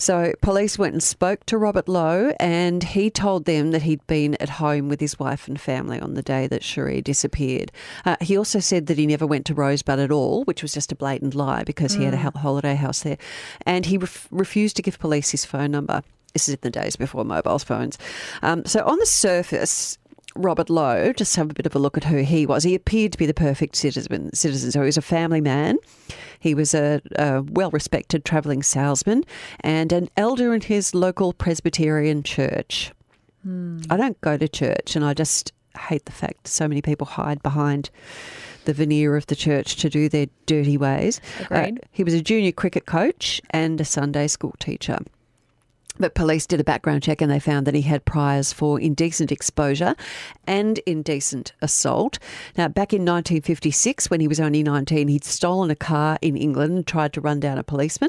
So 0.00 0.32
police 0.40 0.78
went 0.78 0.94
and 0.94 1.02
spoke 1.02 1.44
to 1.44 1.58
Robert 1.58 1.86
Lowe, 1.86 2.32
and 2.40 2.82
he 2.82 3.10
told 3.10 3.44
them 3.44 3.70
that 3.72 3.82
he'd 3.82 4.04
been 4.06 4.34
at 4.40 4.48
home 4.48 4.88
with 4.88 4.98
his 4.98 5.18
wife 5.18 5.46
and 5.46 5.60
family 5.60 6.00
on 6.00 6.14
the 6.14 6.22
day 6.22 6.46
that 6.46 6.62
Sheree 6.62 7.04
disappeared. 7.04 7.70
Uh, 8.06 8.16
he 8.22 8.34
also 8.34 8.60
said 8.60 8.86
that 8.86 8.96
he 8.96 9.06
never 9.06 9.26
went 9.26 9.44
to 9.46 9.54
Rosebud 9.54 9.98
at 9.98 10.10
all, 10.10 10.44
which 10.44 10.62
was 10.62 10.72
just 10.72 10.90
a 10.90 10.96
blatant 10.96 11.34
lie 11.34 11.64
because 11.64 11.92
he 11.92 12.04
had 12.04 12.14
a 12.14 12.38
holiday 12.38 12.76
house 12.76 13.02
there, 13.02 13.18
and 13.66 13.84
he 13.84 13.98
ref- 13.98 14.26
refused 14.30 14.76
to 14.76 14.82
give 14.82 14.98
police 14.98 15.32
his 15.32 15.44
phone 15.44 15.70
number. 15.70 16.02
This 16.32 16.48
is 16.48 16.54
in 16.54 16.60
the 16.62 16.70
days 16.70 16.96
before 16.96 17.26
mobile 17.26 17.58
phones. 17.58 17.98
Um, 18.40 18.64
so 18.64 18.82
on 18.84 18.98
the 18.98 19.06
surface. 19.06 19.98
Robert 20.36 20.70
Lowe, 20.70 21.12
just 21.12 21.36
have 21.36 21.50
a 21.50 21.54
bit 21.54 21.66
of 21.66 21.74
a 21.74 21.78
look 21.78 21.96
at 21.96 22.04
who 22.04 22.18
he 22.18 22.46
was. 22.46 22.64
He 22.64 22.74
appeared 22.74 23.12
to 23.12 23.18
be 23.18 23.26
the 23.26 23.34
perfect 23.34 23.76
citizen. 23.76 24.32
Citizen. 24.34 24.70
So 24.70 24.80
he 24.80 24.86
was 24.86 24.96
a 24.96 25.02
family 25.02 25.40
man. 25.40 25.76
He 26.38 26.54
was 26.54 26.74
a, 26.74 27.00
a 27.16 27.42
well-respected 27.42 28.24
travelling 28.24 28.62
salesman 28.62 29.24
and 29.60 29.92
an 29.92 30.08
elder 30.16 30.54
in 30.54 30.60
his 30.60 30.94
local 30.94 31.32
Presbyterian 31.32 32.22
church. 32.22 32.92
I 33.90 33.96
don't 33.96 34.20
go 34.20 34.36
to 34.36 34.48
church, 34.48 34.96
and 34.96 35.04
I 35.04 35.14
just 35.14 35.52
hate 35.78 36.04
the 36.04 36.12
fact 36.12 36.48
so 36.48 36.68
many 36.68 36.82
people 36.82 37.06
hide 37.06 37.42
behind 37.42 37.90
the 38.66 38.74
veneer 38.74 39.16
of 39.16 39.26
the 39.26 39.36
church 39.36 39.76
to 39.76 39.88
do 39.88 40.08
their 40.08 40.26
dirty 40.46 40.76
ways. 40.76 41.20
Uh, 41.50 41.80
he 41.92 42.04
was 42.04 42.12
a 42.12 42.20
junior 42.20 42.52
cricket 42.52 42.86
coach 42.86 43.40
and 43.50 43.80
a 43.80 43.84
Sunday 43.84 44.26
school 44.26 44.54
teacher. 44.58 44.98
But 46.00 46.14
police 46.14 46.46
did 46.46 46.60
a 46.60 46.64
background 46.64 47.02
check 47.02 47.20
and 47.20 47.30
they 47.30 47.38
found 47.38 47.66
that 47.66 47.74
he 47.74 47.82
had 47.82 48.06
priors 48.06 48.54
for 48.54 48.80
indecent 48.80 49.30
exposure 49.30 49.94
and 50.46 50.78
indecent 50.86 51.52
assault. 51.60 52.18
Now, 52.56 52.68
back 52.68 52.94
in 52.94 53.02
1956, 53.02 54.08
when 54.08 54.20
he 54.20 54.26
was 54.26 54.40
only 54.40 54.62
19, 54.62 55.08
he'd 55.08 55.24
stolen 55.24 55.70
a 55.70 55.76
car 55.76 56.18
in 56.22 56.38
England 56.38 56.74
and 56.74 56.86
tried 56.86 57.12
to 57.12 57.20
run 57.20 57.38
down 57.38 57.58
a 57.58 57.62
policeman. 57.62 58.08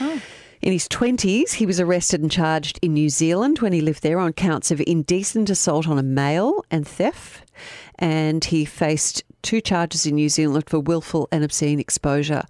Oh. 0.00 0.20
In 0.60 0.72
his 0.72 0.88
20s, 0.88 1.52
he 1.52 1.66
was 1.66 1.78
arrested 1.78 2.20
and 2.20 2.30
charged 2.30 2.80
in 2.82 2.92
New 2.92 3.08
Zealand 3.08 3.60
when 3.60 3.72
he 3.72 3.80
lived 3.80 4.02
there 4.02 4.18
on 4.18 4.32
counts 4.32 4.72
of 4.72 4.82
indecent 4.84 5.48
assault 5.48 5.86
on 5.86 5.96
a 5.96 6.02
male 6.02 6.64
and 6.72 6.86
theft. 6.86 7.44
And 8.00 8.44
he 8.44 8.64
faced 8.64 9.22
two 9.42 9.60
charges 9.60 10.04
in 10.06 10.16
New 10.16 10.28
Zealand 10.28 10.64
for 10.66 10.80
willful 10.80 11.28
and 11.30 11.44
obscene 11.44 11.78
exposure, 11.78 12.42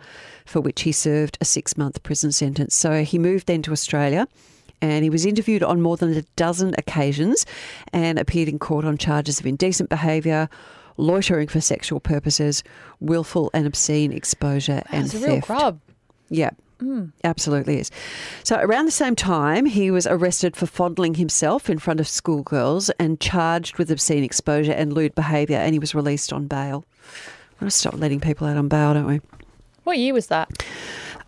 for 0.46 0.62
which 0.62 0.82
he 0.82 0.92
served 0.92 1.36
a 1.42 1.44
six 1.44 1.76
month 1.76 2.02
prison 2.02 2.32
sentence. 2.32 2.74
So 2.74 3.04
he 3.04 3.18
moved 3.18 3.46
then 3.46 3.60
to 3.62 3.72
Australia 3.72 4.26
and 4.80 5.04
he 5.04 5.10
was 5.10 5.24
interviewed 5.26 5.62
on 5.62 5.80
more 5.80 5.96
than 5.96 6.12
a 6.16 6.22
dozen 6.36 6.74
occasions 6.78 7.44
and 7.92 8.18
appeared 8.18 8.48
in 8.48 8.58
court 8.58 8.84
on 8.84 8.96
charges 8.98 9.40
of 9.40 9.46
indecent 9.46 9.88
behaviour, 9.90 10.48
loitering 10.96 11.48
for 11.48 11.60
sexual 11.60 12.00
purposes, 12.00 12.62
willful 13.00 13.50
and 13.54 13.66
obscene 13.66 14.12
exposure, 14.12 14.82
and 14.90 15.06
It's 15.06 15.14
a 15.14 15.18
theft. 15.18 15.48
real 15.48 15.58
grub. 15.58 15.80
Yeah. 16.28 16.50
Hmm. 16.80 17.06
Absolutely 17.24 17.80
is. 17.80 17.90
So, 18.44 18.56
around 18.60 18.84
the 18.86 18.92
same 18.92 19.16
time, 19.16 19.66
he 19.66 19.90
was 19.90 20.06
arrested 20.06 20.54
for 20.56 20.66
fondling 20.66 21.14
himself 21.14 21.68
in 21.68 21.80
front 21.80 21.98
of 21.98 22.06
schoolgirls 22.06 22.88
and 23.00 23.18
charged 23.18 23.78
with 23.78 23.90
obscene 23.90 24.22
exposure 24.22 24.70
and 24.72 24.92
lewd 24.92 25.14
behaviour, 25.16 25.56
and 25.56 25.72
he 25.72 25.80
was 25.80 25.92
released 25.92 26.32
on 26.32 26.46
bail. 26.46 26.84
We're 27.54 27.60
going 27.62 27.70
to 27.70 27.76
stop 27.76 27.94
letting 27.94 28.20
people 28.20 28.46
out 28.46 28.56
on 28.56 28.68
bail, 28.68 28.94
don't 28.94 29.06
we? 29.06 29.20
What 29.82 29.98
year 29.98 30.14
was 30.14 30.28
that? 30.28 30.64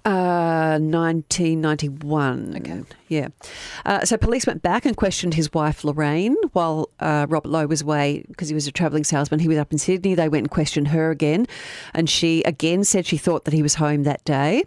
Uh, 0.05 0.79
1991. 0.79 2.55
Okay. 2.59 2.83
Yeah. 3.09 3.29
Uh, 3.85 4.05
so 4.05 4.17
police 4.17 4.47
went 4.47 4.63
back 4.63 4.87
and 4.87 4.97
questioned 4.97 5.35
his 5.35 5.53
wife 5.53 5.85
Lorraine 5.85 6.37
while 6.53 6.89
uh, 7.01 7.27
Robert 7.29 7.49
Lowe 7.49 7.67
was 7.67 7.83
away 7.83 8.25
because 8.29 8.49
he 8.49 8.55
was 8.55 8.67
a 8.67 8.73
travelling 8.73 9.05
salesman. 9.05 9.41
He 9.41 9.49
was 9.49 9.59
up 9.59 9.73
in 9.73 9.79
Sydney. 9.79 10.15
They 10.15 10.29
went 10.29 10.45
and 10.45 10.51
questioned 10.51 10.89
her 10.89 11.11
again, 11.11 11.47
and 11.93 12.09
she 12.09 12.43
again 12.45 12.85
said 12.85 13.05
she 13.05 13.17
thought 13.19 13.45
that 13.45 13.55
he 13.55 13.63
was 13.63 13.75
home 13.75 14.05
that 14.05 14.25
day, 14.25 14.65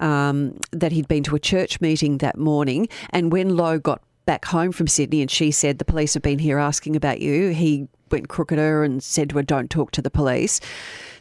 um, 0.00 0.58
that 0.72 0.92
he'd 0.92 1.08
been 1.08 1.22
to 1.24 1.36
a 1.36 1.40
church 1.40 1.80
meeting 1.80 2.18
that 2.18 2.38
morning, 2.38 2.88
and 3.10 3.30
when 3.30 3.56
Lowe 3.56 3.78
got 3.78 4.02
back 4.26 4.46
home 4.46 4.72
from 4.72 4.86
Sydney 4.86 5.20
and 5.20 5.30
she 5.30 5.50
said 5.50 5.78
the 5.78 5.84
police 5.84 6.14
have 6.14 6.22
been 6.22 6.38
here 6.38 6.58
asking 6.58 6.96
about 6.96 7.20
you, 7.20 7.50
he 7.50 7.86
went 8.10 8.28
crook 8.28 8.50
at 8.50 8.58
her 8.58 8.82
and 8.82 9.02
said 9.02 9.30
to 9.30 9.36
her, 9.36 9.42
"Don't 9.42 9.70
talk 9.70 9.90
to 9.92 10.02
the 10.02 10.10
police." 10.10 10.60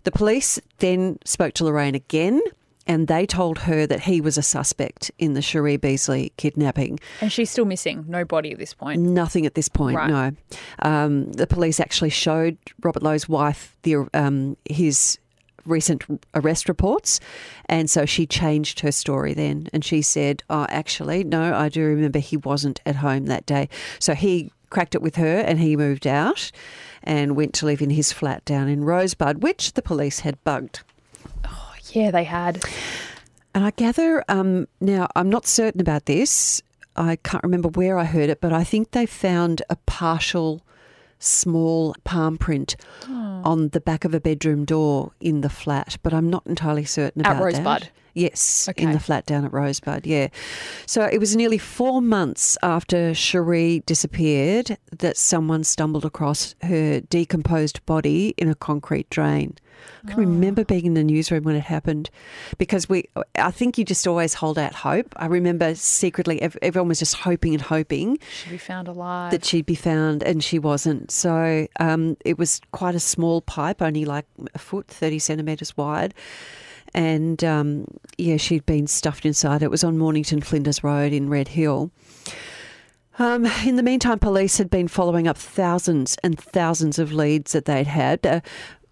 The 0.05 0.11
police 0.11 0.59
then 0.79 1.19
spoke 1.23 1.53
to 1.55 1.65
Lorraine 1.65 1.95
again 1.95 2.41
and 2.87 3.07
they 3.07 3.25
told 3.25 3.59
her 3.59 3.85
that 3.87 4.01
he 4.01 4.19
was 4.21 4.37
a 4.37 4.41
suspect 4.41 5.11
in 5.17 5.33
the 5.33 5.39
Sheree 5.39 5.79
Beasley 5.79 6.33
kidnapping. 6.37 6.99
And 7.21 7.31
she's 7.31 7.49
still 7.49 7.65
missing. 7.65 8.05
No 8.07 8.25
body 8.25 8.51
at 8.51 8.59
this 8.59 8.73
point. 8.73 9.01
Nothing 9.01 9.45
at 9.45 9.55
this 9.55 9.69
point, 9.69 9.97
Right. 9.97 10.09
no. 10.09 10.31
Um, 10.79 11.31
the 11.31 11.47
police 11.47 11.79
actually 11.79 12.09
showed 12.09 12.57
Robert 12.81 13.03
Lowe's 13.03 13.29
wife 13.29 13.75
the 13.83 14.07
um, 14.13 14.57
his 14.69 15.17
recent 15.65 16.03
arrest 16.35 16.67
reports, 16.67 17.19
and 17.67 17.89
so 17.89 18.05
she 18.05 18.25
changed 18.25 18.81
her 18.81 18.91
story 18.91 19.33
then, 19.33 19.67
and 19.71 19.83
she 19.85 20.01
said, 20.01 20.43
"Oh, 20.49 20.65
actually, 20.69 21.23
no, 21.23 21.53
I 21.55 21.69
do 21.69 21.83
remember 21.85 22.19
he 22.19 22.35
wasn't 22.37 22.81
at 22.85 22.97
home 22.97 23.27
that 23.27 23.45
day." 23.45 23.69
So 23.99 24.13
he 24.13 24.51
cracked 24.69 24.93
it 24.95 25.01
with 25.01 25.15
her, 25.15 25.37
and 25.39 25.59
he 25.59 25.77
moved 25.77 26.05
out 26.05 26.51
and 27.03 27.35
went 27.37 27.53
to 27.53 27.65
live 27.65 27.81
in 27.81 27.91
his 27.91 28.11
flat 28.11 28.43
down 28.43 28.67
in 28.67 28.83
Rosebud, 28.83 29.41
which 29.43 29.73
the 29.73 29.81
police 29.81 30.19
had 30.21 30.43
bugged. 30.43 30.81
Yeah, 31.93 32.11
they 32.11 32.23
had. 32.23 32.63
And 33.55 33.63
I 33.63 33.71
gather 33.71 34.23
um, 34.27 34.67
now, 34.81 35.07
I'm 35.15 35.29
not 35.29 35.45
certain 35.45 35.79
about 35.79 36.05
this. 36.05 36.61
I 36.95 37.15
can't 37.17 37.43
remember 37.43 37.69
where 37.69 37.97
I 37.97 38.05
heard 38.05 38.29
it, 38.29 38.41
but 38.41 38.51
I 38.51 38.63
think 38.63 38.91
they 38.91 39.05
found 39.05 39.61
a 39.69 39.75
partial 39.85 40.61
small 41.19 41.95
palm 42.03 42.37
print 42.37 42.75
on 43.07 43.69
the 43.69 43.79
back 43.79 44.05
of 44.05 44.13
a 44.13 44.19
bedroom 44.19 44.65
door 44.65 45.11
in 45.19 45.41
the 45.41 45.49
flat, 45.49 45.97
but 46.03 46.13
I'm 46.13 46.29
not 46.29 46.45
entirely 46.45 46.85
certain 46.85 47.25
At 47.25 47.31
about 47.33 47.43
Rosebud? 47.43 47.65
that. 47.65 47.89
Yes, 48.13 48.69
in 48.77 48.91
the 48.91 48.99
flat 48.99 49.25
down 49.25 49.43
at 49.43 49.51
Rosebud, 49.51 50.05
yeah. 50.05 50.27
So 50.85 51.03
it 51.03 51.17
was 51.17 51.35
nearly 51.35 51.57
four 51.57 52.01
months 52.01 52.57
after 52.61 53.11
Sheree 53.11 53.83
disappeared 53.85 54.77
that 54.91 55.17
someone 55.17 55.63
stumbled 55.63 56.05
across 56.05 56.53
her 56.61 56.99
decomposed 57.01 57.83
body 57.85 58.35
in 58.37 58.49
a 58.49 58.55
concrete 58.55 59.09
drain. 59.09 59.55
I 60.05 60.11
can 60.11 60.19
remember 60.19 60.63
being 60.63 60.85
in 60.85 60.93
the 60.93 61.03
newsroom 61.03 61.43
when 61.43 61.55
it 61.55 61.63
happened 61.63 62.09
because 62.57 62.87
we, 62.87 63.05
I 63.35 63.51
think 63.51 63.77
you 63.77 63.85
just 63.85 64.07
always 64.07 64.33
hold 64.33 64.59
out 64.59 64.73
hope. 64.73 65.13
I 65.15 65.25
remember 65.25 65.75
secretly, 65.75 66.41
everyone 66.41 66.89
was 66.89 66.99
just 66.99 67.15
hoping 67.15 67.53
and 67.53 67.61
hoping 67.61 68.19
she'd 68.29 68.51
be 68.51 68.57
found 68.57 68.87
alive. 68.87 69.31
that 69.31 69.45
she'd 69.45 69.65
be 69.65 69.75
found, 69.75 70.23
and 70.23 70.43
she 70.43 70.59
wasn't. 70.59 71.11
So 71.11 71.67
um, 71.79 72.17
it 72.25 72.37
was 72.37 72.61
quite 72.71 72.95
a 72.95 72.99
small 72.99 73.41
pipe, 73.41 73.81
only 73.81 74.05
like 74.05 74.25
a 74.53 74.59
foot, 74.59 74.87
30 74.87 75.19
centimetres 75.19 75.75
wide. 75.75 76.13
And 76.93 77.43
um, 77.43 77.85
yeah, 78.17 78.37
she'd 78.37 78.65
been 78.65 78.87
stuffed 78.87 79.25
inside. 79.25 79.63
It 79.63 79.71
was 79.71 79.83
on 79.83 79.97
Mornington 79.97 80.41
Flinders 80.41 80.83
Road 80.83 81.13
in 81.13 81.29
Red 81.29 81.49
Hill. 81.49 81.91
Um, 83.19 83.45
in 83.65 83.75
the 83.75 83.83
meantime, 83.83 84.19
police 84.19 84.57
had 84.57 84.69
been 84.69 84.87
following 84.87 85.27
up 85.27 85.37
thousands 85.37 86.17
and 86.23 86.39
thousands 86.39 86.99
of 86.99 87.13
leads 87.13 87.51
that 87.51 87.65
they'd 87.65 87.87
had. 87.87 88.25
A 88.25 88.41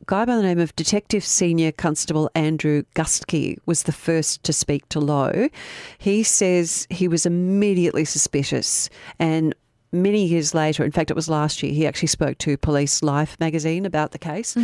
guy 0.06 0.26
by 0.26 0.36
the 0.36 0.44
name 0.44 0.60
of 0.60 0.76
Detective 0.76 1.24
Senior 1.24 1.72
Constable 1.72 2.30
Andrew 2.36 2.84
Gustke 2.96 3.58
was 3.66 3.84
the 3.84 3.92
first 3.92 4.44
to 4.44 4.54
speak 4.54 4.88
to 4.90 5.00
Lowe. 5.00 5.50
He 5.98 6.24
says 6.24 6.88
he 6.90 7.08
was 7.08 7.26
immediately 7.26 8.06
suspicious 8.06 8.90
and 9.20 9.56
many 9.92 10.26
years 10.26 10.54
later, 10.54 10.84
in 10.84 10.92
fact, 10.92 11.12
it 11.12 11.16
was 11.16 11.30
last 11.30 11.62
year, 11.62 11.74
he 11.74 11.86
actually 11.86 12.08
spoke 12.08 12.38
to 12.40 12.58
Police 12.58 13.04
Life 13.04 13.38
magazine 13.40 13.86
about 13.86 14.12
the 14.12 14.20
case. 14.20 14.56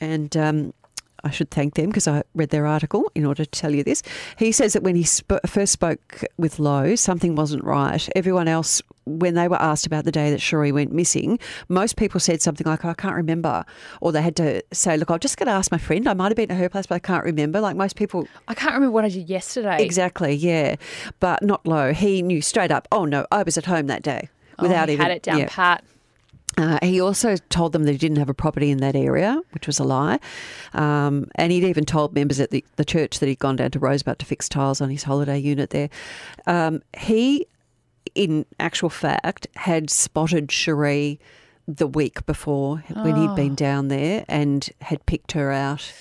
And 0.00 0.36
um, 0.36 0.74
I 1.24 1.30
should 1.30 1.50
thank 1.50 1.74
them 1.74 1.86
because 1.86 2.06
I 2.06 2.22
read 2.34 2.50
their 2.50 2.66
article 2.66 3.10
in 3.14 3.24
order 3.24 3.44
to 3.44 3.50
tell 3.50 3.74
you 3.74 3.82
this. 3.82 4.02
He 4.38 4.52
says 4.52 4.74
that 4.74 4.82
when 4.82 4.94
he 4.94 5.04
sp- 5.08 5.40
first 5.46 5.72
spoke 5.72 6.22
with 6.36 6.58
Lowe, 6.58 6.94
something 6.96 7.34
wasn't 7.34 7.64
right. 7.64 8.06
Everyone 8.14 8.46
else, 8.46 8.82
when 9.06 9.34
they 9.34 9.48
were 9.48 9.60
asked 9.60 9.86
about 9.86 10.04
the 10.04 10.12
day 10.12 10.30
that 10.30 10.40
Sheree 10.40 10.72
went 10.72 10.92
missing, 10.92 11.38
most 11.68 11.96
people 11.96 12.20
said 12.20 12.42
something 12.42 12.66
like, 12.66 12.84
"I 12.84 12.92
can't 12.92 13.16
remember," 13.16 13.64
or 14.02 14.12
they 14.12 14.20
had 14.20 14.36
to 14.36 14.62
say, 14.72 14.96
"Look, 14.98 15.10
I'm 15.10 15.18
just 15.18 15.38
going 15.38 15.46
to 15.46 15.52
ask 15.52 15.72
my 15.72 15.78
friend. 15.78 16.06
I 16.06 16.14
might 16.14 16.28
have 16.28 16.36
been 16.36 16.50
at 16.50 16.58
her 16.58 16.68
place, 16.68 16.86
but 16.86 16.96
I 16.96 17.00
can't 17.00 17.24
remember." 17.24 17.60
Like 17.60 17.76
most 17.76 17.96
people, 17.96 18.28
I 18.46 18.54
can't 18.54 18.74
remember 18.74 18.92
what 18.92 19.04
I 19.04 19.08
did 19.08 19.28
yesterday. 19.28 19.82
exactly, 19.82 20.34
yeah, 20.34 20.76
but 21.20 21.42
not 21.42 21.66
Lowe. 21.66 21.94
He 21.94 22.20
knew 22.20 22.42
straight 22.42 22.70
up. 22.70 22.86
Oh 22.92 23.06
no, 23.06 23.26
I 23.32 23.42
was 23.42 23.56
at 23.56 23.66
home 23.66 23.86
that 23.86 24.02
day. 24.02 24.28
Without 24.60 24.84
oh, 24.84 24.86
he 24.86 24.92
even 24.92 25.06
had 25.06 25.16
it 25.16 25.22
down 25.22 25.38
yeah. 25.38 25.48
pat. 25.48 25.84
Uh, 26.56 26.78
he 26.82 27.00
also 27.00 27.36
told 27.48 27.72
them 27.72 27.84
that 27.84 27.92
he 27.92 27.98
didn't 27.98 28.18
have 28.18 28.28
a 28.28 28.34
property 28.34 28.70
in 28.70 28.78
that 28.78 28.94
area, 28.94 29.40
which 29.52 29.66
was 29.66 29.78
a 29.78 29.84
lie. 29.84 30.18
Um, 30.72 31.28
and 31.34 31.50
he'd 31.50 31.64
even 31.64 31.84
told 31.84 32.14
members 32.14 32.38
at 32.40 32.50
the, 32.50 32.64
the 32.76 32.84
church 32.84 33.18
that 33.18 33.28
he'd 33.28 33.38
gone 33.38 33.56
down 33.56 33.72
to 33.72 33.78
Rosebud 33.78 34.18
to 34.18 34.26
fix 34.26 34.48
tiles 34.48 34.80
on 34.80 34.90
his 34.90 35.02
holiday 35.02 35.38
unit 35.38 35.70
there. 35.70 35.90
Um, 36.46 36.82
he, 36.96 37.46
in 38.14 38.46
actual 38.60 38.90
fact, 38.90 39.48
had 39.56 39.90
spotted 39.90 40.48
Sheree 40.48 41.18
the 41.66 41.86
week 41.86 42.24
before 42.26 42.84
when 42.88 43.16
he'd 43.16 43.34
been 43.34 43.54
down 43.54 43.88
there 43.88 44.24
and 44.28 44.68
had 44.82 45.04
picked 45.06 45.32
her 45.32 45.50
out 45.50 45.92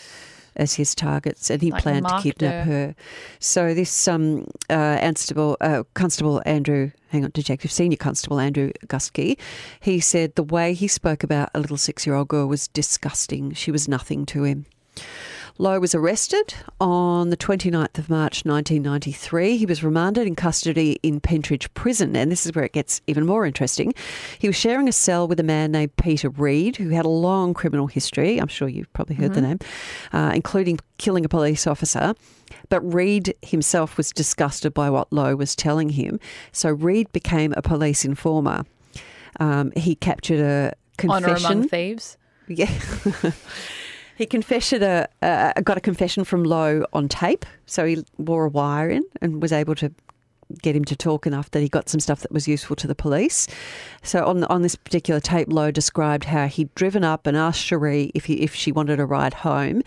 as 0.56 0.76
his 0.76 0.93
targets, 0.95 1.49
and 1.49 1.62
he 1.62 1.72
Like 1.72 1.84
planned 1.84 2.08
to 2.08 2.22
kidnap 2.22 2.66
her. 2.66 2.72
her. 2.72 2.95
So 3.39 3.74
this 3.74 4.08
um, 4.08 4.47
uh, 4.70 4.97
Constable, 5.01 5.58
uh, 5.62 5.84
Constable 5.93 6.41
Andrew, 6.45 6.91
hang 7.10 7.24
on, 7.24 7.32
Detective 7.34 7.72
Senior 7.72 7.97
Constable 7.97 8.39
Andrew 8.39 8.72
Gusky, 8.88 9.38
he 9.80 9.99
said 9.99 10.36
the 10.36 10.43
way 10.43 10.74
he 10.74 10.88
spoke 10.88 11.24
about 11.24 11.49
a 11.54 11.60
little 11.60 11.78
six-year-old 11.78 12.28
girl 12.28 12.47
was 12.47 12.68
disgusting. 12.68 13.54
She 13.54 13.72
was 13.72 13.88
nothing 13.88 14.26
to 14.28 14.43
him. 14.43 14.66
Lowe 15.60 15.80
was 15.80 15.93
arrested 15.93 16.56
on 16.82 17.30
the 17.30 17.38
29th 17.38 17.99
of 17.99 18.10
March 18.10 18.43
1993. 18.43 19.58
He 19.58 19.66
was 19.68 19.84
remanded 19.84 20.26
in 20.26 20.36
custody 20.36 20.97
in 21.04 21.20
Pentridge 21.20 21.72
Prison, 21.76 22.16
and 22.16 22.32
this 22.32 22.45
is 22.45 22.56
where 22.56 22.66
it 22.66 22.74
gets 22.74 23.01
even 23.06 23.26
more 23.28 23.45
interesting. 23.45 23.93
He 24.39 24.47
was 24.47 24.56
sharing 24.56 24.89
a 24.89 24.91
cell 24.91 25.28
with 25.28 25.39
a 25.39 25.43
man 25.43 25.72
named 25.72 25.95
Peter 25.95 26.30
Reed, 26.30 26.78
who 26.78 26.89
had 26.89 27.06
a 27.06 27.10
long 27.10 27.54
criminal 27.54 27.86
history. 27.86 28.39
I'm 28.39 28.47
sure 28.47 28.68
you've 28.68 28.91
probably 28.93 29.16
heard 29.16 29.36
the 29.36 29.41
name, 29.41 29.60
uh, 30.12 30.32
including 30.34 30.80
killing 30.97 31.24
a 31.24 31.30
police 31.30 31.68
officer. 31.68 32.16
But 32.70 32.82
Reed 32.82 33.36
himself 33.43 33.95
was 33.95 34.10
disgusted 34.10 34.74
by 34.74 34.89
what 34.89 35.14
Lowe 35.14 35.36
was 35.36 35.56
telling 35.56 35.89
him, 35.89 36.20
so 36.51 36.72
Reed 36.72 37.12
became 37.12 37.54
a 37.56 37.62
police 37.62 38.04
informer. 38.04 38.66
Um, 39.39 39.72
he 39.76 39.95
captured 39.95 40.39
a 40.39 40.74
confession. 40.97 41.45
Honor 41.45 41.56
among 41.56 41.68
thieves. 41.70 42.18
Yeah. 42.49 42.70
He 44.24 44.28
confessed 44.28 44.71
a, 44.71 45.09
uh, 45.21 45.51
got 45.65 45.76
a 45.76 45.82
confession 45.82 46.24
from 46.24 46.45
Lowe 46.45 46.86
on 46.93 47.09
tape. 47.09 47.45
So 47.65 47.86
he 47.86 48.05
wore 48.17 48.45
a 48.45 48.49
wire 48.49 48.89
in 48.89 49.03
and 49.21 49.41
was 49.41 49.51
able 49.51 49.76
to 49.76 49.91
get 50.61 50.78
him 50.78 50.86
to 50.86 50.95
talk 50.95 51.28
enough 51.28 51.51
that 51.51 51.59
he 51.59 51.67
got 51.67 51.89
some 51.89 51.99
stuff 51.99 52.21
that 52.21 52.32
was 52.32 52.47
useful 52.47 52.78
to 52.78 52.88
the 52.88 52.95
police. 52.95 53.49
So 54.01 54.26
on 54.26 54.45
on 54.45 54.61
this 54.61 54.78
particular 54.78 55.19
tape, 55.19 55.51
Lowe 55.51 55.71
described 55.71 56.24
how 56.24 56.47
he'd 56.47 56.74
driven 56.74 57.03
up 57.03 57.28
and 57.28 57.36
asked 57.36 57.65
Sheree 57.65 58.11
if 58.15 58.24
he, 58.24 58.36
if 58.36 58.55
she 58.55 58.71
wanted 58.71 59.01
a 59.01 59.05
ride 59.05 59.34
home. 59.34 59.84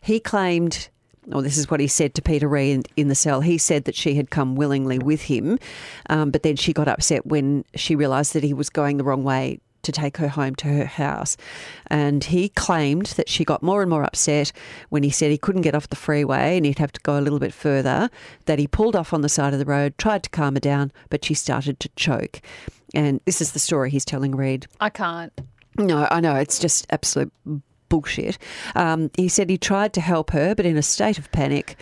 He 0.00 0.18
claimed. 0.18 0.88
Or 1.32 1.40
this 1.40 1.56
is 1.56 1.70
what 1.70 1.80
he 1.80 1.86
said 1.86 2.14
to 2.14 2.22
Peter 2.22 2.48
Reed 2.48 2.74
in, 2.74 2.82
in 2.96 3.08
the 3.08 3.14
cell. 3.14 3.40
He 3.40 3.56
said 3.56 3.84
that 3.84 3.94
she 3.94 4.14
had 4.14 4.30
come 4.30 4.56
willingly 4.56 4.98
with 4.98 5.22
him, 5.22 5.58
um, 6.10 6.30
but 6.30 6.42
then 6.42 6.56
she 6.56 6.74
got 6.74 6.86
upset 6.86 7.24
when 7.24 7.64
she 7.74 7.96
realised 7.96 8.34
that 8.34 8.44
he 8.44 8.52
was 8.52 8.68
going 8.68 8.98
the 8.98 9.04
wrong 9.04 9.24
way 9.24 9.58
to 9.84 9.92
take 9.92 10.16
her 10.18 10.28
home 10.28 10.54
to 10.56 10.68
her 10.68 10.84
house. 10.84 11.36
And 11.86 12.24
he 12.24 12.48
claimed 12.48 13.06
that 13.16 13.28
she 13.28 13.44
got 13.44 13.62
more 13.62 13.82
and 13.82 13.90
more 13.90 14.04
upset 14.04 14.52
when 14.88 15.02
he 15.02 15.10
said 15.10 15.30
he 15.30 15.38
couldn't 15.38 15.62
get 15.62 15.74
off 15.74 15.88
the 15.88 15.96
freeway 15.96 16.56
and 16.56 16.66
he'd 16.66 16.78
have 16.78 16.92
to 16.92 17.00
go 17.00 17.18
a 17.18 17.22
little 17.22 17.38
bit 17.38 17.52
further, 17.52 18.10
that 18.46 18.58
he 18.58 18.66
pulled 18.66 18.96
off 18.96 19.12
on 19.12 19.20
the 19.20 19.28
side 19.28 19.52
of 19.52 19.58
the 19.58 19.64
road, 19.64 19.96
tried 19.98 20.22
to 20.24 20.30
calm 20.30 20.54
her 20.54 20.60
down, 20.60 20.92
but 21.10 21.24
she 21.24 21.34
started 21.34 21.78
to 21.80 21.88
choke. 21.96 22.40
And 22.94 23.20
this 23.24 23.40
is 23.40 23.52
the 23.52 23.58
story 23.58 23.90
he's 23.90 24.04
telling 24.04 24.34
Reed. 24.34 24.66
I 24.80 24.90
can't. 24.90 25.32
No, 25.76 26.06
I 26.10 26.20
know, 26.20 26.36
it's 26.36 26.58
just 26.58 26.86
absolute 26.90 27.32
bullshit. 27.88 28.38
Um, 28.74 29.10
he 29.16 29.28
said 29.28 29.50
he 29.50 29.58
tried 29.58 29.92
to 29.94 30.00
help 30.00 30.30
her, 30.30 30.54
but 30.54 30.66
in 30.66 30.76
a 30.76 30.82
state 30.82 31.18
of 31.18 31.30
panic, 31.32 31.76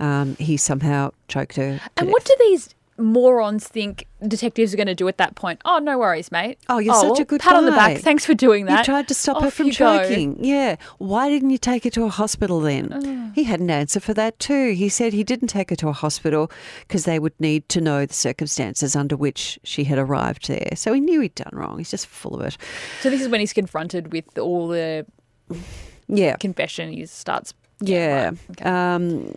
um, 0.00 0.36
he 0.36 0.56
somehow 0.56 1.12
choked 1.28 1.56
her. 1.56 1.80
And 1.96 2.06
death. 2.06 2.08
what 2.08 2.24
do 2.24 2.36
these 2.40 2.74
morons 2.98 3.66
think 3.66 4.06
detectives 4.26 4.74
are 4.74 4.76
going 4.76 4.88
to 4.88 4.94
do 4.94 5.06
at 5.08 5.18
that 5.18 5.34
point? 5.36 5.60
Oh, 5.64 5.78
no 5.78 5.98
worries, 5.98 6.32
mate. 6.32 6.58
Oh, 6.68 6.78
you're 6.78 6.94
such 6.94 7.04
well, 7.04 7.20
a 7.20 7.24
good 7.24 7.40
pat 7.40 7.54
on 7.54 7.64
the 7.64 7.70
back. 7.70 7.98
Thanks 7.98 8.26
for 8.26 8.34
doing 8.34 8.66
that. 8.66 8.78
You 8.78 8.84
tried 8.84 9.08
to 9.08 9.14
stop 9.14 9.42
her 9.42 9.50
from 9.50 9.66
you 9.68 9.72
go. 9.74 9.98
choking. 10.02 10.44
Yeah. 10.44 10.76
Why 10.98 11.28
didn't 11.28 11.50
you 11.50 11.58
take 11.58 11.84
her 11.84 11.90
to 11.90 12.04
a 12.04 12.08
hospital 12.08 12.60
then? 12.60 13.32
He 13.34 13.44
had 13.44 13.60
an 13.60 13.70
answer 13.70 14.00
for 14.00 14.14
that 14.14 14.38
too. 14.38 14.72
He 14.72 14.88
said 14.88 15.12
he 15.12 15.24
didn't 15.24 15.48
take 15.48 15.70
her 15.70 15.76
to 15.76 15.88
a 15.88 15.92
hospital 15.92 16.50
because 16.80 17.04
they 17.04 17.18
would 17.18 17.38
need 17.40 17.68
to 17.70 17.80
know 17.80 18.04
the 18.04 18.14
circumstances 18.14 18.96
under 18.96 19.16
which 19.16 19.58
she 19.62 19.84
had 19.84 19.98
arrived 19.98 20.48
there. 20.48 20.70
So 20.74 20.92
he 20.92 21.00
knew 21.00 21.20
he'd 21.20 21.34
done 21.34 21.50
wrong. 21.52 21.78
He's 21.78 21.90
just 21.90 22.06
full 22.06 22.34
of 22.40 22.46
it. 22.46 22.56
So 23.00 23.10
this 23.10 23.20
is 23.20 23.28
when 23.28 23.40
he's 23.40 23.52
confronted 23.52 24.12
with 24.12 24.38
all 24.38 24.68
the 24.68 25.06
Yeah. 26.08 26.36
confession. 26.36 26.92
He 26.92 27.06
starts. 27.06 27.54
Yeah. 27.80 28.30
right, 28.30 28.38
okay. 28.50 28.64
Um, 28.68 29.34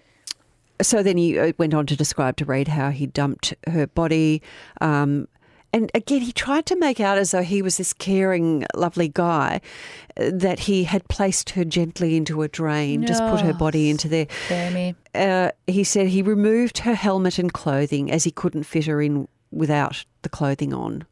so 0.81 1.03
then 1.03 1.17
he 1.17 1.37
uh, 1.37 1.53
went 1.57 1.73
on 1.73 1.85
to 1.87 1.95
describe 1.95 2.37
to 2.37 2.45
Reed 2.45 2.67
how 2.67 2.89
he 2.91 3.07
dumped 3.07 3.53
her 3.67 3.87
body. 3.87 4.41
Um, 4.79 5.27
and 5.73 5.89
again, 5.95 6.21
he 6.21 6.33
tried 6.33 6.65
to 6.65 6.75
make 6.75 6.99
out 6.99 7.17
as 7.17 7.31
though 7.31 7.43
he 7.43 7.61
was 7.61 7.77
this 7.77 7.93
caring, 7.93 8.65
lovely 8.75 9.07
guy, 9.07 9.61
uh, 10.17 10.29
that 10.33 10.59
he 10.61 10.83
had 10.83 11.07
placed 11.07 11.51
her 11.51 11.63
gently 11.63 12.17
into 12.17 12.41
a 12.41 12.49
drain, 12.49 13.05
just 13.05 13.21
put 13.31 13.39
her 13.41 13.53
body 13.53 13.89
into 13.89 14.09
there. 14.09 14.27
Uh, 15.15 15.51
he 15.67 15.83
said 15.83 16.07
he 16.07 16.21
removed 16.21 16.79
her 16.79 16.95
helmet 16.95 17.39
and 17.39 17.53
clothing 17.53 18.11
as 18.11 18.25
he 18.25 18.31
couldn't 18.31 18.63
fit 18.63 18.85
her 18.85 19.01
in 19.01 19.27
without 19.51 20.03
the 20.23 20.29
clothing 20.29 20.73
on. 20.73 21.05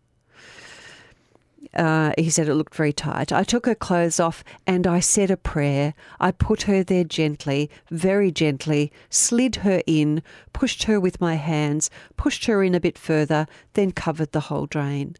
Uh, 1.75 2.11
he 2.17 2.29
said 2.29 2.49
it 2.49 2.55
looked 2.55 2.73
very 2.73 2.91
tight. 2.91 3.31
I 3.31 3.43
took 3.43 3.65
her 3.65 3.75
clothes 3.75 4.19
off 4.19 4.43
and 4.65 4.87
I 4.87 4.99
said 4.99 5.29
a 5.29 5.37
prayer. 5.37 5.93
I 6.19 6.31
put 6.31 6.63
her 6.63 6.83
there 6.83 7.03
gently, 7.03 7.69
very 7.91 8.31
gently, 8.31 8.91
slid 9.09 9.57
her 9.57 9.83
in, 9.85 10.23
pushed 10.51 10.83
her 10.83 10.99
with 10.99 11.21
my 11.21 11.35
hands, 11.35 11.89
pushed 12.17 12.45
her 12.45 12.63
in 12.63 12.73
a 12.73 12.79
bit 12.79 12.97
further, 12.97 13.45
then 13.73 13.91
covered 13.91 14.31
the 14.31 14.39
whole 14.41 14.65
drain. 14.65 15.15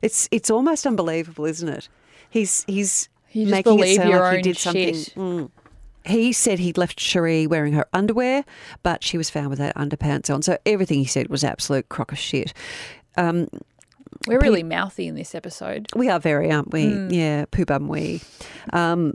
It's 0.00 0.28
it's 0.30 0.50
almost 0.50 0.86
unbelievable, 0.86 1.44
isn't 1.44 1.68
it? 1.68 1.88
He's 2.30 2.64
he's 2.64 3.08
You 3.32 3.46
making 3.46 3.78
it 3.80 3.96
sound 3.96 4.10
like 4.10 4.36
he 4.36 4.42
did 4.42 4.56
something. 4.56 4.94
Mm. 4.94 5.50
He 6.06 6.32
said 6.32 6.58
he'd 6.58 6.78
left 6.78 6.98
Sheree 6.98 7.46
wearing 7.46 7.74
her 7.74 7.86
underwear, 7.92 8.44
but 8.82 9.04
she 9.04 9.18
was 9.18 9.28
found 9.28 9.50
without 9.50 9.74
underpants 9.74 10.32
on. 10.32 10.40
So 10.40 10.56
everything 10.64 10.98
he 10.98 11.04
said 11.04 11.28
was 11.28 11.44
absolute 11.44 11.90
crock 11.90 12.12
of 12.12 12.18
shit. 12.18 12.54
Um, 13.18 13.48
We're 14.26 14.40
really 14.40 14.62
mouthy 14.62 15.06
in 15.06 15.14
this 15.14 15.34
episode. 15.34 15.86
we 15.94 16.08
are 16.08 16.20
very, 16.20 16.50
aren't 16.52 16.72
we? 16.72 16.86
Hmm. 16.86 17.10
Yeah, 17.10 17.44
poo 17.50 17.64
bum 17.64 17.88
we. 17.88 18.20
Um, 18.72 19.14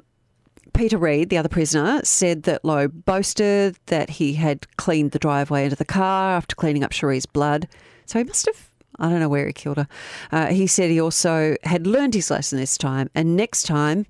Peter 0.74 0.98
Reed, 0.98 1.30
the 1.30 1.38
other 1.38 1.48
prisoner, 1.50 2.02
said 2.04 2.44
that 2.44 2.66
Lowe 2.66 2.88
boasted 2.88 3.78
that 3.86 4.10
he 4.10 4.34
had 4.34 4.66
cleaned 4.78 5.12
the 5.12 5.20
driveway 5.20 5.64
into 5.66 5.76
the 5.76 5.86
car 5.86 6.36
after 6.36 6.56
cleaning 6.56 6.84
up 6.84 6.92
Sheree's 6.92 7.26
blood. 7.26 7.68
So 8.06 8.20
he 8.20 8.26
must 8.26 8.46
have, 8.48 8.70
I 9.00 9.10
don't 9.10 9.20
know 9.22 9.30
where 9.30 9.48
he 9.48 9.54
killed 9.54 9.78
her. 9.78 9.88
Uh, 10.32 10.48
he 10.48 10.68
said 10.68 10.90
he 10.90 11.00
also 11.00 11.56
had 11.64 11.88
learned 11.88 12.14
his 12.14 12.30
lesson 12.30 12.58
this 12.60 12.78
time, 12.78 13.10
and 13.16 13.36
next 13.38 13.64
time 13.64 14.06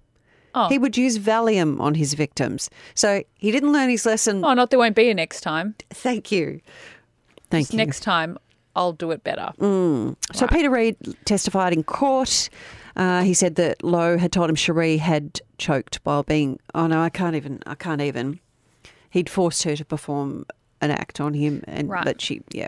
Oh. 0.57 0.69
he 0.69 0.77
would 0.77 0.95
use 0.95 1.19
Valium 1.19 1.81
on 1.81 1.95
his 1.95 2.13
victims. 2.13 2.69
So 2.93 3.21
he 3.35 3.51
didn't 3.51 3.73
learn 3.73 3.89
his 3.89 4.05
lesson. 4.05 4.43
Oh, 4.45 4.53
not 4.53 4.69
there 4.69 4.79
won't 4.79 4.95
be 4.95 5.09
a 5.09 5.13
next 5.13 5.41
time. 5.41 5.75
Thank 5.89 6.31
you. 6.31 6.61
Thank 7.51 7.73
you. 7.73 7.77
Next 7.77 7.99
time, 7.99 8.37
I'll 8.75 8.93
do 8.93 9.11
it 9.11 9.23
better. 9.23 9.51
So 9.59 10.47
Peter 10.47 10.69
Reed 10.69 10.95
testified 11.25 11.73
in 11.73 11.83
court. 11.83 12.49
Uh, 12.95 13.23
he 13.23 13.33
said 13.33 13.55
that 13.55 13.83
Lowe 13.83 14.17
had 14.17 14.31
told 14.31 14.49
him 14.49 14.55
Sheree 14.55 14.99
had 14.99 15.41
choked 15.57 15.99
while 16.03 16.23
being. 16.23 16.59
Oh 16.73 16.87
no, 16.87 17.01
I 17.01 17.09
can't 17.09 17.35
even. 17.35 17.61
I 17.65 17.75
can't 17.75 18.01
even. 18.01 18.39
He'd 19.09 19.29
forced 19.29 19.63
her 19.63 19.75
to 19.75 19.85
perform 19.85 20.45
an 20.81 20.91
act 20.91 21.19
on 21.19 21.33
him, 21.33 21.63
and 21.67 21.89
Right. 21.89 22.03
that 22.05 22.21
she, 22.21 22.41
yeah. 22.51 22.67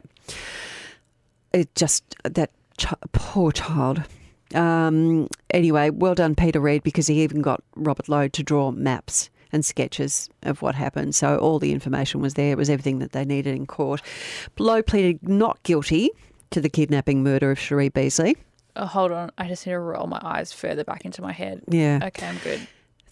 It 1.54 1.74
just 1.76 2.04
that 2.24 2.52
ch- 2.78 2.94
poor 3.12 3.52
child. 3.52 4.04
Um, 4.56 5.28
anyway, 5.50 5.90
well 5.90 6.16
done, 6.16 6.36
Peter 6.36 6.60
Reed, 6.60 6.84
because 6.84 7.08
he 7.08 7.22
even 7.24 7.42
got 7.42 7.62
Robert 7.76 8.08
Lowe 8.08 8.28
to 8.30 8.44
draw 8.44 8.72
maps 8.72 9.30
and 9.52 9.66
sketches 9.66 10.30
of 10.44 10.62
what 10.62 10.76
happened. 10.76 11.16
So 11.16 11.38
all 11.38 11.60
the 11.60 11.72
information 11.72 12.22
was 12.22 12.36
there. 12.36 12.52
It 12.52 12.58
was 12.58 12.70
everything 12.70 13.00
that 13.00 13.12
they 13.12 13.26
needed 13.26 13.56
in 13.56 13.66
court. 13.66 14.02
Lowe 14.58 14.82
pleaded 14.82 15.28
not 15.28 15.62
guilty 15.64 16.10
to 16.52 16.62
the 16.62 16.70
kidnapping 16.70 17.24
murder 17.24 17.52
of 17.52 17.58
Sheree 17.58 17.94
Beasley. 17.94 18.38
Oh, 18.76 18.86
hold 18.86 19.12
on. 19.12 19.32
I 19.38 19.48
just 19.48 19.66
need 19.66 19.74
to 19.74 19.80
roll 19.80 20.08
my 20.08 20.22
eyes 20.24 20.54
further 20.54 20.84
back 20.84 21.04
into 21.04 21.22
my 21.22 21.32
head. 21.32 21.62
Yeah. 21.68 22.00
Okay, 22.04 22.28
I'm 22.28 22.38
good. 22.44 22.68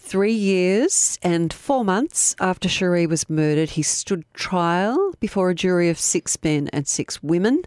Three 0.06 0.34
years 0.34 1.18
and 1.20 1.52
four 1.52 1.84
months 1.84 2.36
after 2.38 2.68
Sheree 2.68 3.08
was 3.08 3.28
murdered, 3.28 3.70
he 3.70 3.82
stood 3.82 4.24
trial 4.34 5.12
before 5.18 5.50
a 5.50 5.54
jury 5.54 5.88
of 5.88 5.98
six 5.98 6.38
men 6.44 6.70
and 6.72 6.86
six 6.86 7.24
women. 7.24 7.62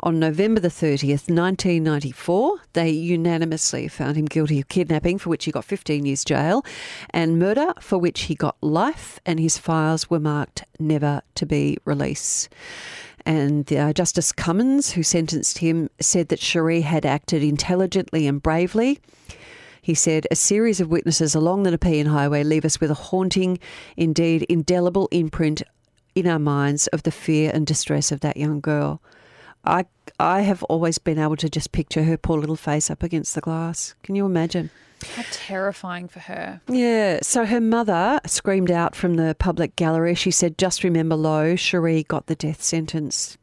On 0.00 0.18
November 0.18 0.58
the 0.58 0.68
30th, 0.68 1.28
1994, 1.28 2.60
they 2.72 2.88
unanimously 2.88 3.88
found 3.88 4.16
him 4.16 4.24
guilty 4.24 4.58
of 4.58 4.68
kidnapping, 4.68 5.18
for 5.18 5.28
which 5.28 5.44
he 5.44 5.52
got 5.52 5.66
15 5.66 6.06
years 6.06 6.24
jail, 6.24 6.64
and 7.10 7.38
murder, 7.38 7.74
for 7.78 7.98
which 7.98 8.22
he 8.22 8.34
got 8.34 8.56
life, 8.62 9.20
and 9.26 9.38
his 9.38 9.58
files 9.58 10.08
were 10.08 10.18
marked 10.18 10.64
never 10.80 11.20
to 11.34 11.44
be 11.44 11.76
released. 11.84 12.48
And 13.26 13.70
uh, 13.70 13.92
Justice 13.92 14.32
Cummins, 14.32 14.92
who 14.92 15.02
sentenced 15.02 15.58
him, 15.58 15.90
said 16.00 16.28
that 16.28 16.40
Sheree 16.40 16.84
had 16.84 17.04
acted 17.04 17.42
intelligently 17.42 18.26
and 18.26 18.42
bravely. 18.42 18.98
He 19.82 19.94
said, 19.94 20.28
A 20.30 20.36
series 20.36 20.80
of 20.80 20.90
witnesses 20.90 21.34
along 21.34 21.64
the 21.64 21.72
Nepean 21.72 22.06
Highway 22.06 22.44
leave 22.44 22.64
us 22.64 22.80
with 22.80 22.92
a 22.92 22.94
haunting, 22.94 23.58
indeed 23.96 24.44
indelible 24.44 25.08
imprint 25.10 25.64
in 26.14 26.28
our 26.28 26.38
minds 26.38 26.86
of 26.88 27.02
the 27.02 27.10
fear 27.10 27.50
and 27.52 27.66
distress 27.66 28.12
of 28.12 28.20
that 28.20 28.36
young 28.36 28.60
girl. 28.60 29.02
I, 29.64 29.86
I 30.20 30.42
have 30.42 30.62
always 30.64 30.98
been 30.98 31.18
able 31.18 31.34
to 31.36 31.50
just 31.50 31.72
picture 31.72 32.04
her 32.04 32.16
poor 32.16 32.38
little 32.38 32.54
face 32.54 32.90
up 32.92 33.02
against 33.02 33.34
the 33.34 33.40
glass. 33.40 33.96
Can 34.04 34.14
you 34.14 34.24
imagine? 34.24 34.70
How 35.16 35.24
terrifying 35.32 36.06
for 36.06 36.20
her. 36.20 36.60
Yeah. 36.68 37.18
So 37.22 37.44
her 37.44 37.60
mother 37.60 38.20
screamed 38.24 38.70
out 38.70 38.94
from 38.94 39.14
the 39.14 39.34
public 39.36 39.74
gallery. 39.74 40.14
She 40.14 40.30
said, 40.30 40.58
Just 40.58 40.84
remember 40.84 41.16
Lowe, 41.16 41.54
Sheree 41.54 42.06
got 42.06 42.26
the 42.26 42.36
death 42.36 42.62
sentence. 42.62 43.36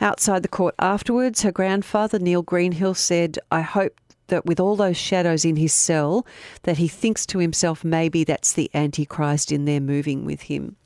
Outside 0.00 0.42
the 0.42 0.48
court 0.48 0.74
afterwards, 0.78 1.42
her 1.42 1.52
grandfather, 1.52 2.18
Neil 2.18 2.40
Greenhill, 2.40 2.94
said, 2.94 3.38
I 3.50 3.60
hope 3.60 3.94
that 4.32 4.46
with 4.46 4.58
all 4.58 4.76
those 4.76 4.96
shadows 4.96 5.44
in 5.44 5.56
his 5.56 5.74
cell, 5.74 6.26
that 6.62 6.78
he 6.78 6.88
thinks 6.88 7.26
to 7.26 7.38
himself, 7.38 7.84
maybe 7.84 8.24
that's 8.24 8.54
the 8.54 8.70
Antichrist 8.74 9.52
in 9.52 9.66
there 9.66 9.80
moving 9.80 10.24
with 10.24 10.42
him. 10.42 10.76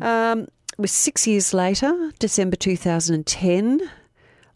Um, 0.00 0.42
it 0.42 0.78
was 0.78 0.92
six 0.92 1.26
years 1.26 1.52
later, 1.52 2.12
December 2.20 2.54
2010. 2.54 3.90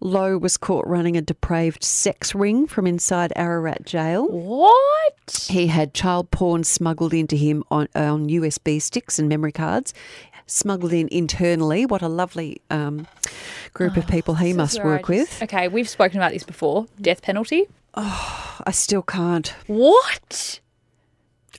Lowe 0.00 0.38
was 0.38 0.56
caught 0.56 0.86
running 0.86 1.16
a 1.16 1.22
depraved 1.22 1.82
sex 1.82 2.34
ring 2.34 2.66
from 2.66 2.86
inside 2.86 3.32
Ararat 3.34 3.86
jail. 3.86 4.28
What? 4.28 5.48
He 5.48 5.66
had 5.66 5.94
child 5.94 6.30
porn 6.30 6.62
smuggled 6.62 7.12
into 7.12 7.36
him 7.36 7.64
on, 7.70 7.88
on 7.94 8.28
USB 8.28 8.80
sticks 8.80 9.18
and 9.18 9.28
memory 9.28 9.52
cards, 9.52 9.94
smuggled 10.46 10.92
in 10.92 11.08
internally. 11.10 11.86
What 11.86 12.02
a 12.02 12.08
lovely 12.08 12.60
um, 12.70 13.06
group 13.72 13.96
of 13.96 14.06
people 14.06 14.34
he 14.34 14.52
must 14.52 14.80
I 14.80 14.84
work 14.84 15.08
with. 15.08 15.42
Okay, 15.42 15.68
we've 15.68 15.88
spoken 15.88 16.18
about 16.18 16.32
this 16.32 16.44
before. 16.44 16.86
Death 17.00 17.22
penalty. 17.22 17.66
I 17.94 18.70
still 18.72 19.02
can't. 19.02 19.54
What? 19.66 20.60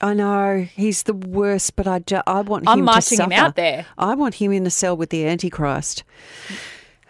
I 0.02 0.12
know 0.12 0.66
he's 0.74 1.04
the 1.04 1.14
worst, 1.14 1.74
but 1.76 1.86
I, 1.88 2.00
ju- 2.00 2.20
I 2.26 2.42
want 2.42 2.64
him 2.64 2.68
I'm 2.68 2.78
to 2.80 2.84
marching 2.84 3.18
him 3.20 3.32
out 3.32 3.56
there. 3.56 3.86
I 3.96 4.14
want 4.14 4.34
him 4.34 4.52
in 4.52 4.66
a 4.66 4.70
cell 4.70 4.94
with 4.96 5.08
the 5.08 5.26
Antichrist. 5.26 6.04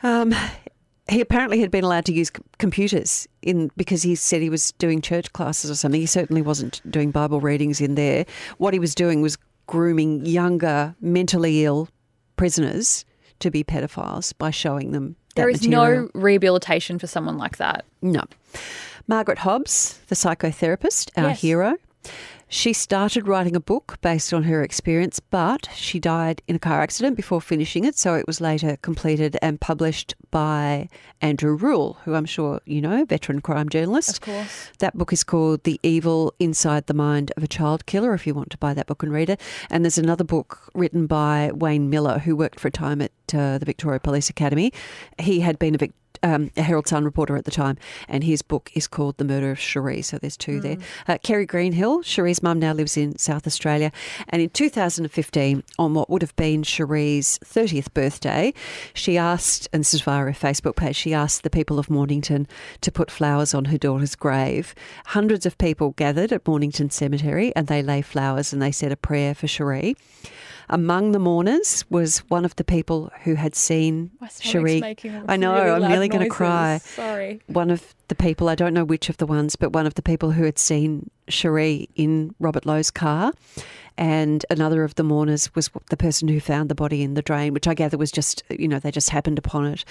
Um, 0.04 0.32
he 1.08 1.20
apparently 1.20 1.60
had 1.60 1.72
been 1.72 1.82
allowed 1.82 2.04
to 2.04 2.12
use 2.12 2.28
c- 2.28 2.42
computers 2.58 3.26
in 3.42 3.70
because 3.76 4.02
he 4.04 4.14
said 4.14 4.40
he 4.40 4.50
was 4.50 4.70
doing 4.72 5.00
church 5.00 5.32
classes 5.32 5.70
or 5.70 5.74
something. 5.74 6.00
He 6.00 6.06
certainly 6.06 6.42
wasn't 6.42 6.80
doing 6.88 7.10
Bible 7.10 7.40
readings 7.40 7.80
in 7.80 7.96
there. 7.96 8.24
What 8.58 8.72
he 8.72 8.78
was 8.78 8.94
doing 8.94 9.20
was 9.20 9.36
grooming 9.66 10.24
younger, 10.26 10.94
mentally 11.00 11.64
ill 11.64 11.88
prisoners 12.36 13.04
to 13.40 13.50
be 13.50 13.64
pedophiles 13.64 14.32
by 14.38 14.50
showing 14.50 14.92
them. 14.92 15.16
There 15.34 15.48
is 15.48 15.66
material. 15.66 16.02
no 16.14 16.20
rehabilitation 16.20 16.98
for 16.98 17.06
someone 17.06 17.36
like 17.36 17.58
that. 17.58 17.84
No. 18.00 18.22
Margaret 19.06 19.38
Hobbs, 19.38 19.98
the 20.08 20.14
psychotherapist, 20.14 21.10
our 21.16 21.28
Yes. 21.28 21.40
hero, 21.40 21.74
she 22.48 22.72
started 22.72 23.26
writing 23.26 23.56
a 23.56 23.60
book 23.60 23.98
based 24.00 24.32
on 24.32 24.44
her 24.44 24.62
experience, 24.62 25.18
but 25.18 25.68
she 25.74 25.98
died 25.98 26.42
in 26.46 26.56
a 26.56 26.60
car 26.60 26.80
accident 26.80 27.16
before 27.16 27.40
finishing 27.40 27.84
it, 27.84 27.98
so 27.98 28.14
it 28.14 28.26
was 28.26 28.40
later 28.40 28.76
completed 28.82 29.36
and 29.42 29.60
published 29.60 30.14
by 30.30 30.88
Andrew 31.20 31.56
Rule, 31.56 31.98
who 32.04 32.14
I'm 32.14 32.24
sure 32.24 32.60
you 32.64 32.80
know, 32.80 33.04
veteran 33.04 33.40
crime 33.40 33.68
journalist. 33.68 34.18
Of 34.18 34.20
course. 34.20 34.70
That 34.78 34.96
book 34.96 35.12
is 35.12 35.24
called 35.24 35.64
The 35.64 35.80
Evil 35.82 36.34
Inside 36.38 36.86
the 36.86 36.94
Mind 36.94 37.32
of 37.36 37.42
a 37.42 37.48
Child 37.48 37.86
Killer, 37.86 38.14
if 38.14 38.26
you 38.26 38.34
want 38.34 38.50
to 38.50 38.58
buy 38.58 38.74
that 38.74 38.86
book 38.86 39.02
and 39.02 39.12
read 39.12 39.30
it. 39.30 39.40
And 39.70 39.84
there's 39.84 39.98
another 39.98 40.24
book 40.24 40.70
written 40.74 41.06
by 41.06 41.50
Wayne 41.52 41.90
Miller, 41.90 42.18
who 42.18 42.36
worked 42.36 42.60
for 42.60 42.68
a 42.68 42.72
time 42.72 43.00
at 43.02 43.12
uh, 43.34 43.58
the 43.58 43.66
Victoria 43.66 43.98
Police 43.98 44.30
Academy. 44.30 44.72
He 45.18 45.40
had 45.40 45.58
been 45.58 45.74
a, 45.74 45.78
Vic- 45.78 45.94
um, 46.22 46.50
a 46.56 46.62
Herald 46.62 46.86
Sun 46.86 47.04
reporter 47.04 47.36
at 47.36 47.44
the 47.44 47.50
time, 47.50 47.76
and 48.08 48.24
his 48.24 48.42
book 48.42 48.70
is 48.74 48.86
called 48.86 49.16
The 49.18 49.24
Murder 49.24 49.50
of 49.50 49.58
Sheree. 49.58 50.04
So 50.04 50.18
there's 50.18 50.36
two 50.36 50.60
there. 50.60 50.76
Uh, 51.08 51.18
Kerry 51.22 51.46
Greenhill, 51.46 52.02
Sheree's 52.02 52.42
mum, 52.42 52.58
now 52.58 52.72
lives 52.72 52.96
in 52.96 53.18
South 53.18 53.46
Australia. 53.46 53.92
And 54.28 54.42
in 54.42 54.50
2015, 54.50 55.62
on 55.78 55.94
what 55.94 56.10
would 56.10 56.22
have 56.22 56.36
been 56.36 56.62
Sheree's 56.62 57.38
30th 57.40 57.92
birthday, 57.94 58.52
she 58.94 59.16
asked, 59.18 59.68
and 59.72 59.80
this 59.80 59.94
is 59.94 60.02
via 60.02 60.24
her 60.24 60.32
Facebook 60.32 60.76
page, 60.76 60.96
she 60.96 61.14
asked 61.14 61.42
the 61.42 61.50
people 61.50 61.78
of 61.78 61.90
Mornington 61.90 62.46
to 62.80 62.92
put 62.92 63.10
flowers 63.10 63.54
on 63.54 63.66
her 63.66 63.78
daughter's 63.78 64.14
grave. 64.14 64.74
Hundreds 65.06 65.46
of 65.46 65.58
people 65.58 65.90
gathered 65.92 66.32
at 66.32 66.46
Mornington 66.46 66.90
Cemetery 66.90 67.54
and 67.54 67.66
they 67.66 67.82
lay 67.82 68.02
flowers 68.02 68.52
and 68.52 68.60
they 68.60 68.72
said 68.72 68.92
a 68.92 68.96
prayer 68.96 69.34
for 69.34 69.46
Sheree. 69.46 69.96
Among 70.68 71.12
the 71.12 71.18
mourners 71.18 71.84
was 71.90 72.18
one 72.28 72.44
of 72.44 72.56
the 72.56 72.64
people 72.64 73.10
who 73.22 73.34
had 73.34 73.54
seen 73.54 74.10
Sheree. 74.24 75.24
I 75.28 75.36
know, 75.36 75.54
really 75.54 75.84
I'm 75.84 75.90
nearly 75.90 76.08
going 76.08 76.24
to 76.24 76.30
cry 76.30 76.78
Sorry. 76.78 77.40
one 77.46 77.70
of 77.70 77.94
the 78.08 78.14
people, 78.14 78.48
I 78.48 78.54
don't 78.54 78.74
know 78.74 78.84
which 78.84 79.08
of 79.08 79.16
the 79.18 79.26
ones, 79.26 79.56
but 79.56 79.72
one 79.72 79.86
of 79.86 79.94
the 79.94 80.02
people 80.02 80.32
who 80.32 80.44
had 80.44 80.58
seen 80.58 81.10
Sheree 81.28 81.88
in 81.94 82.34
Robert 82.38 82.66
Lowe's 82.66 82.90
car. 82.90 83.32
And 83.98 84.44
another 84.50 84.84
of 84.84 84.94
the 84.96 85.02
mourners 85.02 85.54
was 85.54 85.70
the 85.88 85.96
person 85.96 86.28
who 86.28 86.38
found 86.38 86.68
the 86.68 86.74
body 86.74 87.02
in 87.02 87.14
the 87.14 87.22
drain, 87.22 87.54
which 87.54 87.66
I 87.66 87.72
gather 87.72 87.96
was 87.96 88.12
just, 88.12 88.42
you 88.50 88.68
know, 88.68 88.78
they 88.78 88.90
just 88.90 89.08
happened 89.08 89.38
upon 89.38 89.66
it. 89.66 89.84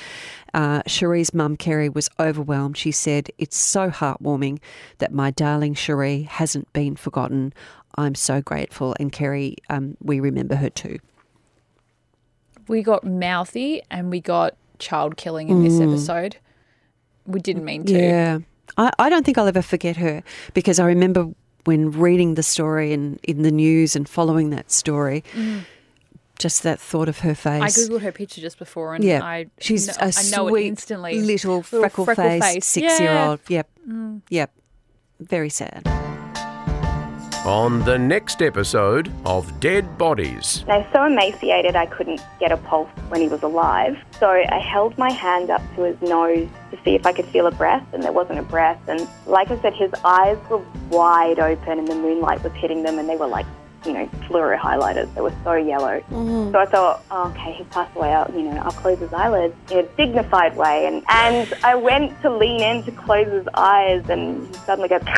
Uh, 0.53 0.84
Sheree's 0.84 1.34
mum, 1.34 1.57
Kerry, 1.57 1.89
was 1.89 2.07
overwhelmed. 2.19 2.78
She 2.78 2.91
said, 2.91 3.32
It's 3.39 3.57
so 3.57 3.89
heartwarming 3.89 4.59
that 4.99 5.11
my 5.11 5.32
darling 5.32 5.73
Sheree 5.73 6.28
hasn't 6.28 6.71
been 6.71 6.95
forgotten. 6.95 7.51
I'm 7.98 8.16
so 8.16 8.41
grateful. 8.41 8.96
And 9.00 9.12
Kerry, 9.12 9.58
um, 9.70 9.98
we 10.02 10.20
remember 10.20 10.56
her 10.56 10.70
too. 10.70 11.00
We 12.68 12.82
got 12.82 13.04
mouthy 13.04 13.82
and 13.91 14.10
we 14.10 14.20
got 14.20 14.56
child 14.80 15.18
killing 15.18 15.50
in 15.50 15.64
this 15.64 15.80
episode. 15.80 16.38
We 17.26 17.39
didn't 17.39 17.64
mean 17.66 17.86
to. 17.86 17.93
Mm. 17.93 18.00
Yeah. 18.00 18.39
I, 18.78 18.91
I 19.00 19.10
don't 19.10 19.26
think 19.26 19.38
I'll 19.38 19.48
ever 19.48 19.62
forget 19.62 19.98
her 19.98 20.24
because 20.54 20.80
I 20.80 20.86
remember 20.86 21.30
when 21.66 21.91
reading 21.91 22.36
the 22.36 22.43
story 22.43 22.91
and 22.93 23.20
in 23.24 23.43
the 23.43 23.52
news 23.52 23.96
and 23.96 24.08
following 24.10 24.50
that 24.50 24.72
story, 24.72 25.24
just 26.38 26.64
that 26.64 26.80
thought 26.80 27.08
of 27.08 27.20
her 27.20 27.34
face. 27.36 27.62
I 27.62 27.68
googled 27.68 28.02
her 28.02 28.12
picture 28.12 28.41
just 28.41 28.60
before, 28.60 28.93
and 28.96 29.04
yeah, 29.04 29.24
I 29.24 29.48
she's 29.60 29.86
kn- 29.86 29.98
a 30.10 30.14
I 30.16 30.24
know 30.36 30.50
sweet 30.50 30.66
it 30.66 30.70
instantly. 30.70 31.22
little 31.22 31.64
freckle, 31.64 32.06
freckle 32.06 32.39
face. 32.39 32.66
six 32.66 33.00
year 33.00 33.18
old. 33.18 33.39
Yeah. 33.48 33.64
Yep, 33.88 34.22
yep, 34.30 34.52
very 35.20 35.50
sad. 35.50 35.84
On 37.46 37.80
the 37.86 37.96
next 37.96 38.41
episode 38.41 39.12
of 39.24 39.60
Dead 39.60 40.00
Bodies. 40.00 40.66
I 40.68 40.80
was 40.80 40.88
so 40.91 41.04
emaciated 41.06 41.76
I 41.76 41.86
couldn't 41.86 42.20
get 42.39 42.52
a 42.52 42.58
pulse 42.58 42.89
when 43.10 43.22
he 43.22 43.28
was 43.28 43.43
alive. 43.43 43.96
So 44.20 44.32
I 44.32 44.58
held 44.58 44.98
my 44.98 45.12
hand 45.12 45.52
up 45.52 45.62
to 45.76 45.84
his 45.84 46.02
nose 46.02 46.50
to 46.72 46.78
see 46.84 46.96
if 46.96 47.06
I 47.06 47.14
could 47.14 47.26
feel 47.26 47.46
a 47.46 47.52
breath, 47.52 47.86
and 47.93 48.02
there 48.02 48.12
wasn't 48.12 48.39
a 48.39 48.41
breath. 48.41 48.82
And 48.88 49.08
like 49.28 49.52
I 49.52 49.62
said, 49.62 49.76
his 49.76 49.91
eyes 50.04 50.39
were 50.50 50.66
wide 50.89 51.38
open, 51.38 51.78
and 51.78 51.88
the 51.88 51.93
moonlight 51.93 52.43
was 52.43 52.52
hitting 52.54 52.82
them, 52.82 52.98
and 52.98 53.08
they 53.08 53.16
were 53.16 53.28
like, 53.28 53.46
you 53.86 53.94
know, 53.94 54.06
fluoro 54.28 54.58
highlighters. 54.58 55.14
They 55.16 55.22
were 55.22 55.34
so 55.44 55.54
yellow. 55.56 56.04
So 56.52 56.60
I 56.60 56.66
thought, 56.66 57.04
oh, 57.12 57.30
okay, 57.30 57.54
he's 57.54 57.68
passed 57.68 57.96
away. 57.96 58.14
I'll, 58.14 58.32
you 58.34 58.44
know, 58.44 58.58
I'll 58.58 58.72
close 58.72 59.00
his 59.00 59.14
eyelids 59.14 59.56
in 59.72 59.80
a 59.80 59.84
dignified 59.84 60.56
way. 60.56 60.88
And 60.88 61.04
and 61.10 61.54
I 61.64 61.76
went 61.76 62.20
to 62.22 62.36
lean 62.36 62.62
in 62.62 62.84
to 62.84 62.92
close 62.92 63.28
his 63.28 63.48
eyes, 63.54 64.10
and 64.10 64.48
he 64.48 64.54
suddenly 64.54 64.90
goes. 64.90 65.02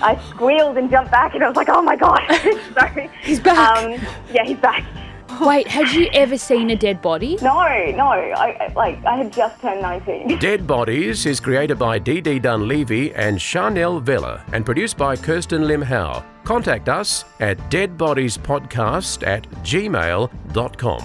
I 0.00 0.20
squealed 0.30 0.76
and 0.76 0.90
jumped 0.90 1.10
back, 1.10 1.34
and 1.34 1.42
I 1.42 1.48
was 1.48 1.56
like, 1.56 1.68
"Oh 1.68 1.82
my 1.82 1.96
god!" 1.96 2.22
Sorry. 2.74 3.10
He's 3.22 3.40
back. 3.40 3.76
Um, 3.78 3.92
yeah, 4.32 4.44
he's 4.44 4.58
back. 4.58 4.84
Wait, 5.46 5.66
had 5.68 5.90
you 5.92 6.08
ever 6.12 6.36
seen 6.38 6.70
a 6.70 6.76
dead 6.76 7.00
body? 7.02 7.36
No, 7.42 7.54
no, 7.96 8.06
I 8.08 8.68
I- 8.68 8.72
like 8.74 9.04
I 9.04 9.16
had 9.16 9.32
just 9.32 9.60
turned 9.60 9.82
nineteen. 9.82 10.38
Dead 10.48 10.66
Bodies 10.66 11.26
is 11.26 11.40
created 11.40 11.78
by 11.78 11.98
Dee 11.98 12.20
Dee 12.20 12.38
Dunleavy 12.38 13.14
and 13.14 13.40
Chanel 13.40 14.00
Vella 14.00 14.44
and 14.52 14.64
produced 14.64 14.96
by 14.96 15.16
Kirsten 15.16 15.66
Lim 15.66 15.82
Howe. 15.82 16.24
Contact 16.44 16.88
us 16.88 17.24
at 17.40 17.58
deadbodiespodcast 17.70 19.26
at 19.26 19.48
gmail.com. 19.62 21.02